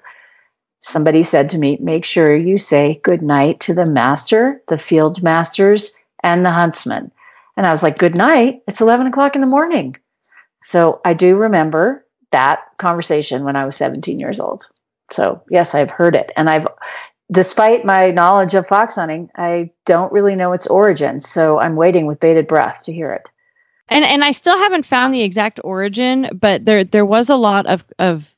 somebody 0.80 1.22
said 1.22 1.50
to 1.50 1.58
me, 1.58 1.78
Make 1.80 2.04
sure 2.04 2.34
you 2.34 2.58
say 2.58 3.00
good 3.02 3.22
night 3.22 3.60
to 3.60 3.74
the 3.74 3.86
master, 3.86 4.62
the 4.68 4.78
field 4.78 5.22
masters, 5.22 5.96
and 6.22 6.44
the 6.44 6.52
huntsman. 6.52 7.10
And 7.56 7.66
I 7.66 7.72
was 7.72 7.82
like, 7.82 7.98
Good 7.98 8.16
night. 8.16 8.62
It's 8.68 8.80
11 8.80 9.08
o'clock 9.08 9.34
in 9.34 9.40
the 9.40 9.46
morning. 9.46 9.96
So 10.62 11.00
I 11.04 11.14
do 11.14 11.36
remember 11.36 12.06
that 12.30 12.60
conversation 12.78 13.44
when 13.44 13.56
I 13.56 13.64
was 13.64 13.76
17 13.76 14.18
years 14.18 14.38
old. 14.38 14.68
So, 15.10 15.42
yes, 15.50 15.74
I've 15.74 15.90
heard 15.90 16.16
it. 16.16 16.32
And 16.36 16.50
I've, 16.50 16.66
despite 17.30 17.84
my 17.84 18.10
knowledge 18.10 18.54
of 18.54 18.66
fox 18.66 18.96
hunting, 18.96 19.30
I 19.36 19.70
don't 19.84 20.12
really 20.12 20.34
know 20.34 20.52
its 20.52 20.66
origin. 20.66 21.20
So 21.20 21.60
I'm 21.60 21.76
waiting 21.76 22.06
with 22.06 22.18
bated 22.18 22.48
breath 22.48 22.82
to 22.82 22.92
hear 22.92 23.12
it 23.12 23.28
and 23.88 24.04
and 24.04 24.24
I 24.24 24.32
still 24.32 24.58
haven't 24.58 24.86
found 24.86 25.14
the 25.14 25.22
exact 25.22 25.60
origin, 25.64 26.28
but 26.34 26.64
there 26.64 26.84
there 26.84 27.06
was 27.06 27.28
a 27.28 27.36
lot 27.36 27.66
of 27.66 27.84
of 27.98 28.34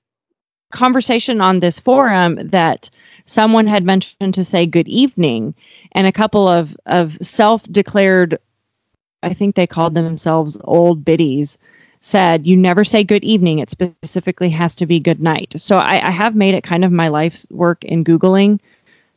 conversation 0.72 1.40
on 1.40 1.60
this 1.60 1.80
forum 1.80 2.36
that 2.42 2.90
someone 3.26 3.66
had 3.66 3.84
mentioned 3.84 4.34
to 4.34 4.44
say 4.44 4.66
good 4.66 4.88
evening, 4.88 5.54
and 5.92 6.06
a 6.06 6.12
couple 6.12 6.48
of 6.48 6.76
of 6.86 7.16
self 7.22 7.62
declared, 7.64 8.38
I 9.22 9.32
think 9.32 9.54
they 9.54 9.66
called 9.66 9.94
themselves 9.94 10.56
old 10.64 11.04
biddies, 11.04 11.56
said 12.00 12.46
you 12.46 12.56
never 12.56 12.84
say 12.84 13.02
good 13.02 13.24
evening. 13.24 13.58
It 13.58 13.70
specifically 13.70 14.50
has 14.50 14.76
to 14.76 14.86
be 14.86 15.00
good 15.00 15.20
night. 15.20 15.54
So 15.56 15.78
I, 15.78 16.08
I 16.08 16.10
have 16.10 16.36
made 16.36 16.54
it 16.54 16.64
kind 16.64 16.84
of 16.84 16.92
my 16.92 17.08
life's 17.08 17.46
work 17.50 17.84
in 17.84 18.04
googling 18.04 18.60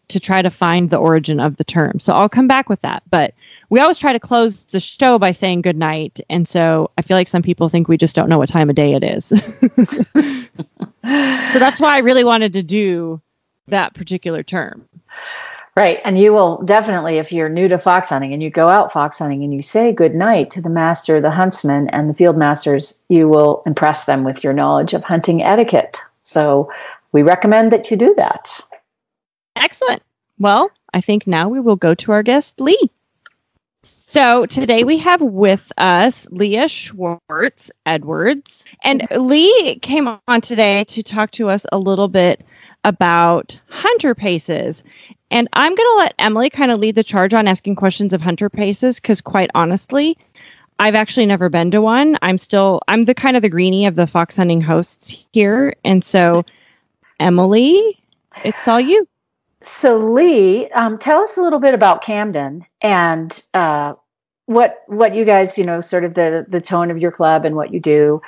to 0.07 0.19
try 0.19 0.41
to 0.41 0.49
find 0.49 0.89
the 0.89 0.97
origin 0.97 1.39
of 1.39 1.57
the 1.57 1.63
term. 1.63 1.99
So 1.99 2.13
I'll 2.13 2.29
come 2.29 2.47
back 2.47 2.69
with 2.69 2.81
that, 2.81 3.03
but 3.09 3.33
we 3.71 3.79
always 3.79 3.97
try 3.97 4.11
to 4.11 4.19
close 4.19 4.65
the 4.65 4.81
show 4.81 5.17
by 5.17 5.31
saying 5.31 5.61
good 5.61 5.77
night. 5.77 6.19
And 6.29 6.45
so 6.45 6.91
I 6.97 7.01
feel 7.01 7.15
like 7.15 7.29
some 7.29 7.41
people 7.41 7.69
think 7.69 7.87
we 7.87 7.97
just 7.97 8.17
don't 8.17 8.27
know 8.27 8.37
what 8.37 8.49
time 8.49 8.69
of 8.69 8.75
day 8.75 8.93
it 8.93 9.03
is. 9.03 9.25
so 11.53 11.57
that's 11.57 11.79
why 11.79 11.95
I 11.95 11.99
really 11.99 12.25
wanted 12.25 12.51
to 12.53 12.61
do 12.61 13.21
that 13.67 13.95
particular 13.95 14.43
term. 14.43 14.85
Right. 15.77 16.01
And 16.03 16.19
you 16.19 16.33
will 16.33 16.61
definitely, 16.63 17.17
if 17.17 17.31
you're 17.31 17.47
new 17.47 17.69
to 17.69 17.77
fox 17.77 18.09
hunting 18.09 18.33
and 18.33 18.43
you 18.43 18.49
go 18.49 18.67
out 18.67 18.91
fox 18.91 19.19
hunting 19.19 19.41
and 19.41 19.53
you 19.53 19.61
say 19.61 19.93
good 19.93 20.15
night 20.15 20.51
to 20.51 20.61
the 20.61 20.69
master, 20.69 21.21
the 21.21 21.31
huntsman, 21.31 21.87
and 21.91 22.09
the 22.09 22.13
field 22.13 22.35
masters, 22.35 22.99
you 23.07 23.29
will 23.29 23.63
impress 23.65 24.03
them 24.03 24.25
with 24.25 24.43
your 24.43 24.51
knowledge 24.51 24.91
of 24.91 25.05
hunting 25.05 25.41
etiquette. 25.41 25.97
So 26.23 26.69
we 27.13 27.23
recommend 27.23 27.71
that 27.71 27.89
you 27.89 27.95
do 27.95 28.13
that. 28.17 28.51
Excellent. 29.55 30.03
Well, 30.39 30.69
I 30.93 30.99
think 30.99 31.25
now 31.25 31.47
we 31.47 31.61
will 31.61 31.77
go 31.77 31.95
to 31.95 32.11
our 32.11 32.21
guest, 32.21 32.59
Lea. 32.59 32.91
So 34.11 34.45
today 34.45 34.83
we 34.83 34.97
have 34.97 35.21
with 35.21 35.71
us 35.77 36.27
Lea 36.31 36.67
Schwartz 36.67 37.71
Edwards. 37.85 38.65
And 38.83 39.07
Lea 39.15 39.79
came 39.81 40.09
on 40.27 40.41
today 40.41 40.83
to 40.83 41.01
talk 41.01 41.31
to 41.31 41.47
us 41.47 41.65
a 41.71 41.77
little 41.77 42.09
bit 42.09 42.45
about 42.83 43.57
hunter 43.69 44.13
paces. 44.13 44.83
And 45.29 45.47
I'm 45.53 45.73
going 45.73 45.89
to 45.91 45.95
let 45.99 46.13
Emily 46.19 46.49
kind 46.49 46.71
of 46.71 46.81
lead 46.81 46.95
the 46.95 47.05
charge 47.05 47.33
on 47.33 47.47
asking 47.47 47.77
questions 47.77 48.11
of 48.11 48.19
hunter 48.19 48.49
paces 48.49 48.99
because, 48.99 49.21
quite 49.21 49.49
honestly, 49.55 50.17
I've 50.77 50.95
actually 50.95 51.25
never 51.25 51.47
been 51.47 51.71
to 51.71 51.79
one. 51.79 52.17
I'm 52.21 52.37
still, 52.37 52.81
I'm 52.89 53.03
the 53.03 53.15
kind 53.15 53.37
of 53.37 53.43
the 53.43 53.49
greenie 53.49 53.85
of 53.85 53.95
the 53.95 54.07
fox 54.07 54.35
hunting 54.35 54.59
hosts 54.59 55.25
here. 55.31 55.73
And 55.85 56.03
so, 56.03 56.43
Emily, 57.21 57.97
it's 58.43 58.67
all 58.67 58.81
you. 58.81 59.07
So, 59.63 59.97
Lea, 59.97 60.69
um, 60.71 60.97
tell 60.97 61.21
us 61.21 61.37
a 61.37 61.41
little 61.41 61.59
bit 61.59 61.73
about 61.73 62.01
Camden 62.01 62.65
and 62.81 63.41
uh, 63.53 63.93
what 64.47 64.83
what 64.87 65.15
you 65.15 65.23
guys, 65.23 65.57
you 65.57 65.65
know, 65.65 65.81
sort 65.81 66.03
of 66.03 66.15
the 66.15 66.45
the 66.49 66.61
tone 66.61 66.89
of 66.89 66.99
your 66.99 67.11
club 67.11 67.45
and 67.45 67.55
what 67.55 67.71
you 67.71 67.79
do, 67.79 68.21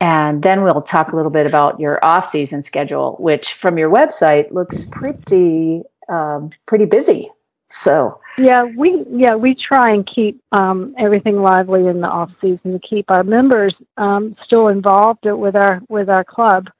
and 0.00 0.42
then 0.42 0.62
we'll 0.62 0.82
talk 0.82 1.12
a 1.12 1.16
little 1.16 1.30
bit 1.30 1.46
about 1.46 1.78
your 1.78 2.02
off 2.04 2.26
season 2.26 2.64
schedule, 2.64 3.16
which 3.18 3.52
from 3.52 3.76
your 3.76 3.90
website 3.90 4.50
looks 4.50 4.86
pretty 4.86 5.82
um, 6.08 6.50
pretty 6.66 6.86
busy. 6.86 7.30
So 7.68 8.20
yeah, 8.38 8.64
we 8.64 9.04
yeah 9.10 9.34
we 9.34 9.54
try 9.54 9.90
and 9.90 10.06
keep 10.06 10.42
um, 10.52 10.94
everything 10.98 11.42
lively 11.42 11.86
in 11.86 12.00
the 12.00 12.08
off 12.08 12.30
season 12.40 12.72
to 12.72 12.78
keep 12.78 13.10
our 13.10 13.24
members 13.24 13.74
um, 13.98 14.36
still 14.42 14.68
involved 14.68 15.24
with 15.24 15.54
our 15.54 15.82
with 15.88 16.08
our 16.08 16.24
club. 16.24 16.70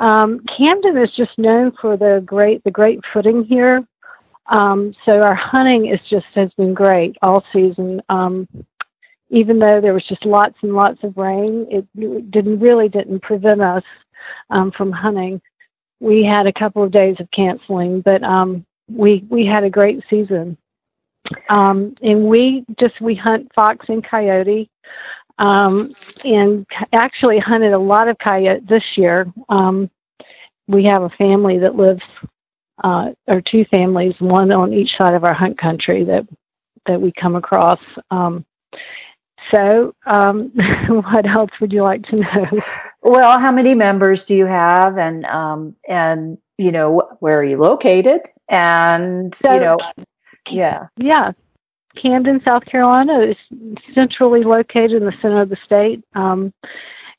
Um, 0.00 0.40
Camden 0.46 0.96
is 0.96 1.12
just 1.12 1.38
known 1.38 1.72
for 1.72 1.98
the 1.98 2.22
great 2.24 2.64
the 2.64 2.70
great 2.70 3.00
footing 3.12 3.44
here. 3.44 3.86
Um, 4.46 4.94
so 5.04 5.20
our 5.20 5.34
hunting 5.34 5.86
is 5.86 6.00
just 6.08 6.26
has 6.34 6.50
been 6.54 6.72
great 6.72 7.16
all 7.22 7.44
season. 7.52 8.02
Um, 8.08 8.48
even 9.28 9.58
though 9.58 9.80
there 9.80 9.92
was 9.92 10.04
just 10.04 10.24
lots 10.24 10.56
and 10.62 10.74
lots 10.74 11.04
of 11.04 11.18
rain, 11.18 11.66
it 11.70 12.30
didn't 12.30 12.60
really 12.60 12.88
didn't 12.88 13.20
prevent 13.20 13.60
us 13.60 13.84
um, 14.48 14.72
from 14.72 14.90
hunting. 14.90 15.40
We 16.00 16.24
had 16.24 16.46
a 16.46 16.52
couple 16.52 16.82
of 16.82 16.90
days 16.90 17.16
of 17.20 17.30
canceling, 17.30 18.00
but 18.00 18.22
um, 18.22 18.64
we 18.88 19.26
we 19.28 19.44
had 19.44 19.64
a 19.64 19.70
great 19.70 20.02
season. 20.08 20.56
Um, 21.50 21.94
and 22.00 22.24
we 22.24 22.64
just 22.78 23.02
we 23.02 23.14
hunt 23.14 23.52
fox 23.54 23.84
and 23.90 24.02
coyote 24.02 24.70
um, 25.40 25.88
and 26.24 26.66
actually 26.92 27.38
hunted 27.38 27.72
a 27.72 27.78
lot 27.78 28.08
of 28.08 28.18
coyote 28.18 28.66
this 28.66 28.98
year. 28.98 29.32
Um, 29.48 29.90
we 30.68 30.84
have 30.84 31.02
a 31.02 31.10
family 31.10 31.58
that 31.58 31.74
lives, 31.74 32.02
uh, 32.84 33.12
or 33.26 33.40
two 33.40 33.64
families, 33.64 34.14
one 34.20 34.52
on 34.52 34.72
each 34.72 34.96
side 34.96 35.14
of 35.14 35.24
our 35.24 35.32
hunt 35.32 35.58
country 35.58 36.04
that 36.04 36.26
that 36.86 37.00
we 37.00 37.10
come 37.12 37.36
across. 37.36 37.80
Um, 38.10 38.44
so, 39.50 39.94
um, 40.06 40.48
what 40.88 41.26
else 41.26 41.50
would 41.60 41.72
you 41.72 41.82
like 41.82 42.04
to 42.08 42.16
know? 42.16 42.46
Well, 43.02 43.38
how 43.38 43.50
many 43.50 43.74
members 43.74 44.24
do 44.24 44.34
you 44.34 44.44
have, 44.44 44.98
and 44.98 45.24
um, 45.24 45.74
and 45.88 46.36
you 46.58 46.70
know 46.70 47.16
where 47.20 47.40
are 47.40 47.44
you 47.44 47.56
located, 47.56 48.20
and 48.50 49.34
so, 49.34 49.54
you 49.54 49.60
know, 49.60 49.78
yeah, 50.50 50.88
yeah. 50.98 51.32
Camden, 51.96 52.40
South 52.46 52.64
Carolina 52.64 53.20
is 53.20 53.36
centrally 53.94 54.42
located 54.44 54.92
in 54.92 55.04
the 55.04 55.14
center 55.20 55.40
of 55.40 55.48
the 55.48 55.58
state. 55.64 56.04
Um, 56.14 56.52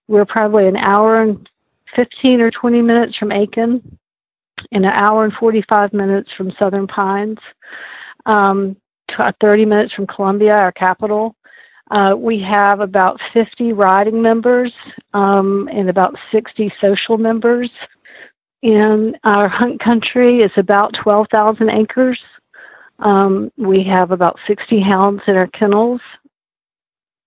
we're 0.07 0.25
probably 0.25 0.67
an 0.67 0.77
hour 0.77 1.15
and 1.15 1.49
15 1.95 2.41
or 2.41 2.51
20 2.51 2.81
minutes 2.81 3.17
from 3.17 3.31
Aiken 3.31 3.97
and 4.71 4.85
an 4.85 4.91
hour 4.91 5.23
and 5.23 5.33
45 5.33 5.93
minutes 5.93 6.31
from 6.31 6.51
Southern 6.51 6.87
Pines, 6.87 7.39
um, 8.25 8.77
30 9.39 9.65
minutes 9.65 9.93
from 9.93 10.07
Columbia, 10.07 10.55
our 10.55 10.71
capital. 10.71 11.35
Uh, 11.89 12.15
we 12.17 12.39
have 12.39 12.79
about 12.79 13.19
50 13.33 13.73
riding 13.73 14.21
members 14.21 14.71
um, 15.13 15.67
and 15.69 15.89
about 15.89 16.15
60 16.31 16.73
social 16.79 17.17
members. 17.17 17.69
In 18.61 19.17
our 19.23 19.49
hunt 19.49 19.81
country 19.81 20.41
is 20.41 20.51
about 20.55 20.93
12,000 20.93 21.69
acres. 21.69 22.23
Um, 23.01 23.51
we 23.57 23.83
have 23.83 24.11
about 24.11 24.39
60 24.47 24.79
hounds 24.79 25.23
in 25.27 25.37
our 25.37 25.47
kennels. 25.47 26.01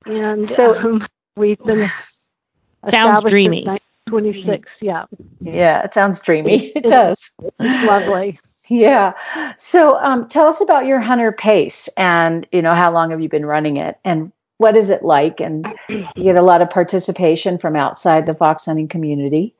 And 0.06 0.44
so 0.44 0.76
um, 0.76 1.06
we've 1.36 1.58
been 1.58 1.86
sounds 2.88 3.24
dreamy. 3.24 3.66
26, 4.06 4.68
yeah. 4.80 5.06
Yeah, 5.40 5.82
it 5.82 5.94
sounds 5.94 6.20
dreamy. 6.20 6.66
It, 6.66 6.84
it 6.84 6.84
does. 6.84 7.30
It's 7.42 7.86
lovely. 7.86 8.38
Yeah. 8.70 9.12
So 9.58 9.98
um, 9.98 10.26
tell 10.26 10.46
us 10.46 10.62
about 10.62 10.86
your 10.86 10.98
hunter 10.98 11.32
pace 11.32 11.86
and, 11.98 12.46
you 12.50 12.62
know, 12.62 12.74
how 12.74 12.90
long 12.90 13.10
have 13.10 13.20
you 13.20 13.28
been 13.28 13.44
running 13.44 13.76
it 13.76 13.98
and 14.06 14.32
what 14.56 14.74
is 14.74 14.88
it 14.88 15.02
like? 15.02 15.38
And 15.38 15.66
you 15.90 16.06
get 16.16 16.36
a 16.36 16.42
lot 16.42 16.62
of 16.62 16.70
participation 16.70 17.58
from 17.58 17.76
outside 17.76 18.24
the 18.24 18.32
fox 18.32 18.64
hunting 18.64 18.88
community. 18.88 19.54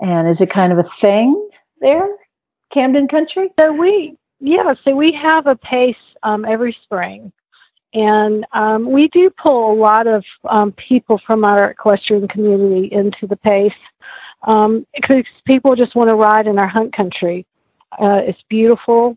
And 0.00 0.26
is 0.26 0.40
it 0.40 0.50
kind 0.50 0.72
of 0.72 0.78
a 0.78 0.82
thing 0.82 1.50
there, 1.80 2.08
Camden 2.70 3.06
country? 3.06 3.50
So 3.60 3.72
we, 3.72 4.17
yeah, 4.40 4.74
so 4.84 4.94
we 4.94 5.12
have 5.12 5.46
a 5.46 5.56
pace 5.56 5.96
um, 6.22 6.44
every 6.44 6.76
spring. 6.84 7.32
And 7.94 8.46
um, 8.52 8.90
we 8.90 9.08
do 9.08 9.30
pull 9.30 9.72
a 9.72 9.80
lot 9.80 10.06
of 10.06 10.24
um, 10.44 10.72
people 10.72 11.18
from 11.26 11.44
our 11.44 11.70
equestrian 11.70 12.28
community 12.28 12.92
into 12.92 13.26
the 13.26 13.36
pace 13.36 13.72
because 14.40 14.66
um, 15.10 15.24
people 15.44 15.74
just 15.74 15.94
want 15.94 16.10
to 16.10 16.14
ride 16.14 16.46
in 16.46 16.58
our 16.58 16.68
hunt 16.68 16.92
country. 16.92 17.46
Uh, 17.98 18.20
it's 18.24 18.42
beautiful, 18.48 19.16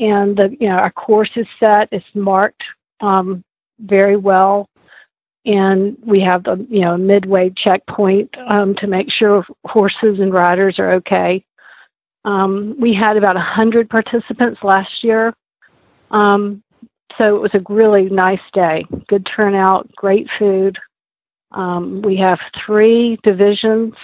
and 0.00 0.36
the 0.36 0.56
you 0.60 0.68
know 0.68 0.76
our 0.76 0.90
course 0.90 1.30
is 1.36 1.46
set. 1.60 1.88
It's 1.92 2.04
marked 2.14 2.64
um, 3.00 3.44
very 3.78 4.16
well, 4.16 4.68
and 5.46 5.96
we 6.04 6.20
have 6.20 6.44
the 6.44 6.66
you 6.68 6.80
know 6.80 6.96
midway 6.96 7.50
checkpoint 7.50 8.36
um, 8.38 8.74
to 8.76 8.88
make 8.88 9.10
sure 9.10 9.46
horses 9.64 10.18
and 10.18 10.32
riders 10.32 10.80
are 10.80 10.96
okay. 10.96 11.44
Um, 12.24 12.76
we 12.78 12.92
had 12.92 13.16
about 13.16 13.36
a 13.36 13.40
hundred 13.40 13.88
participants 13.88 14.62
last 14.62 15.02
year, 15.02 15.34
um, 16.10 16.62
so 17.18 17.36
it 17.36 17.40
was 17.40 17.54
a 17.54 17.64
really 17.72 18.10
nice 18.10 18.40
day. 18.52 18.84
Good 19.08 19.24
turnout, 19.24 19.90
great 19.96 20.28
food. 20.38 20.78
Um, 21.52 22.02
we 22.02 22.16
have 22.16 22.38
three 22.54 23.18
divisions 23.22 23.94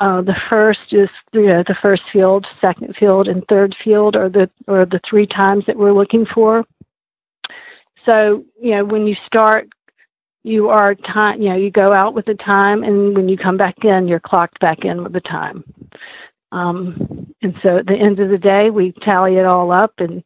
uh, 0.00 0.22
the 0.22 0.36
first 0.50 0.92
is 0.92 1.08
you 1.32 1.46
know, 1.46 1.62
the 1.62 1.74
first 1.74 2.02
field, 2.10 2.46
second 2.60 2.96
field, 2.96 3.28
and 3.28 3.46
third 3.48 3.74
field 3.82 4.16
are 4.16 4.28
the 4.28 4.50
are 4.68 4.84
the 4.84 5.00
three 5.00 5.26
times 5.26 5.66
that 5.66 5.76
we're 5.76 5.92
looking 5.92 6.26
for. 6.26 6.64
So 8.06 8.44
you 8.60 8.72
know 8.72 8.84
when 8.84 9.06
you 9.06 9.16
start, 9.26 9.68
you 10.42 10.68
are 10.68 10.94
time. 10.94 11.40
You 11.40 11.50
know 11.50 11.56
you 11.56 11.70
go 11.70 11.92
out 11.92 12.14
with 12.14 12.26
the 12.26 12.34
time, 12.34 12.82
and 12.84 13.16
when 13.16 13.28
you 13.28 13.36
come 13.36 13.56
back 13.56 13.84
in, 13.84 14.08
you're 14.08 14.20
clocked 14.20 14.60
back 14.60 14.84
in 14.84 15.02
with 15.02 15.12
the 15.12 15.20
time. 15.20 15.64
Um, 16.52 17.34
and 17.42 17.58
so 17.62 17.78
at 17.78 17.86
the 17.86 17.96
end 17.96 18.20
of 18.20 18.28
the 18.28 18.38
day, 18.38 18.70
we 18.70 18.92
tally 18.92 19.36
it 19.36 19.46
all 19.46 19.72
up 19.72 19.94
and 19.98 20.22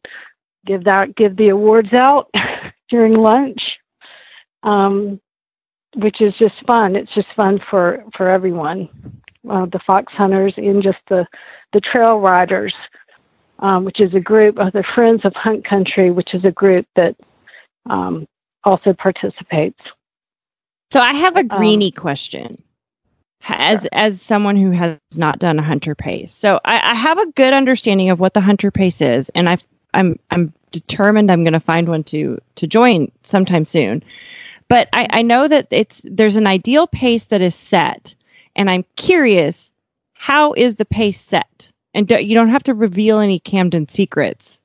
give 0.65 0.83
that 0.83 1.15
give 1.15 1.35
the 1.35 1.49
awards 1.49 1.93
out 1.93 2.29
during 2.89 3.15
lunch. 3.15 3.79
Um, 4.63 5.19
which 5.95 6.21
is 6.21 6.33
just 6.35 6.55
fun. 6.67 6.95
It's 6.95 7.13
just 7.13 7.33
fun 7.35 7.59
for 7.69 8.03
for 8.15 8.29
everyone 8.29 8.89
uh, 9.49 9.65
the 9.65 9.79
fox 9.79 10.13
hunters 10.13 10.53
and 10.57 10.81
just 10.81 10.99
the, 11.07 11.27
the 11.73 11.81
trail 11.81 12.19
riders, 12.19 12.75
um, 13.59 13.85
which 13.85 13.99
is 13.99 14.13
a 14.13 14.19
group 14.19 14.59
of 14.59 14.73
the 14.73 14.83
Friends 14.83 15.25
of 15.25 15.33
Hunt 15.35 15.65
Country, 15.65 16.11
which 16.11 16.33
is 16.33 16.43
a 16.43 16.51
group 16.51 16.85
that 16.95 17.15
um, 17.89 18.27
also 18.63 18.93
participates. 18.93 19.79
So 20.91 20.99
I 20.99 21.13
have 21.13 21.35
a 21.35 21.41
um, 21.41 21.47
greenie 21.47 21.93
um, 21.95 22.01
question. 22.01 22.63
As 23.49 23.81
sure. 23.81 23.89
as 23.93 24.21
someone 24.21 24.57
who 24.57 24.71
has 24.71 24.97
not 25.15 25.39
done 25.39 25.59
a 25.59 25.63
hunter 25.63 25.95
pace, 25.95 26.33
so 26.33 26.59
I, 26.65 26.91
I 26.91 26.93
have 26.93 27.17
a 27.17 27.31
good 27.31 27.53
understanding 27.53 28.09
of 28.09 28.19
what 28.19 28.33
the 28.33 28.41
hunter 28.41 28.71
pace 28.71 28.99
is, 29.01 29.29
and 29.29 29.49
I 29.49 29.57
I'm 29.93 30.19
I'm 30.31 30.53
determined 30.71 31.31
I'm 31.31 31.43
going 31.43 31.53
to 31.53 31.59
find 31.59 31.87
one 31.87 32.03
to 32.05 32.39
to 32.55 32.67
join 32.67 33.11
sometime 33.23 33.65
soon. 33.65 34.03
But 34.67 34.89
I, 34.93 35.07
I 35.11 35.21
know 35.21 35.47
that 35.47 35.67
it's 35.71 36.01
there's 36.03 36.35
an 36.35 36.47
ideal 36.47 36.87
pace 36.87 37.25
that 37.25 37.41
is 37.41 37.55
set, 37.55 38.15
and 38.55 38.69
I'm 38.69 38.85
curious, 38.95 39.71
how 40.13 40.53
is 40.53 40.75
the 40.75 40.85
pace 40.85 41.21
set? 41.21 41.71
And 41.93 42.07
do, 42.07 42.21
you 42.23 42.35
don't 42.35 42.49
have 42.49 42.63
to 42.63 42.73
reveal 42.73 43.19
any 43.19 43.39
Camden 43.39 43.87
secrets. 43.87 44.61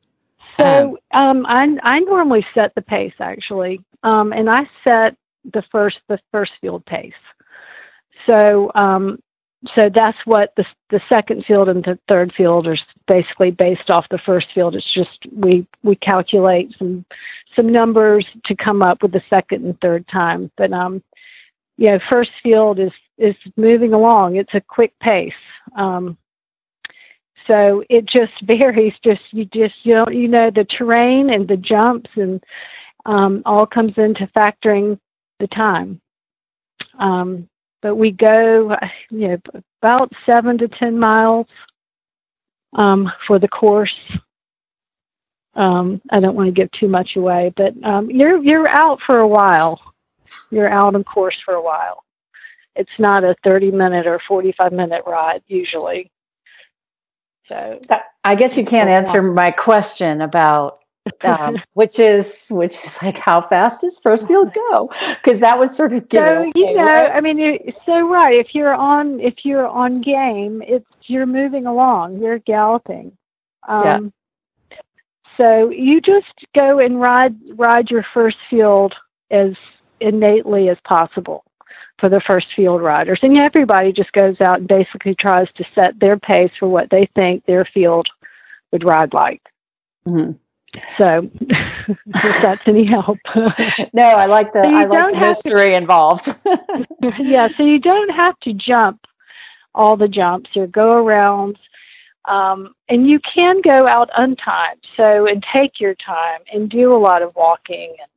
So 0.59 0.99
um, 1.13 1.47
I, 1.47 1.79
I 1.83 2.01
normally 2.01 2.45
set 2.53 2.75
the 2.75 2.83
pace 2.83 3.15
actually, 3.21 3.81
um, 4.03 4.33
and 4.33 4.51
I 4.51 4.69
set 4.85 5.17
the 5.53 5.63
first 5.63 6.01
the 6.09 6.19
first 6.31 6.53
field 6.61 6.85
pace. 6.85 7.13
So 8.27 8.71
um, 8.75 9.19
so 9.75 9.89
that's 9.89 10.19
what 10.27 10.55
the 10.57 10.67
the 10.91 11.01
second 11.09 11.45
field 11.45 11.69
and 11.69 11.85
the 11.85 11.99
third 12.09 12.33
field 12.35 12.67
are 12.67 12.77
basically 13.07 13.51
based 13.51 13.91
off 13.91 14.09
the 14.09 14.19
first 14.19 14.53
field. 14.53 14.75
It's 14.75 14.91
just 14.91 15.27
we 15.33 15.67
we 15.83 15.95
calculate 15.95 16.75
some 16.79 17.05
some 17.55 17.69
numbers 17.69 18.27
to 18.45 18.55
come 18.55 18.83
up 18.83 19.03
with 19.03 19.13
the 19.13 19.23
second 19.31 19.65
and 19.65 19.81
third 19.81 20.09
time. 20.09 20.51
But 20.57 20.73
um, 20.73 21.03
you 21.77 21.91
know, 21.91 22.01
first 22.11 22.33
field 22.43 22.81
is 22.81 22.93
is 23.19 23.37
moving 23.57 23.95
along. 23.95 24.37
It's 24.37 24.55
a 24.55 24.61
quick 24.61 24.99
pace. 24.99 25.33
Um, 25.77 26.19
so 27.47 27.85
it 27.89 28.05
just 28.05 28.41
varies. 28.43 28.95
Just 29.05 29.23
you 29.33 29.45
just 29.45 29.75
you 29.85 29.95
know 29.95 30.09
you 30.09 30.29
know 30.29 30.51
the 30.51 30.65
terrain 30.65 31.31
and 31.31 31.47
the 31.47 31.57
jumps 31.57 32.11
and 32.17 32.43
um, 33.07 33.43
all 33.47 33.67
comes 33.67 33.97
into 33.97 34.27
factoring 34.29 34.99
the 35.39 35.47
time. 35.47 36.01
Um, 36.99 37.49
but 37.83 37.97
we 37.97 38.11
go 38.11 38.77
you 39.11 39.29
know 39.29 39.39
about 39.83 40.13
seven 40.25 40.57
to 40.59 40.69
ten 40.69 40.99
miles 40.99 41.47
um, 42.75 43.13
for 43.27 43.39
the 43.39 43.49
course. 43.49 43.99
Um, 45.55 46.01
I 46.11 46.21
don't 46.21 46.35
want 46.35 46.47
to 46.47 46.53
give 46.53 46.71
too 46.71 46.89
much 46.89 47.17
away, 47.17 47.53
but 47.55 47.75
um, 47.85 48.11
you're 48.11 48.43
you're 48.43 48.69
out 48.69 49.01
for 49.03 49.19
a 49.19 49.29
while. 49.29 49.81
You're 50.51 50.71
out 50.71 50.95
on 50.95 51.05
course 51.05 51.39
for 51.45 51.55
a 51.55 51.63
while 51.63 52.03
it's 52.75 52.99
not 52.99 53.25
a 53.25 53.35
30 53.45 53.71
minute 53.71 54.07
or 54.07 54.21
45 54.27 54.73
minute 54.73 55.03
ride 55.07 55.43
usually. 55.47 56.11
So 57.49 57.81
I 58.25 58.35
guess 58.35 58.57
you 58.57 58.65
can't 58.65 58.89
answer 58.89 59.23
my 59.23 59.51
question 59.51 60.21
about 60.23 60.82
um, 61.23 61.57
which 61.75 61.99
is 61.99 62.49
which 62.51 62.75
is 62.85 63.03
like 63.03 63.17
how 63.17 63.41
fast 63.41 63.81
does 63.81 63.99
first 63.99 64.27
field 64.27 64.53
go? 64.53 64.91
Because 65.11 65.41
that 65.41 65.59
would 65.59 65.75
sort 65.75 65.93
of 65.93 66.09
give. 66.09 66.27
So 66.27 66.53
you 66.55 66.75
know, 66.75 66.85
right? 66.85 67.11
I 67.11 67.21
mean, 67.21 67.39
you're 67.39 67.59
so 67.85 68.09
right. 68.09 68.37
If 68.37 68.55
you're 68.55 68.75
on 68.75 69.21
if 69.21 69.45
you're 69.45 69.67
on 69.67 70.01
game, 70.01 70.63
it's 70.67 70.87
you're 71.05 71.27
moving 71.27 71.67
along. 71.67 72.21
You're 72.21 72.39
galloping. 72.39 73.17
Um, 73.69 74.13
yeah. 74.71 74.79
So 75.37 75.71
you 75.71 76.01
just 76.01 76.33
go 76.55 76.79
and 76.79 77.01
ride 77.01 77.37
ride 77.55 77.91
your 77.91 78.05
first 78.15 78.39
field 78.49 78.95
as 79.31 79.55
innately 80.01 80.69
as 80.69 80.79
possible 80.85 81.45
for 81.99 82.09
the 82.09 82.21
first 82.21 82.53
field 82.53 82.83
riders. 82.83 83.21
And 83.23 83.39
everybody 83.39 83.93
just 83.93 84.13
goes 84.13 84.41
out 84.41 84.59
and 84.59 84.69
basically 84.69 85.15
tries 85.15 85.51
to 85.53 85.65
set 85.75 85.99
their 85.99 86.19
pace 86.19 86.51
for 86.59 86.69
what 86.69 86.91
they 86.91 87.07
think 87.15 87.45
their 87.45 87.65
field 87.65 88.09
would 88.73 88.85
ride 88.85 89.15
like. 89.15 89.43
Mm-hmm. 90.07 90.33
So, 90.97 91.31
if 91.41 92.43
that's 92.43 92.67
any 92.67 92.85
help. 92.85 93.19
no, 93.93 94.03
I 94.03 94.27
like 94.27 94.53
the 94.53 94.63
so 94.63 94.75
I 94.75 94.85
like 94.85 95.13
the 95.13 95.19
history 95.19 95.71
to, 95.71 95.77
involved. 95.77 96.29
yeah, 97.19 97.49
so 97.49 97.65
you 97.65 97.79
don't 97.79 98.11
have 98.11 98.39
to 98.41 98.53
jump 98.53 99.07
all 99.75 99.97
the 99.97 100.09
jumps 100.09 100.57
or 100.57 100.67
go 100.67 100.93
around. 100.93 101.59
Um, 102.27 102.75
and 102.89 103.09
you 103.09 103.19
can 103.21 103.61
go 103.61 103.87
out 103.89 104.11
untimed, 104.17 104.85
so 104.97 105.27
and 105.27 105.43
take 105.43 105.81
your 105.81 105.95
time 105.95 106.41
and 106.53 106.71
do 106.71 106.95
a 106.95 106.99
lot 106.99 107.23
of 107.23 107.35
walking 107.35 107.97
and 108.01 108.09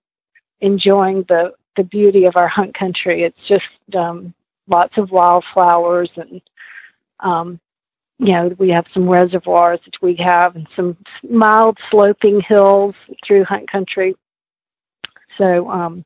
enjoying 0.61 1.23
the 1.23 1.53
the 1.75 1.83
beauty 1.83 2.25
of 2.25 2.37
our 2.37 2.47
hunt 2.47 2.73
country. 2.73 3.23
It's 3.23 3.41
just 3.45 3.67
um, 3.95 4.33
lots 4.67 4.97
of 4.97 5.11
wildflowers 5.11 6.09
and 6.15 6.41
um, 7.19 7.59
you 8.19 8.31
know 8.31 8.47
we 8.57 8.69
have 8.69 8.85
some 8.93 9.09
reservoirs 9.09 9.79
that 9.85 10.01
we 10.01 10.15
have 10.15 10.55
and 10.55 10.67
some 10.75 10.97
mild 11.29 11.77
sloping 11.89 12.41
hills 12.41 12.95
through 13.23 13.43
hunt 13.43 13.69
country. 13.69 14.15
So, 15.37 15.69
um, 15.69 16.05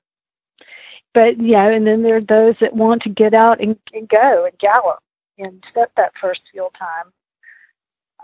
but 1.13 1.39
yeah, 1.39 1.67
and 1.67 1.85
then 1.85 2.01
there 2.01 2.17
are 2.17 2.21
those 2.21 2.55
that 2.61 2.75
want 2.75 3.03
to 3.03 3.09
get 3.09 3.33
out 3.33 3.61
and, 3.61 3.77
and 3.93 4.09
go 4.09 4.45
and 4.45 4.57
gallop 4.57 4.99
and 5.37 5.63
set 5.73 5.91
that 5.97 6.13
first 6.19 6.41
field 6.51 6.73
time. 6.77 7.13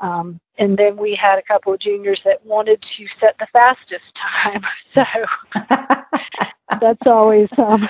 Um, 0.02 0.40
and 0.58 0.78
then 0.78 0.98
we 0.98 1.16
had 1.16 1.40
a 1.40 1.44
couple 1.44 1.74
of 1.74 1.80
juniors 1.80 2.22
that 2.26 2.46
wanted 2.46 2.82
to 2.82 3.08
set 3.20 3.38
the 3.40 3.48
fastest 3.48 4.06
time. 4.16 4.64
So 4.94 5.04
that's 6.80 7.06
always 7.06 7.50
um, 7.58 7.90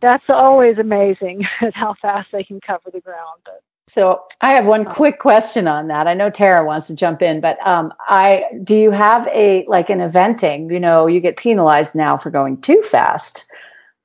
that's 0.00 0.28
always 0.28 0.78
amazing 0.78 1.46
at 1.60 1.74
how 1.74 1.94
fast 1.94 2.28
they 2.32 2.44
can 2.44 2.60
cover 2.60 2.90
the 2.90 3.00
ground. 3.00 3.40
But, 3.44 3.62
so 3.88 4.22
I 4.40 4.52
have 4.52 4.66
one 4.66 4.84
quick 4.84 5.18
question 5.18 5.66
on 5.66 5.88
that. 5.88 6.06
I 6.06 6.14
know 6.14 6.30
Tara 6.30 6.64
wants 6.64 6.86
to 6.88 6.94
jump 6.94 7.22
in, 7.22 7.40
but 7.40 7.64
um, 7.66 7.92
I 8.00 8.44
do 8.62 8.76
you 8.76 8.90
have 8.90 9.26
a 9.28 9.64
like 9.66 9.90
an 9.90 9.98
eventing? 9.98 10.70
You 10.70 10.78
know, 10.78 11.06
you 11.06 11.20
get 11.20 11.36
penalized 11.36 11.94
now 11.94 12.16
for 12.16 12.30
going 12.30 12.60
too 12.60 12.82
fast. 12.82 13.46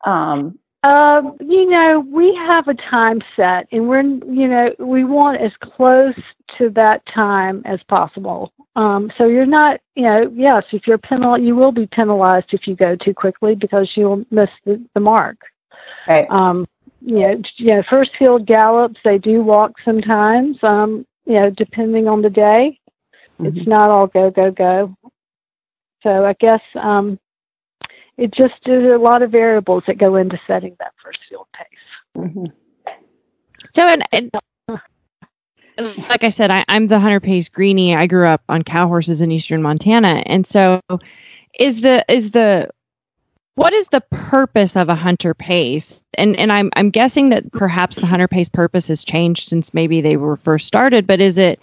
Um, 0.05 0.57
um, 0.84 1.38
you 1.39 1.69
know, 1.69 1.99
we 1.99 2.36
have 2.36 2.67
a 2.67 2.73
time 2.73 3.21
set, 3.36 3.67
and 3.71 3.88
we're 3.88 4.01
you 4.01 4.47
know 4.47 4.73
we 4.79 5.03
want 5.03 5.41
as 5.41 5.51
close 5.61 6.15
to 6.57 6.69
that 6.71 7.05
time 7.05 7.61
as 7.65 7.81
possible. 7.84 8.53
Um, 8.75 9.11
so 9.17 9.27
you're 9.27 9.45
not, 9.45 9.81
you 9.95 10.03
know, 10.03 10.31
yes, 10.34 10.63
if 10.71 10.88
you're 10.88 10.97
penal, 10.97 11.38
you 11.38 11.55
will 11.55 11.71
be 11.71 11.86
penalized 11.86 12.53
if 12.53 12.67
you 12.67 12.75
go 12.75 12.95
too 12.95 13.13
quickly 13.13 13.53
because 13.53 13.95
you'll 13.95 14.25
miss 14.31 14.49
the, 14.65 14.84
the 14.93 14.99
mark. 14.99 15.38
Right. 16.07 16.30
Um, 16.30 16.65
you 17.01 17.19
know, 17.19 17.41
you 17.57 17.67
know, 17.67 17.84
first 17.91 18.15
field 18.17 18.45
gallops, 18.45 18.99
they 19.03 19.17
do 19.17 19.41
walk 19.43 19.74
sometimes. 19.84 20.57
Um, 20.63 21.05
you 21.26 21.36
know, 21.36 21.49
depending 21.49 22.07
on 22.07 22.21
the 22.21 22.30
day. 22.30 22.80
It's 23.43 23.57
Mm-hmm. 23.57 23.67
not 23.67 23.89
all 23.89 24.07
go 24.07 24.30
go 24.32 24.51
go. 24.51 24.95
So 26.03 26.26
I 26.26 26.34
guess 26.39 26.61
um, 26.76 27.19
it 28.17 28.32
just 28.32 28.55
is 28.65 28.84
a 28.91 28.97
lot 28.97 29.21
of 29.21 29.32
variables 29.32 29.84
that 29.88 29.97
go 29.97 30.15
into 30.15 30.39
setting 30.47 30.76
that 30.80 30.93
first 31.03 31.19
field 31.30 31.47
pace. 31.53 31.67
Mhm. 32.17 32.51
So, 33.76 33.88
and, 33.88 34.03
and 34.11 34.32
like 36.09 36.24
I 36.24 36.30
said, 36.30 36.51
I, 36.51 36.63
I'm 36.67 36.88
the 36.88 36.99
Hunter 36.99 37.19
Pace 37.19 37.49
Greenie. 37.49 37.95
I 37.95 38.07
grew 38.07 38.28
up 38.28 38.41
on 38.49 38.63
cow 38.63 38.88
horses 38.88 39.21
in 39.21 39.32
eastern 39.32 39.61
Montana, 39.61 40.21
and 40.26 40.45
so 40.45 40.80
is 41.59 41.82
the 41.82 42.03
is 42.09 42.32
the 42.32 42.69
what 43.55 43.73
is 43.73 43.87
the 43.89 44.01
purpose 44.11 44.75
of 44.75 44.89
a 44.89 44.95
hunter 44.95 45.33
pace? 45.33 46.01
And 46.15 46.35
and 46.37 46.51
I'm 46.51 46.71
I'm 46.75 46.89
guessing 46.89 47.29
that 47.29 47.51
perhaps 47.51 47.97
the 47.97 48.05
hunter 48.05 48.27
pace 48.27 48.49
purpose 48.49 48.87
has 48.87 49.03
changed 49.03 49.49
since 49.49 49.73
maybe 49.73 50.01
they 50.01 50.17
were 50.17 50.37
first 50.37 50.67
started. 50.67 51.05
But 51.07 51.21
is 51.21 51.37
it 51.37 51.59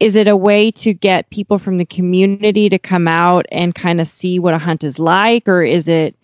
is 0.00 0.16
it 0.16 0.26
a 0.26 0.36
way 0.36 0.70
to 0.72 0.92
get 0.94 1.30
people 1.30 1.58
from 1.58 1.78
the 1.78 1.84
community 1.84 2.68
to 2.68 2.78
come 2.78 3.06
out 3.06 3.46
and 3.52 3.74
kind 3.74 4.00
of 4.00 4.08
see 4.08 4.38
what 4.38 4.54
a 4.54 4.58
hunt 4.58 4.84
is 4.84 4.98
like, 4.98 5.48
or 5.48 5.62
is 5.62 5.86
it 5.88 6.16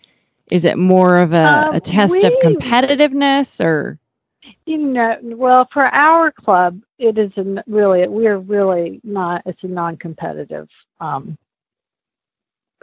is 0.51 0.65
it 0.65 0.77
more 0.77 1.19
of 1.19 1.33
a, 1.33 1.37
Uh, 1.37 1.71
a 1.73 1.79
test 1.79 2.23
of 2.23 2.33
competitiveness 2.43 3.63
or 3.63 3.99
You 4.65 4.77
know, 4.77 5.17
well, 5.21 5.67
for 5.71 5.85
our 5.85 6.31
club, 6.31 6.81
it 6.97 7.17
is 7.17 7.31
a, 7.37 7.63
really 7.67 8.07
we're 8.07 8.37
really 8.39 8.99
not. 9.03 9.43
It's 9.45 9.63
a 9.63 9.67
non-competitive 9.67 10.67
um, 10.99 11.37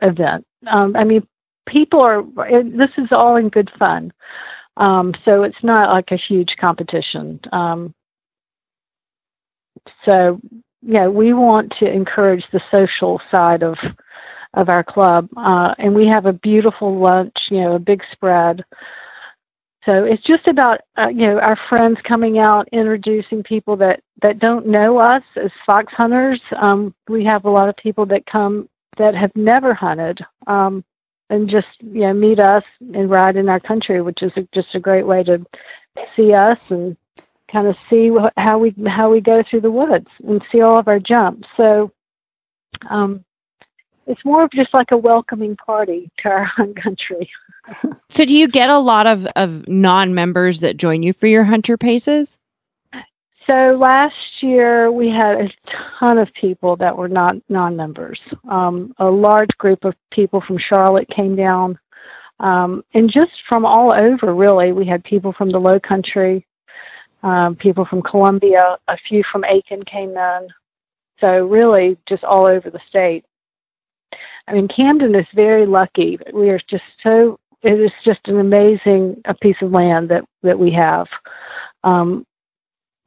event. 0.02 0.46
Um, 0.66 0.96
I 0.96 1.04
mean, 1.04 1.26
people 1.66 2.00
are. 2.00 2.22
This 2.62 2.92
is 2.96 3.08
all 3.12 3.36
in 3.36 3.48
good 3.48 3.70
fun, 3.78 4.12
um, 4.76 5.14
so 5.24 5.42
it's 5.42 5.62
not 5.62 5.90
like 5.90 6.12
a 6.12 6.16
huge 6.16 6.56
competition. 6.56 7.40
Um, 7.52 7.94
so, 10.04 10.40
yeah, 10.82 11.08
we 11.08 11.32
want 11.32 11.72
to 11.78 11.90
encourage 11.90 12.50
the 12.50 12.62
social 12.70 13.20
side 13.30 13.62
of 13.62 13.78
of 14.54 14.68
our 14.68 14.84
club, 14.84 15.28
uh, 15.36 15.74
and 15.78 15.94
we 15.94 16.06
have 16.06 16.26
a 16.26 16.32
beautiful 16.32 16.98
lunch. 16.98 17.48
You 17.50 17.60
know, 17.62 17.74
a 17.74 17.80
big 17.80 18.02
spread. 18.12 18.64
So 19.86 20.04
it's 20.04 20.22
just 20.22 20.48
about 20.48 20.80
uh, 20.96 21.08
you 21.08 21.28
know 21.28 21.38
our 21.38 21.56
friends 21.68 22.00
coming 22.02 22.38
out, 22.38 22.68
introducing 22.72 23.44
people 23.44 23.76
that 23.76 24.02
that 24.22 24.40
don't 24.40 24.66
know 24.66 24.98
us 24.98 25.22
as 25.36 25.52
fox 25.64 25.92
hunters. 25.92 26.40
Um, 26.56 26.94
we 27.08 27.24
have 27.24 27.44
a 27.44 27.50
lot 27.50 27.68
of 27.68 27.76
people 27.76 28.06
that 28.06 28.26
come 28.26 28.68
that 28.96 29.14
have 29.14 29.34
never 29.36 29.74
hunted, 29.74 30.24
um, 30.46 30.84
and 31.30 31.48
just 31.48 31.68
you 31.80 32.02
know 32.02 32.12
meet 32.12 32.38
us 32.38 32.64
and 32.94 33.10
ride 33.10 33.36
in 33.36 33.48
our 33.48 33.60
country, 33.60 34.00
which 34.00 34.22
is 34.22 34.32
a, 34.36 34.42
just 34.52 34.74
a 34.74 34.80
great 34.80 35.06
way 35.06 35.22
to 35.24 35.44
see 36.14 36.32
us 36.32 36.58
and 36.68 36.96
kind 37.50 37.66
of 37.66 37.76
see 37.88 38.10
wh- 38.10 38.32
how 38.36 38.58
we 38.58 38.74
how 38.86 39.10
we 39.10 39.20
go 39.20 39.42
through 39.42 39.60
the 39.60 39.70
woods 39.70 40.08
and 40.26 40.42
see 40.50 40.60
all 40.60 40.78
of 40.78 40.88
our 40.88 41.00
jumps. 41.00 41.48
So. 41.56 41.92
Um, 42.90 43.24
it's 44.06 44.24
more 44.24 44.44
of 44.44 44.50
just 44.52 44.72
like 44.72 44.92
a 44.92 44.96
welcoming 44.96 45.56
party 45.56 46.10
to 46.18 46.28
our 46.28 46.44
hunt 46.56 46.76
country. 46.76 47.28
So 48.10 48.24
do 48.24 48.36
you 48.36 48.46
get 48.46 48.70
a 48.70 48.78
lot 48.78 49.06
of, 49.06 49.26
of 49.34 49.66
non-members 49.66 50.60
that 50.60 50.76
join 50.76 51.02
you 51.02 51.12
for 51.12 51.26
your 51.26 51.42
hunter 51.42 51.76
paces? 51.76 52.38
So 53.46 53.76
last 53.80 54.42
year 54.42 54.90
we 54.90 55.08
had 55.08 55.40
a 55.40 55.50
ton 55.98 56.18
of 56.18 56.32
people 56.34 56.74
that 56.76 56.96
were 56.96 57.08
not 57.08 57.36
non-members. 57.48 58.20
Um, 58.48 58.92
a 58.98 59.08
large 59.08 59.56
group 59.56 59.84
of 59.84 59.94
people 60.10 60.40
from 60.40 60.58
Charlotte 60.58 61.08
came 61.08 61.36
down, 61.36 61.78
um, 62.40 62.84
and 62.92 63.08
just 63.08 63.32
from 63.48 63.64
all 63.64 63.94
over. 63.94 64.34
Really, 64.34 64.72
we 64.72 64.84
had 64.84 65.04
people 65.04 65.32
from 65.32 65.50
the 65.50 65.60
Low 65.60 65.78
Country, 65.78 66.44
um, 67.22 67.54
people 67.54 67.84
from 67.84 68.02
Columbia, 68.02 68.78
a 68.88 68.96
few 68.96 69.22
from 69.22 69.44
Aiken 69.44 69.84
came 69.84 70.16
in. 70.16 70.48
So 71.20 71.46
really, 71.46 71.96
just 72.04 72.24
all 72.24 72.48
over 72.48 72.68
the 72.68 72.80
state. 72.88 73.24
I 74.48 74.54
mean, 74.54 74.66
Camden 74.66 75.14
is 75.14 75.26
very 75.34 75.66
lucky. 75.66 76.18
We 76.32 76.50
are 76.50 76.58
just 76.58 76.84
so. 77.00 77.38
It 77.62 77.80
is 77.80 77.92
just 78.04 78.26
an 78.28 78.38
amazing 78.38 79.22
a 79.24 79.34
piece 79.34 79.60
of 79.62 79.70
land 79.70 80.08
that 80.08 80.24
that 80.42 80.58
we 80.58 80.72
have. 80.72 81.06
Um, 81.84 82.25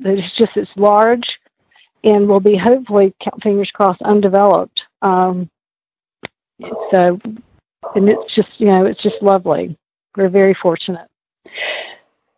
it's 0.01 0.31
just 0.33 0.57
it's 0.57 0.71
large 0.77 1.39
and 2.03 2.27
will 2.27 2.39
be 2.39 2.57
hopefully 2.57 3.13
fingers 3.41 3.71
crossed 3.71 4.01
undeveloped 4.03 4.85
um, 5.01 5.49
so 6.91 7.19
and 7.95 8.09
it's 8.09 8.33
just 8.33 8.59
you 8.59 8.67
know 8.67 8.85
it's 8.85 9.01
just 9.01 9.21
lovely 9.21 9.77
we're 10.17 10.29
very 10.29 10.53
fortunate 10.53 11.07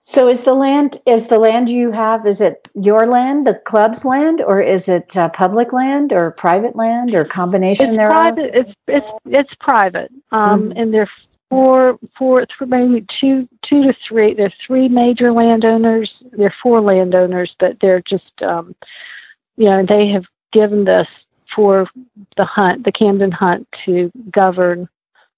So 0.03 0.27
is 0.29 0.43
the 0.43 0.53
land 0.55 0.99
is 1.05 1.27
the 1.27 1.39
land 1.39 1.69
you 1.69 1.91
have 1.91 2.25
is 2.25 2.41
it 2.41 2.67
your 2.73 3.05
land, 3.05 3.47
the 3.47 3.55
club's 3.55 4.03
land, 4.03 4.41
or 4.41 4.59
is 4.59 4.89
it 4.89 5.15
uh, 5.15 5.29
public 5.29 5.73
land 5.73 6.11
or 6.11 6.31
private 6.31 6.75
land 6.75 7.15
or 7.15 7.23
combination 7.23 7.89
it's 7.89 7.97
thereof? 7.97 8.35
private 8.35 8.55
it's 8.55 8.73
it's 8.87 9.07
it's 9.25 9.55
private 9.59 10.11
um, 10.31 10.69
Mhm. 10.69 10.73
and 10.75 10.93
there 10.93 11.03
are 11.03 11.09
four 11.51 11.99
four 12.17 12.45
th- 12.45 12.69
maybe 12.69 13.01
two 13.01 13.47
two 13.61 13.83
to 13.83 13.93
three 14.07 14.33
There 14.33 14.45
are 14.45 14.53
three 14.65 14.87
major 14.87 15.33
landowners 15.33 16.15
there 16.31 16.47
are 16.47 16.55
four 16.63 16.79
landowners 16.79 17.53
but 17.59 17.77
they're 17.81 18.01
just 18.01 18.41
um, 18.41 18.73
you 19.57 19.69
know 19.69 19.85
they 19.85 20.07
have 20.07 20.25
given 20.51 20.85
this 20.85 21.09
for 21.53 21.87
the 22.37 22.45
hunt 22.45 22.85
the 22.85 22.91
camden 22.91 23.31
hunt 23.31 23.67
to 23.85 24.09
govern. 24.31 24.87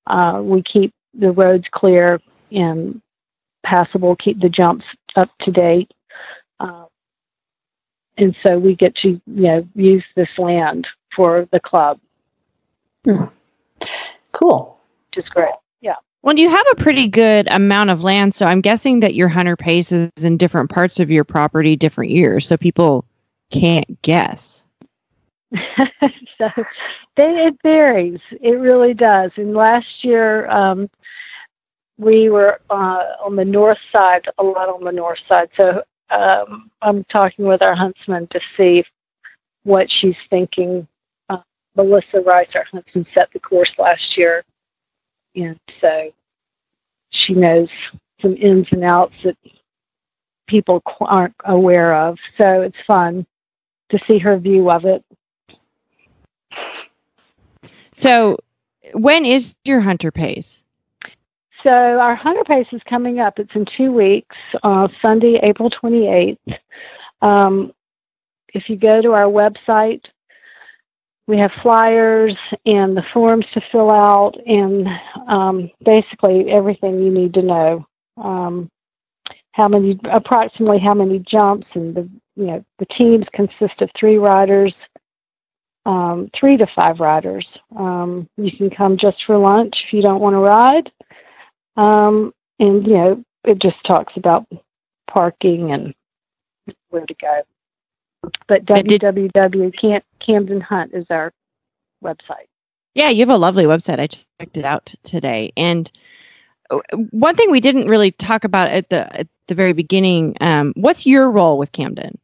Uh, 0.06 0.40
we 0.44 0.62
keep 0.62 0.94
the 1.16 1.32
roads 1.32 1.68
clear 1.72 2.22
and 2.52 3.02
passable 3.64 4.16
keep 4.16 4.40
the 4.40 4.50
jumps 4.50 4.86
up 5.16 5.30
to 5.40 5.52
date. 5.52 5.92
Uh, 6.60 6.86
and 8.18 8.36
so 8.44 8.60
we 8.60 8.76
get 8.76 8.94
to 8.94 9.10
you 9.10 9.22
know 9.26 9.68
use 9.74 10.04
this 10.16 10.38
land 10.38 10.88
for 11.16 11.48
the 11.52 11.60
club. 11.60 12.00
Cool. 14.32 14.78
which 15.10 15.26
is 15.26 15.30
great 15.32 15.54
Well, 16.24 16.40
you 16.40 16.50
have 16.50 16.66
a 16.72 16.76
pretty 16.76 17.10
good 17.10 17.50
amount 17.52 17.90
of 17.90 18.02
land, 18.02 18.34
so 18.34 18.46
I'm 18.46 18.62
guessing 18.62 19.02
that 19.02 19.14
your 19.14 19.28
hunter 19.28 19.58
pace 19.58 19.92
is 19.92 20.10
in 20.24 20.38
different 20.38 20.70
parts 20.70 21.02
of 21.02 21.12
your 21.12 21.26
property 21.26 21.76
different 21.76 22.12
years, 22.12 22.48
so 22.48 22.56
people 22.56 23.04
can't 23.52 24.02
guess. 24.04 24.66
so 25.52 26.50
they, 27.18 27.46
it 27.46 27.58
varies. 27.62 28.22
It 28.40 28.58
really 28.58 28.94
does. 28.94 29.32
And 29.36 29.54
last 29.54 30.06
year, 30.06 30.50
um, 30.50 30.90
we 31.98 32.30
were 32.30 32.62
uh, 32.70 33.04
on 33.24 33.36
the 33.36 33.44
north 33.44 33.80
side, 33.94 34.26
a 34.38 34.44
lot 34.44 34.70
on 34.70 34.86
the 34.86 34.94
north 34.94 35.20
side. 35.28 35.50
So 35.58 35.84
um, 36.10 36.72
I'm 36.82 37.04
talking 37.06 37.46
with 37.46 37.62
our 37.62 37.76
huntsman 37.76 38.28
to 38.28 38.40
see 38.56 38.86
what 39.64 39.92
she's 39.92 40.16
thinking. 40.30 40.88
Uh, 41.28 41.40
Melissa 41.76 42.22
Rice, 42.22 42.56
our 42.56 42.64
huntsman, 42.72 43.06
set 43.14 43.30
the 43.34 43.42
course 43.42 43.74
last 43.78 44.18
year. 44.18 44.46
And 45.36 45.60
so 45.82 46.14
she 47.10 47.34
knows 47.34 47.70
some 48.22 48.36
ins 48.38 48.68
and 48.72 48.84
outs 48.84 49.16
that 49.24 49.38
people 50.48 50.82
qu- 50.82 51.06
aren't 51.06 51.36
aware 51.46 51.96
of. 51.96 52.18
So 52.38 52.62
it's 52.62 52.78
fun 52.86 53.26
to 53.90 54.00
see 54.08 54.20
her 54.20 54.38
view 54.38 54.70
of 54.70 54.86
it. 54.86 55.04
So, 57.94 58.38
when 58.94 59.26
is 59.26 59.56
your 59.66 59.82
hunter 59.82 60.12
pace? 60.12 60.64
So 61.66 61.72
our 61.72 62.16
hunter 62.16 62.44
pace 62.44 62.68
is 62.74 62.82
coming 62.84 63.20
up. 63.20 63.40
It's 63.40 63.56
in 63.56 63.66
two 63.66 63.92
weeks, 63.92 64.36
uh, 64.64 64.90
Sunday, 65.02 65.40
April 65.42 65.70
28th. 65.70 66.38
Um, 67.22 67.72
if 68.54 68.70
you 68.70 68.76
go 68.76 69.02
to 69.02 69.14
our 69.14 69.26
website, 69.32 70.06
we 71.28 71.38
have 71.38 71.52
flyers 71.62 72.36
and 72.66 72.98
the 72.98 73.04
forms 73.14 73.46
to 73.54 73.62
fill 73.72 73.92
out, 73.92 74.36
and 74.46 74.88
um, 75.28 75.72
basically 75.84 76.52
everything 76.52 77.02
you 77.02 77.12
need 77.12 77.34
to 77.36 77.42
know. 77.42 77.88
Um, 78.18 78.70
how 79.54 79.68
many, 79.68 80.00
approximately 80.06 80.80
how 80.80 80.94
many 80.94 81.20
jumps, 81.20 81.68
and 81.74 81.96
the 81.96 82.10
you 82.36 82.46
know 82.46 82.66
the 82.80 82.86
teams 82.86 83.26
consist 83.34 83.82
of 83.82 83.92
three 83.96 84.18
riders, 84.18 84.74
um, 85.86 86.30
three 86.34 86.58
to 86.58 86.68
five 86.68 87.00
riders. 87.00 87.48
Um, 87.76 88.28
you 88.38 88.52
can 88.52 88.70
come 88.70 88.98
just 88.98 89.24
for 89.24 89.38
lunch 89.38 89.86
if 89.86 89.94
you 89.94 90.02
don't 90.02 90.22
want 90.22 90.34
to 90.34 90.40
ride. 90.40 90.92
Um, 91.78 92.34
and 92.60 92.86
you 92.86 92.94
know, 92.94 93.24
it 93.44 93.60
just 93.60 93.84
talks 93.84 94.16
about 94.18 94.48
parking 95.08 95.72
and 95.72 95.94
where 96.90 97.06
to 97.06 97.14
go. 97.16 97.42
But 98.48 98.66
www 98.66 100.02
Camden 100.20 100.62
Hunt 100.62 100.94
is 100.94 101.06
our 101.10 101.34
website. 102.04 102.48
Yeah, 102.96 103.10
you 103.10 103.22
have 103.22 103.30
a 103.30 103.38
lovely 103.38 103.66
website. 103.66 104.00
I 104.00 104.08
checked 104.08 104.58
it 104.58 104.66
out 104.66 104.94
today. 105.04 105.52
And 105.58 105.92
uh, 106.70 106.80
one 107.10 107.36
thing 107.36 107.50
we 107.50 107.60
didn't 107.60 107.88
really 107.88 108.12
talk 108.12 108.44
about 108.44 108.70
at 108.70 108.90
the 108.90 109.20
at 109.20 109.28
the 109.48 109.56
very 109.56 109.74
beginning, 109.74 110.36
um, 110.42 110.74
what's 110.76 111.06
your 111.06 111.30
role 111.30 111.58
with 111.58 111.72
Camden? 111.72 112.18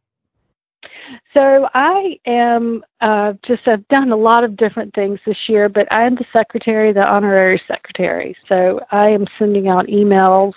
So 1.34 1.70
I 1.74 2.20
am 2.26 2.84
uh, 3.02 3.34
just 3.44 3.68
I've 3.68 3.88
done 3.88 4.12
a 4.12 4.18
lot 4.18 4.44
of 4.44 4.56
different 4.56 4.94
things 4.94 5.20
this 5.26 5.50
year, 5.50 5.70
but 5.70 5.92
I 5.92 6.04
am 6.04 6.16
the 6.16 6.26
secretary, 6.32 6.92
the 6.92 7.08
honorary 7.08 7.62
secretary. 7.68 8.36
So 8.48 8.80
I 8.92 9.10
am 9.10 9.26
sending 9.38 9.68
out 9.68 9.88
emails 9.88 10.54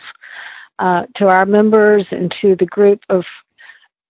uh, 0.79 1.07
to 1.17 1.29
our 1.29 1.47
members 1.47 2.07
and 2.11 2.31
to 2.43 2.57
the 2.57 2.67
group 2.67 3.03
of 3.09 3.25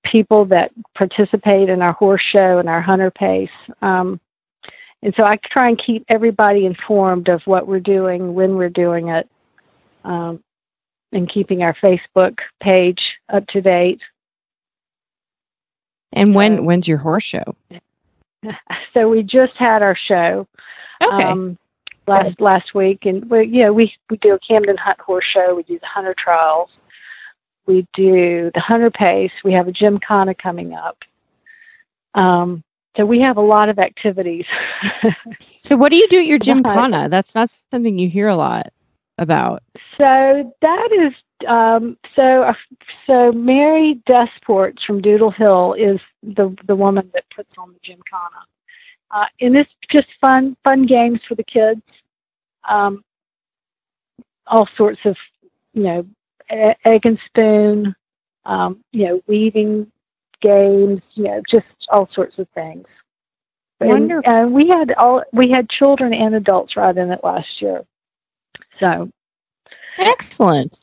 people 0.03 0.45
that 0.47 0.73
participate 0.95 1.69
in 1.69 1.83
our 1.83 1.93
horse 1.93 2.23
show 2.23 2.59
and 2.59 2.69
our 2.69 2.81
hunter 2.81 3.11
pace. 3.11 3.51
Um, 3.81 4.21
and 5.03 5.15
so 5.17 5.25
I 5.25 5.37
try 5.37 5.69
and 5.69 5.79
keep 5.79 6.05
everybody 6.09 6.65
informed 6.65 7.29
of 7.29 7.43
what 7.47 7.67
we're 7.67 7.81
doing, 7.81 8.35
when 8.35 8.57
we're 8.57 8.69
doing 8.69 9.09
it, 9.09 9.29
um, 10.05 10.43
and 11.13 11.29
keeping 11.29 11.63
our 11.63 11.75
Facebook 11.75 12.39
page 12.61 13.19
up 13.29 13.47
to 13.49 13.61
date. 13.61 14.01
And 16.13 16.35
when 16.35 16.65
when's 16.65 16.87
your 16.87 16.99
horse 16.99 17.25
show? 17.25 17.57
So 18.93 19.09
we 19.09 19.23
just 19.23 19.57
had 19.57 19.83
our 19.83 19.95
show 19.95 20.49
Okay. 21.01 21.23
um, 21.23 21.57
last 22.07 22.41
last 22.41 22.75
week, 22.75 23.07
and 23.07 23.29
we 23.31 23.47
you 23.47 23.63
know 23.63 23.73
we 23.73 23.95
we 24.11 24.17
do 24.17 24.35
a 24.35 24.39
Camden 24.39 24.77
Hunt 24.77 25.01
Horse 25.01 25.25
Show. 25.25 25.55
We 25.55 25.63
do 25.63 25.79
the 25.79 25.87
hunter 25.87 26.13
trials. 26.15 26.71
We 27.67 27.87
do 27.93 28.51
the 28.55 28.61
hunter 28.61 28.91
pace. 28.91 29.33
We 29.45 29.53
have 29.53 29.69
a 29.69 29.73
gymkhana 29.73 30.35
coming 30.35 30.75
up. 30.75 31.05
Um, 32.15 32.65
so 32.97 33.07
we 33.07 33.21
have 33.21 33.37
a 33.37 33.43
lot 33.43 33.69
of 33.69 33.79
activities. 33.79 34.47
so 35.47 35.77
what 35.77 35.91
do 35.91 35.97
you 35.97 36.09
do 36.09 36.19
at 36.19 36.27
your 36.27 36.39
gymkhana? 36.39 37.09
That's 37.09 37.35
not 37.35 37.51
something 37.71 37.99
you 37.99 38.09
hear 38.09 38.29
a 38.29 38.37
lot 38.37 38.73
about. 39.19 39.63
So 39.97 40.55
that 40.61 40.89
is 40.93 41.13
um, 41.49 41.97
so. 42.15 42.43
Uh, 42.43 42.55
so 43.07 43.33
Mary 43.33 44.01
Desports 44.07 44.85
from 44.85 45.01
Doodle 45.01 45.31
Hill 45.31 45.75
is 45.75 46.01
the 46.23 46.55
the 46.67 46.77
woman 46.77 47.11
that 47.15 47.25
puts 47.31 47.51
on 47.59 47.73
the 47.73 47.79
gymkhana, 47.83 48.45
uh, 49.11 49.27
and 49.41 49.59
it's 49.59 49.73
just 49.89 50.09
fun 50.21 50.57
fun 50.65 50.87
games 50.87 51.21
for 51.27 51.35
the 51.35 51.45
kids. 51.45 51.83
Um, 52.69 53.05
all 54.47 54.69
sorts 54.77 55.01
of 55.05 55.17
you 55.73 55.83
know 55.83 56.07
egg 56.53 57.07
and 57.07 57.19
spoon, 57.27 57.95
um, 58.45 58.83
you 58.93 59.07
know 59.07 59.23
weaving 59.27 59.91
games, 60.41 61.03
you 61.15 61.25
know 61.25 61.43
just 61.49 61.67
all 61.91 62.09
sorts 62.13 62.39
of 62.39 62.49
things. 62.51 62.87
And, 63.81 63.91
Wonderful. 63.91 64.33
uh, 64.33 64.47
we 64.47 64.69
had 64.69 64.93
all 64.95 65.23
we 65.33 65.51
had 65.51 65.69
children 65.69 66.15
and 66.15 66.35
adults 66.35 66.77
ride 66.77 66.99
in 66.99 67.11
it 67.11 67.25
last 67.25 67.61
year. 67.61 67.85
So 68.79 69.11
Excellent. 69.99 70.79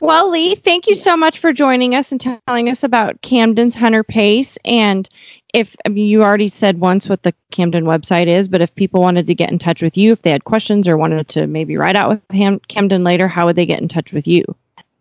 Well, 0.00 0.30
Lea, 0.30 0.54
thank 0.54 0.86
you 0.86 0.96
so 0.96 1.16
much 1.16 1.38
for 1.38 1.52
joining 1.52 1.94
us 1.94 2.12
and 2.12 2.20
telling 2.20 2.68
us 2.68 2.82
about 2.82 3.22
Camden's 3.22 3.74
Hunter 3.74 4.04
Pace. 4.04 4.58
And 4.64 5.08
if 5.54 5.74
I 5.86 5.88
mean, 5.88 6.06
you 6.06 6.22
already 6.22 6.48
said 6.48 6.80
once 6.80 7.08
what 7.08 7.22
the 7.22 7.32
Camden 7.52 7.84
website 7.84 8.26
is, 8.26 8.48
but 8.48 8.60
if 8.60 8.74
people 8.74 9.00
wanted 9.00 9.26
to 9.28 9.34
get 9.34 9.50
in 9.50 9.58
touch 9.58 9.82
with 9.82 9.96
you, 9.96 10.12
if 10.12 10.22
they 10.22 10.30
had 10.30 10.44
questions 10.44 10.86
or 10.88 10.96
wanted 10.96 11.28
to 11.28 11.46
maybe 11.46 11.76
ride 11.76 11.96
out 11.96 12.08
with 12.08 12.22
Ham- 12.32 12.60
Camden 12.68 13.04
later, 13.04 13.28
how 13.28 13.46
would 13.46 13.56
they 13.56 13.64
get 13.64 13.80
in 13.80 13.88
touch 13.88 14.12
with 14.12 14.26
you? 14.26 14.44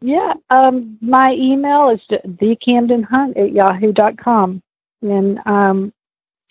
Yeah, 0.05 0.33
um, 0.49 0.97
my 0.99 1.31
email 1.31 1.87
is 1.87 2.01
thecamdenhunt 2.09 3.37
at 3.37 3.53
yahoo.com. 3.53 4.61
And 5.01 5.39
um, 5.45 5.93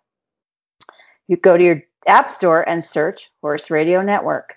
You 1.29 1.37
go 1.37 1.57
to 1.57 1.65
your 1.65 1.83
app 2.07 2.29
store 2.29 2.69
and 2.69 2.83
search 2.83 3.31
Horse 3.43 3.71
Radio 3.71 4.03
Network. 4.03 4.57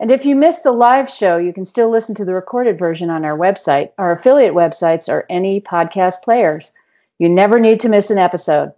And 0.00 0.10
if 0.10 0.24
you 0.24 0.34
missed 0.34 0.64
the 0.64 0.72
live 0.72 1.10
show, 1.10 1.36
you 1.36 1.52
can 1.52 1.64
still 1.64 1.90
listen 1.90 2.14
to 2.16 2.24
the 2.24 2.34
recorded 2.34 2.78
version 2.78 3.10
on 3.10 3.24
our 3.24 3.36
website, 3.36 3.90
our 3.98 4.12
affiliate 4.12 4.54
websites, 4.54 5.08
or 5.08 5.26
any 5.30 5.60
podcast 5.60 6.22
players. 6.22 6.72
You 7.18 7.28
never 7.28 7.60
need 7.60 7.78
to 7.80 7.88
miss 7.88 8.10
an 8.10 8.18
episode. 8.18 8.72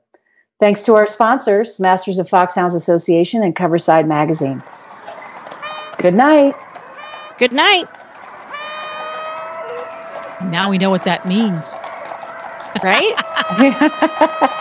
Thanks 0.61 0.83
to 0.83 0.95
our 0.97 1.07
sponsors, 1.07 1.81
Masters 1.81 2.19
of 2.19 2.29
Foxhounds 2.29 2.75
Association 2.75 3.43
and 3.43 3.57
Coverside 3.57 4.07
Magazine. 4.07 4.63
Good 5.99 6.15
night. 6.15 6.55
Good 7.39 7.53
night. 7.53 7.89
Now 10.51 10.69
we 10.69 10.79
know 10.79 10.91
what 10.91 11.05
that 11.05 11.27
means. 11.27 11.73
Right? 12.83 14.61